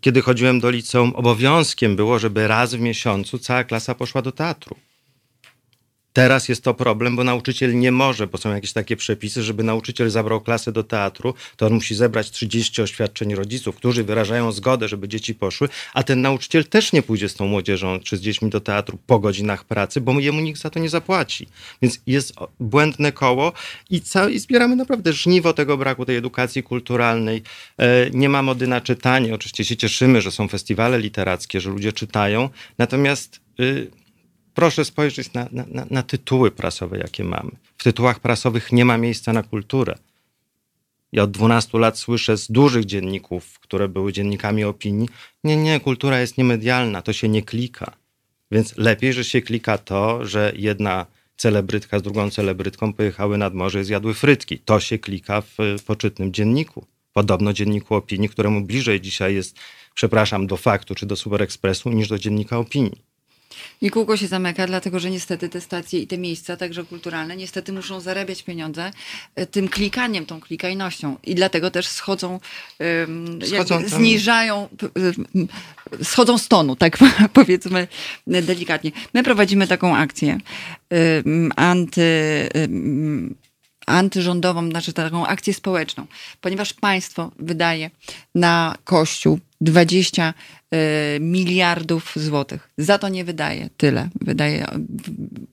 [0.00, 4.76] Kiedy chodziłem do liceum, obowiązkiem było, żeby raz w miesiącu cała klasa poszła do teatru.
[6.12, 10.10] Teraz jest to problem, bo nauczyciel nie może, bo są jakieś takie przepisy, żeby nauczyciel
[10.10, 15.08] zabrał klasę do teatru, to on musi zebrać 30 oświadczeń rodziców, którzy wyrażają zgodę, żeby
[15.08, 18.60] dzieci poszły, a ten nauczyciel też nie pójdzie z tą młodzieżą czy z dziećmi do
[18.60, 21.46] teatru po godzinach pracy, bo jemu nikt za to nie zapłaci.
[21.82, 23.52] Więc jest błędne koło
[23.90, 27.42] i, i zbieramy naprawdę żniwo tego braku, tej edukacji kulturalnej.
[27.78, 29.34] E, nie ma mody na czytanie.
[29.34, 33.90] Oczywiście się cieszymy, że są festiwale literackie, że ludzie czytają, natomiast y,
[34.54, 37.50] proszę spojrzeć na, na, na, tytuły prasowe, jakie mamy.
[37.78, 39.98] W tytułach prasowych nie ma miejsca na kulturę.
[41.12, 45.08] Ja od 12 lat słyszę z dużych dzienników, które były dziennikami opinii,
[45.44, 47.92] nie, nie, kultura jest niemedialna, to się nie klika.
[48.50, 51.06] Więc lepiej, że się klika to, że jedna
[51.36, 54.58] celebrytka z drugą celebrytką pojechały nad morze i zjadły frytki.
[54.58, 56.86] To się klika w poczytnym dzienniku.
[57.12, 59.56] Podobno dzienniku opinii, któremu bliżej dzisiaj jest,
[59.94, 63.09] przepraszam, do faktu czy do Super Expressu niż do dziennika opinii.
[63.80, 67.72] I kółko się zamyka, dlatego że niestety te stacje i te miejsca, także kulturalne, niestety
[67.72, 68.90] muszą zarabiać pieniądze
[69.34, 71.16] e, tym klikaniem, tą klikajnością.
[71.24, 72.40] I dlatego też schodzą,
[73.48, 74.68] schodzą zniżają,
[76.02, 76.98] schodzą z tonu, tak
[77.32, 77.88] powiedzmy
[78.26, 78.92] delikatnie.
[79.14, 80.38] My prowadzimy taką akcję
[81.56, 82.48] anty
[83.86, 86.06] antyrządową, znaczy taką akcję społeczną,
[86.40, 87.90] ponieważ państwo wydaje
[88.34, 90.59] na Kościół 20 y,
[91.20, 92.70] miliardów złotych.
[92.78, 94.08] Za to nie wydaje tyle.
[94.20, 94.66] Wydaje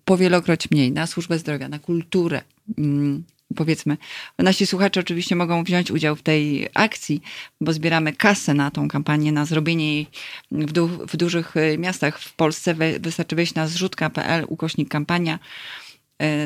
[0.05, 2.41] powielokroć mniej na służbę zdrowia, na kulturę.
[2.77, 3.23] Mm,
[3.55, 3.97] powiedzmy,
[4.37, 7.21] nasi słuchacze oczywiście mogą wziąć udział w tej akcji,
[7.61, 10.07] bo zbieramy kasę na tą kampanię, na zrobienie jej
[10.51, 12.75] w, du w dużych y, miastach w Polsce.
[12.99, 15.39] Wystarczy wejść na zrzutka.pl, ukośnik kampania.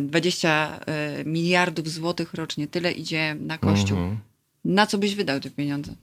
[0.02, 0.80] 20
[1.22, 3.98] y, miliardów złotych rocznie, tyle idzie na kościół.
[3.98, 4.20] Mhm.
[4.66, 5.94] Na co byś wydał te pieniądze?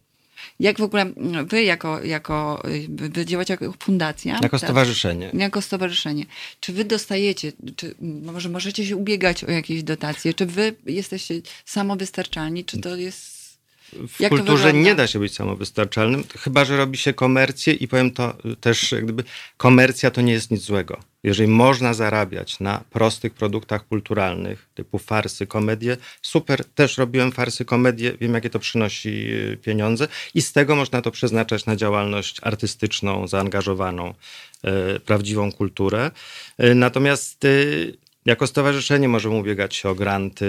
[0.60, 1.12] Jak w ogóle
[1.47, 4.39] wy jako, jako wy działacie jako fundacja?
[4.43, 4.69] Jako tak?
[4.69, 5.31] stowarzyszenie.
[5.35, 6.24] Jako stowarzyszenie.
[6.60, 10.35] Czy wy dostajecie, czy może możecie się ubiegać o jakieś dotacje?
[10.35, 11.35] Czy wy jesteście
[11.65, 12.65] samowystarczalni?
[12.65, 13.38] Czy to jest
[13.93, 18.10] w Jak kulturze nie da się być samowystarczalnym, chyba że robi się komercję i powiem
[18.10, 19.24] to też, jak gdyby
[19.56, 21.01] komercja to nie jest nic złego.
[21.23, 28.12] Jeżeli można zarabiać na prostych produktach kulturalnych, typu farsy, komedie, super, też robiłem farsy, komedie,
[28.20, 33.28] wiem jakie to przynosi y, pieniądze i z tego można to przeznaczać na działalność artystyczną,
[33.28, 34.15] zaangażowaną,
[34.97, 36.10] y, prawdziwą kulturę.
[36.65, 37.47] Y, natomiast
[38.28, 40.48] jako stowarzyszenie możemy ubiegać się o granty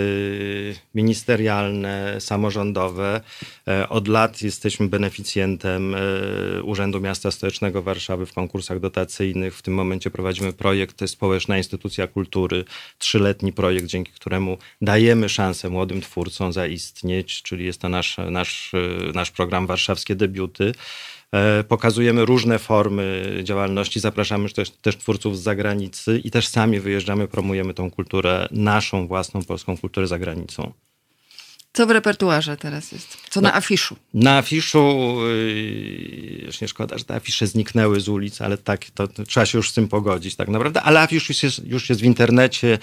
[0.95, 3.22] ministerialne, samorządowe.
[3.68, 9.57] E, od lat jesteśmy beneficjentem e, Urzędu Miasta Stołecznego Warszawy w konkursach dotacyjnych.
[9.57, 12.65] W tym momencie prowadzimy projekt Społeczna Instytucja Kultury,
[12.97, 18.72] trzyletni projekt, dzięki któremu dajemy szansę młodym twórcom zaistnieć, czyli jest to nasz, nasz,
[19.14, 20.73] nasz program Warszawskie Debiuty.
[21.35, 27.27] E, pokazujemy różne formy działalności, zapraszamy też, też twórców z zagranicy i też sami wyjeżdżamy,
[27.27, 30.73] promujemy tą kulturę, naszą własną polską kulturę za granicą.
[31.73, 33.17] Co w repertuarze teraz jest?
[33.29, 33.95] Co na afiszu?
[34.13, 39.23] Na afiszu, yy, nie szkoda, że te afisze zniknęły z ulic, ale tak, to, to
[39.23, 40.81] trzeba się już z tym pogodzić tak naprawdę.
[40.81, 42.77] Ale afisz już jest, już jest w internecie.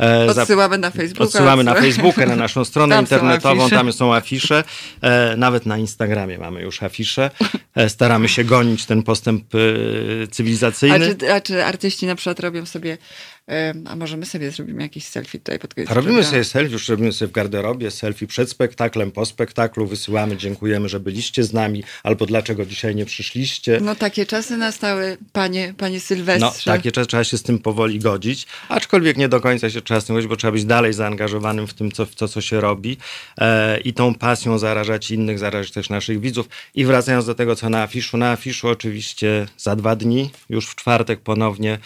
[0.00, 1.24] E, Odsyłamy na Facebooka.
[1.24, 4.64] Odsyłamy na Facebooka, na naszą stronę Tam internetową, tam są afisze.
[5.00, 7.30] E, nawet na Instagramie mamy już afisze.
[7.74, 11.10] E, staramy się gonić ten postęp e, cywilizacyjny.
[11.10, 12.98] A czy, a czy artyści na przykład robią sobie
[13.84, 17.12] a może my sobie zrobimy jakiś selfie tutaj pod koniec Robimy sobie selfie, już robimy
[17.12, 22.26] sobie w garderobie, selfie przed spektaklem, po spektaklu, wysyłamy, dziękujemy, że byliście z nami, albo
[22.26, 23.78] dlaczego dzisiaj nie przyszliście.
[23.82, 26.70] No takie czasy nastały, panie, panie Sylwestrze.
[26.70, 30.00] No takie czasy, trzeba się z tym powoli godzić, aczkolwiek nie do końca się trzeba
[30.00, 32.60] z tym godzić, bo trzeba być dalej zaangażowanym w tym, co, w to, co się
[32.60, 32.96] robi
[33.38, 36.48] e, i tą pasją zarażać innych, zarażać też naszych widzów.
[36.74, 40.74] I wracając do tego, co na afiszu, na afiszu oczywiście za dwa dni, już w
[40.74, 41.78] czwartek ponownie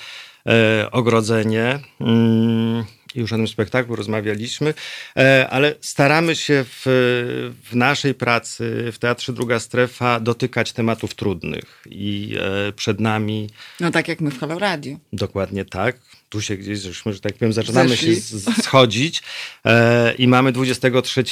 [0.92, 1.78] ogrodzenie.
[2.00, 2.84] Mm,
[3.14, 4.74] już o tym spektaklu rozmawialiśmy,
[5.16, 6.82] e, ale staramy się w,
[7.70, 13.50] w, naszej pracy w Teatrze Druga Strefa dotykać tematów trudnych i e, przed nami...
[13.80, 14.96] No tak jak my w Halo Radio.
[15.12, 15.98] Dokładnie tak.
[16.28, 18.16] Tu się gdzieś, żeśmy, że tak powiem, zaczynamy Zeszli.
[18.16, 18.22] się
[18.62, 19.22] schodzić
[20.18, 21.24] i mamy 23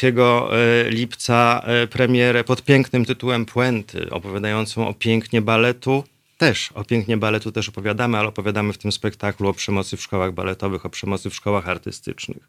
[0.87, 6.05] lipca premierę pod pięknym tytułem Puenty, opowiadającą o pięknie baletu,
[6.39, 10.33] też o pięknie baletu też opowiadamy, ale opowiadamy w tym spektaklu o przemocy w szkołach
[10.33, 12.49] baletowych, o przemocy w szkołach artystycznych.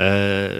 [0.00, 0.50] E,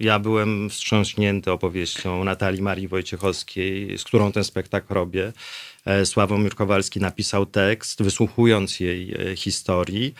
[0.00, 5.32] ja byłem wstrząśnięty opowieścią Natalii Marii Wojciechowskiej, z którą ten spektakl robię.
[5.84, 10.14] E, Sławomir Kowalski napisał tekst, wysłuchując jej e, historii.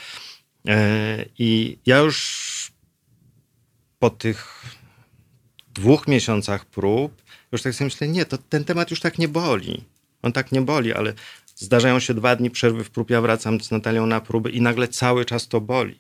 [1.39, 2.73] I ja już
[3.99, 4.65] po tych
[5.75, 7.23] dwóch miesiącach prób,
[7.53, 9.85] już tak sobie myślę, nie, to ten temat już tak nie boli.
[10.23, 11.15] On tak nie boli, ale
[11.61, 14.89] Zdarzają się dwa dni przerwy w prób, ja wracam z Natalią na próby i nagle
[14.89, 15.99] cały czas to boli.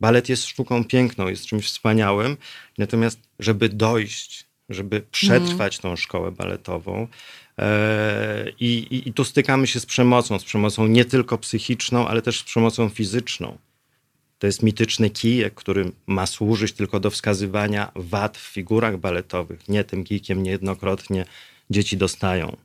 [0.00, 2.36] Balet jest sztuką piękną, jest czymś wspaniałym,
[2.78, 5.82] natomiast żeby dojść, żeby przetrwać mm.
[5.82, 7.08] tą szkołę baletową,
[7.58, 12.22] e, i, i, I tu stykamy się z przemocą, z przemocą nie tylko psychiczną, ale
[12.22, 13.58] też z przemocą fizyczną.
[14.38, 19.68] To jest mityczny kijek, który ma służyć tylko do wskazywania wad w figurach baletowych.
[19.68, 21.24] Nie tym kijkiem niejednokrotnie
[21.70, 22.56] dzieci dostają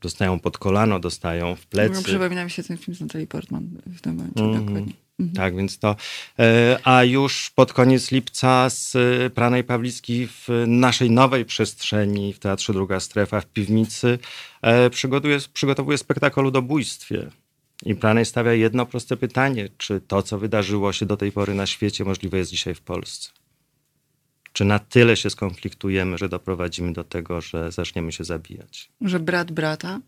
[0.00, 1.94] dostają pod kolano, dostają w plecy.
[1.94, 4.92] No, przypomina mi się ten film z Natalie Portman w tym momencie, mm dokładnie.
[5.20, 5.36] Mhm.
[5.36, 5.96] Tak, więc to.
[6.38, 12.38] E, a już pod koniec lipca z e, Pranej Pawlicki w naszej nowej przestrzeni w
[12.38, 14.18] Teatrze Druga Strefa w piwnicy
[14.62, 17.30] e, przygotowuje, przygotowuje spektakl o ludobójstwie.
[17.84, 21.66] I Pranej stawia jedno proste pytanie: czy to, co wydarzyło się do tej pory na
[21.66, 23.30] świecie, możliwe jest dzisiaj w Polsce?
[24.58, 28.90] Czy na tyle się skonfliktujemy, że doprowadzimy do tego, że zaczniemy się zabijać?
[29.00, 30.00] Że brat brata?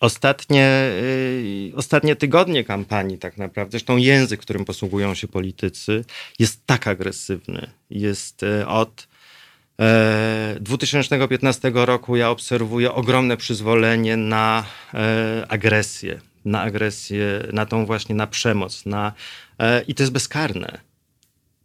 [0.00, 6.04] Ostatnie, yy, ostatnie tygodnie kampanii, tak naprawdę, zresztą język, którym posługują się politycy,
[6.38, 7.70] jest tak agresywny.
[7.90, 9.08] Jest yy, od
[9.78, 15.00] yy, 2015 roku ja obserwuję ogromne przyzwolenie na yy,
[15.48, 19.12] agresję, na agresję, na tą właśnie, na przemoc, na,
[19.58, 20.89] yy, i to jest bezkarne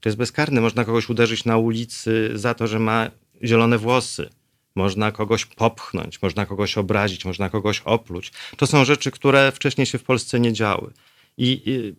[0.06, 0.62] to jest bezkarne.
[0.62, 3.12] Można kogoś uderzyć na ulicy za to, że ma
[3.44, 4.30] zielone włosy.
[4.76, 8.32] Można kogoś popchnąć, można kogoś obrazić, można kogoś opluć.
[8.58, 10.94] To są rzeczy, które wcześniej się w Polsce nie działy.
[11.38, 11.96] I, i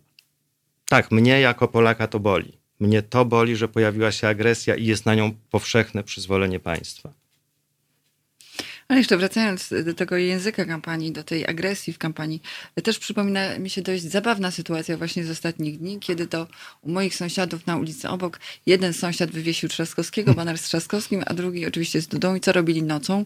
[0.89, 2.57] tak, mnie jako Polaka to boli.
[2.79, 7.13] Mnie to boli, że pojawiła się agresja i jest na nią powszechne przyzwolenie państwa.
[8.87, 12.41] Ale jeszcze wracając do tego języka kampanii, do tej agresji w kampanii,
[12.83, 16.47] też przypomina mi się dość zabawna sytuacja właśnie z ostatnich dni, kiedy to
[16.81, 21.65] u moich sąsiadów na ulicy obok jeden sąsiad wywiesił Trzaskowskiego, baner z Trzaskowskim, a drugi
[21.65, 23.25] oczywiście z Dudą i co robili nocą?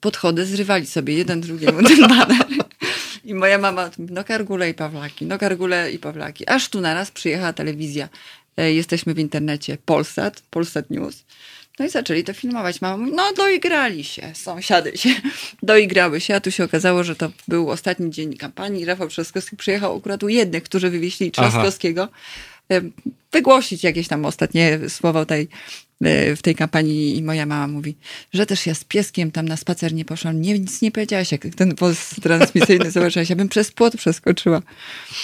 [0.00, 2.46] Podchody zrywali sobie jeden drugiemu ten baner.
[3.24, 6.48] I moja mama, no Kargule i Pawlaki, no Kargule i Pawlaki.
[6.48, 8.08] Aż tu naraz przyjechała telewizja.
[8.56, 11.24] E, jesteśmy w internecie Polsat, Polsat News.
[11.78, 12.80] No i zaczęli to filmować.
[12.80, 15.10] Mama mówi, no doigrali się, sąsiady się
[15.62, 18.84] doigrały się, a tu się okazało, że to był ostatni dzień kampanii.
[18.84, 22.08] Rafał Trzaskowski przyjechał akurat u jednych, którzy wywieźli Trzaskowskiego,
[22.70, 22.80] Aha.
[23.32, 25.48] wygłosić jakieś tam ostatnie słowa tej
[26.36, 27.96] w tej kampanii i moja mama mówi,
[28.32, 30.40] że też ja z pieskiem tam na spacer nie poszłam.
[30.40, 33.30] Nie, nic nie powiedziałaś, jak ten post transmisyjny zobaczyłaś.
[33.30, 34.62] Ja bym przez płot przeskoczyła,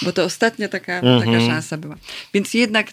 [0.03, 1.21] bo to ostatnia taka, mhm.
[1.21, 1.97] taka szansa była.
[2.35, 2.93] Więc jednak e,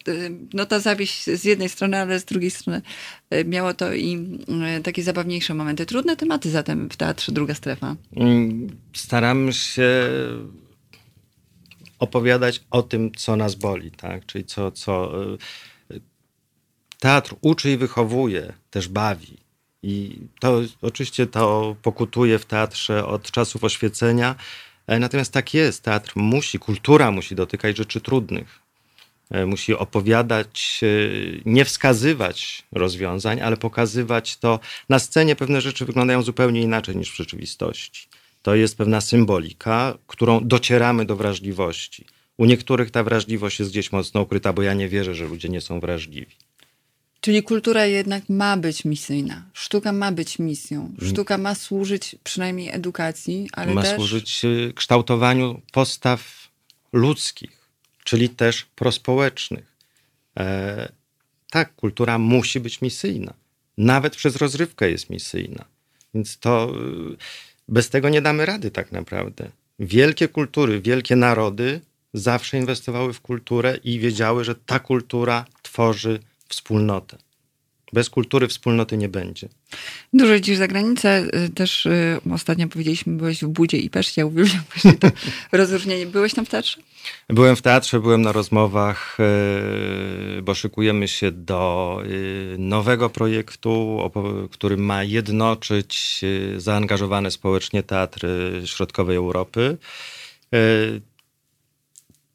[0.53, 2.81] no ta zawieść z jednej strony, ale z drugiej strony
[3.30, 4.39] e, miało to i
[4.84, 5.85] takie zabawniejsze momenty.
[5.85, 7.95] Trudne tematy zatem w teatrze Druga Strefa.
[8.15, 10.10] Mm, Staram się
[11.99, 14.26] opowiadać o tym, co nas boli, tak?
[14.26, 15.11] Czyli co, co
[16.99, 19.38] Teatr uczy i wychowuje, też bawi.
[19.84, 24.35] I to oczywiście to pokutuje w teatrze od czasów oświecenia.
[24.88, 28.59] E, natomiast tak jest, teatr musi, kultura musi dotykać rzeczy trudnych.
[29.31, 30.88] E, musi opowiadać, e,
[31.45, 34.59] nie wskazywać rozwiązań, ale pokazywać to.
[34.89, 38.07] Na scenie pewne rzeczy wyglądają zupełnie inaczej niż w rzeczywistości.
[38.41, 42.05] To jest pewna symbolika, którą docieramy do wrażliwości.
[42.38, 45.61] U niektórych ta wrażliwość jest gdzieś mocno ukryta, bo ja nie wierzę, że ludzie nie
[45.61, 46.48] są wrażliwi.
[47.22, 49.44] Czyli kultura jednak ma być misyjna.
[49.54, 50.94] Sztuka ma być misją.
[51.02, 53.96] Sztuka ma służyć przynajmniej edukacji, ale ma też...
[53.96, 56.50] służyć y, kształtowaniu postaw
[56.94, 57.70] ludzkich,
[58.04, 59.76] czyli też prospołecznych.
[60.38, 60.91] E,
[61.50, 63.34] tak, kultura musi być misyjna.
[63.78, 65.66] Nawet przez rozrywkę jest misyjna.
[66.14, 66.74] Więc to
[67.14, 67.18] y,
[67.68, 69.52] bez tego nie damy rady tak naprawdę.
[69.80, 71.82] Wielkie kultury, wielkie narody
[72.14, 77.17] zawsze inwestowały w kulturę i wiedziały, że ta kultura tworzy wspólnotę.
[77.93, 79.49] Bez kultury wspólnoty nie będzie.
[80.13, 81.27] Dużo jeździsz za granicę.
[81.45, 84.21] y, Też y, ostatnio powiedzieliśmy, byłeś w Budzie i Peszcie.
[84.21, 85.07] Ja uwielbiam właśnie to
[85.51, 86.05] rozróżnienie.
[86.05, 86.81] Byłeś tam w teatrze?
[87.30, 89.17] Byłem w teatrze, byłem na rozmowach,
[90.35, 93.99] yy, bo szykujemy się do yy, nowego projektu,
[94.51, 99.77] który ma jednoczyć yy, zaangażowane społecznie teatry środkowej Europy.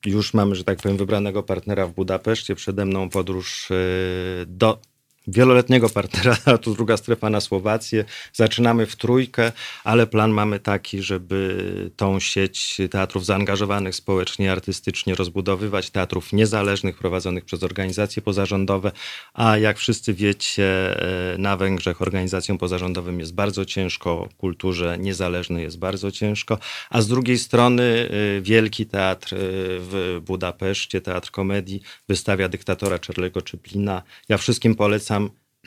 [0.04, 2.54] Już mamy, że tak powiem, wybranego partnera w Budapeszcie.
[2.54, 4.78] Przede mną podróż yy, do
[5.26, 8.04] wieloletniego partnera, a tu druga strefa na Słowację.
[8.32, 9.52] Zaczynamy w trójkę,
[9.84, 17.44] ale plan mamy taki, żeby tą sieć teatrów zaangażowanych społecznie, artystycznie rozbudowywać, teatrów niezależnych prowadzonych
[17.44, 18.92] przez organizacje pozarządowe,
[19.34, 20.96] a jak wszyscy wiecie,
[21.34, 26.58] e, na Węgrzech organizacjom pozarządowym jest bardzo ciężko, kulturze niezależnej jest bardzo ciężko,
[26.90, 27.82] a z drugiej strony
[28.38, 29.38] e, wielki teatr e,
[29.78, 34.02] w Budapeszcie, Teatr Komedii, wystawia dyktatora Charlie'ego Chaplina.
[34.28, 35.13] Ja wszystkim polecam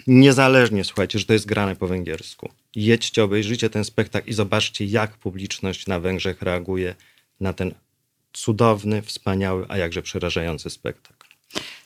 [0.07, 2.49] niezależnie, słuchajcie, że to jest grane po węgiersku.
[2.75, 6.95] Jedźcie, obejrzyjcie ten spektakl i zobaczcie, jak publiczność na Węgrzech reaguje
[7.39, 7.73] na ten
[8.33, 11.27] cudowny, wspaniały, a jakże przerażający spektakl.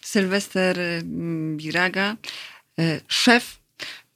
[0.02, 1.02] Sylwester y,
[1.56, 2.16] Biraga,
[2.80, 3.61] y, szef,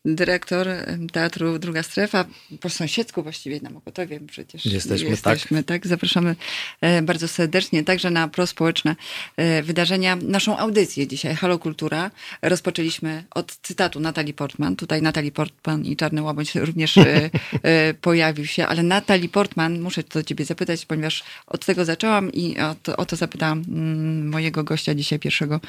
[0.05, 0.67] dyrektor
[1.11, 2.25] Teatru Druga Strefa,
[2.59, 5.87] po sąsiedzku właściwie na Mokotowie przecież Jesteśmy, jesteśmy tak.
[5.87, 6.35] Zapraszamy
[6.81, 8.95] e, bardzo serdecznie także na prospołeczne
[9.37, 10.15] e, wydarzenia.
[10.15, 12.11] Naszą audycję dzisiaj, Halo Kultura,
[12.41, 14.75] rozpoczęliśmy od cytatu Natalii Portman.
[14.75, 20.23] Tutaj Natalii Portman i Czarny Łabędź również e, pojawił się, ale Natalii Portman, muszę to
[20.23, 24.95] ciebie zapytać, ponieważ od tego zaczęłam i o to, o to zapytałam mm, mojego gościa
[24.95, 25.59] dzisiaj pierwszego,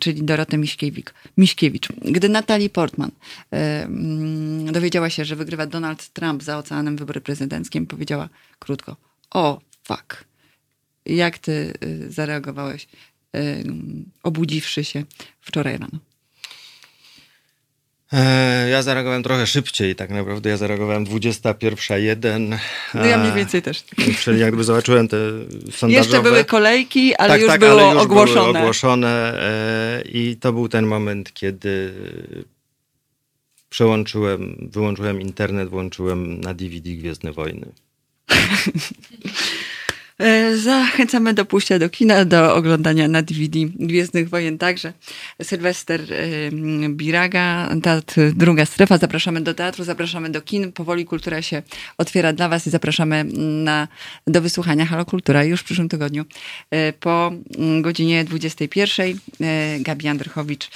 [0.00, 1.06] czyli Dorotę Miśkiewicz.
[1.38, 1.88] Miśkiewicz.
[2.04, 3.10] Gdy Natalii Portman
[4.72, 8.28] dowiedziała się, że wygrywa Donald Trump za oceanem wybory prezydenckie, powiedziała
[8.58, 8.96] krótko,
[9.30, 10.24] o fuck.
[11.06, 12.88] Jak ty y, zareagowałeś,
[13.36, 13.64] y,
[14.22, 15.04] obudziwszy się
[15.40, 15.98] wczoraj rano?
[18.12, 20.50] E, Ja zareagowałem trochę szybciej, tak naprawdę.
[20.50, 22.58] Ja zareagowałem 21.01.
[22.94, 23.84] No ja mniej więcej też.
[24.20, 25.16] Czyli jak gdyby zobaczyłem te
[25.70, 25.92] sondażowe...
[25.92, 28.42] Jeszcze były kolejki, ale tak, już tak, było ale już ogłoszone.
[28.42, 31.92] Były ogłoszone e, I to był ten moment, kiedy
[33.72, 37.72] przełączyłem, wyłączyłem internet, włączyłem na DVD Gwiezdne Wojny.
[40.22, 44.92] E, Zachęcamy do pójścia do kina, do oglądania na DVD Gwiezdnych Wojen także.
[45.42, 48.98] Sylwester e, Biraga, teatr Druga Strefa.
[48.98, 50.72] Zapraszamy do teatru, zapraszamy do kin.
[50.72, 51.62] Powoli kultura się
[51.98, 53.24] otwiera dla Was i zapraszamy
[53.64, 53.88] na,
[54.26, 56.24] do wysłuchania Halo Kultura już w przyszłym tygodniu
[56.70, 59.18] e, po mm, godzinie 21.
[59.40, 60.70] E, Gabi Andrychowicz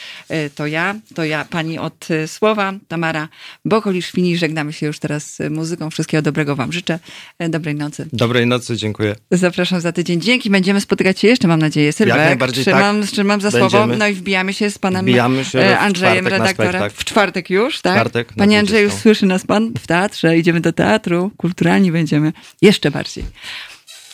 [0.54, 3.28] to ja, to ja, pani od słowa, Tamara
[3.66, 4.36] Bokolisz-Fini.
[4.36, 5.90] Żegnamy się już teraz muzyką.
[5.90, 6.98] Wszystkiego dobrego Wam życzę.
[7.38, 8.08] Dobrej nocy.
[8.12, 9.14] Dobrej nocy, dziękuję.
[9.36, 10.20] Zapraszam za tydzień.
[10.20, 11.92] Dzięki, będziemy spotykać się jeszcze, mam nadzieję.
[11.92, 13.10] Sylwek, najbardziej trzymam, tak.
[13.10, 13.70] trzymam za Będziemy.
[13.70, 13.96] słowo.
[13.96, 15.08] No i wbijamy się z panem
[15.44, 16.90] się e, Andrzejem, redaktorem.
[16.90, 17.94] W czwartek już, tak?
[17.94, 19.02] czwartek Panie Andrzeju, 20.
[19.02, 22.32] słyszy nas pan w teatrze, idziemy do teatru, kulturalni będziemy.
[22.62, 23.24] Jeszcze bardziej.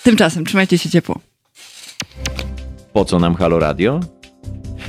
[0.03, 1.21] Tymczasem trzymajcie się ciepło.
[2.93, 4.01] Po co nam Halo Radio?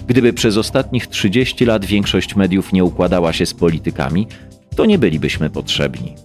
[0.07, 4.27] Gdyby przez ostatnich 30 lat większość mediów nie układała się z politykami,
[4.75, 6.15] to nie bylibyśmy potrzebni.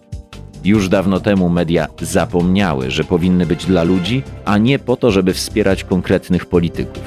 [0.64, 5.34] Już dawno temu media zapomniały, że powinny być dla ludzi, a nie po to, żeby
[5.34, 7.02] wspierać konkretnych polityków.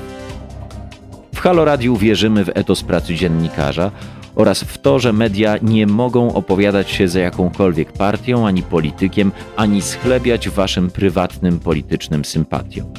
[1.35, 3.91] W Halo Radiu wierzymy w etos pracy dziennikarza
[4.35, 9.81] oraz w to, że media nie mogą opowiadać się za jakąkolwiek partią ani politykiem, ani
[9.81, 12.93] schlebiać waszym prywatnym politycznym sympatiom.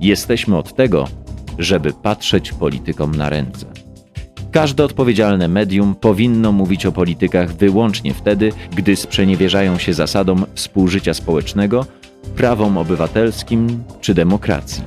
[0.00, 1.08] Jesteśmy od tego,
[1.58, 3.85] żeby patrzeć politykom na ręce.
[4.56, 11.86] Każde odpowiedzialne medium powinno mówić o politykach wyłącznie wtedy, gdy sprzeniewierzają się zasadom współżycia społecznego,
[12.36, 14.82] prawom obywatelskim czy demokracji.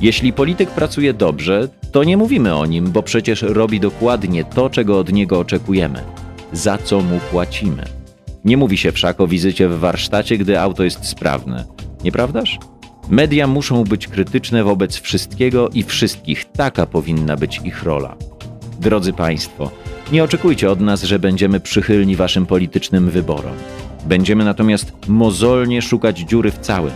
[0.00, 4.98] Jeśli polityk pracuje dobrze, to nie mówimy o nim, bo przecież robi dokładnie to, czego
[4.98, 6.02] od niego oczekujemy.
[6.52, 7.84] za co mu płacimy.
[8.44, 11.64] Nie mówi się wszak o wizycie w warsztacie, gdy auto jest sprawne.
[12.04, 12.58] Nieprawdaż?
[13.08, 16.44] Media muszą być krytyczne wobec wszystkiego i wszystkich.
[16.44, 18.16] Taka powinna być ich rola.
[18.78, 19.70] Drodzy Państwo,
[20.12, 23.52] nie oczekujcie od nas, że będziemy przychylni Waszym politycznym wyborom.
[24.06, 26.92] Będziemy natomiast mozolnie szukać dziury w całym.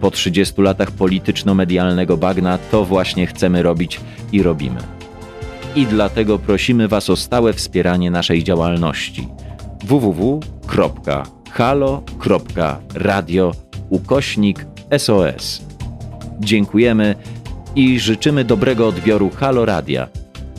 [0.00, 4.00] Po 30 latach polityczno-medialnego bagna to właśnie chcemy robić
[4.32, 4.80] i robimy.
[5.76, 9.28] I dlatego prosimy Was o stałe wspieranie naszej działalności
[9.84, 10.32] www.halo.radio
[13.90, 14.66] ukośnik
[14.98, 15.62] SOS.
[16.40, 17.14] Dziękujemy
[17.76, 20.08] i życzymy dobrego odbioru Halo Radia,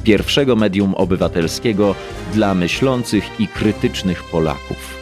[0.04, 1.96] pierwszego medium obywatelskiego
[2.34, 5.01] dla myślących i krytycznych Polaków.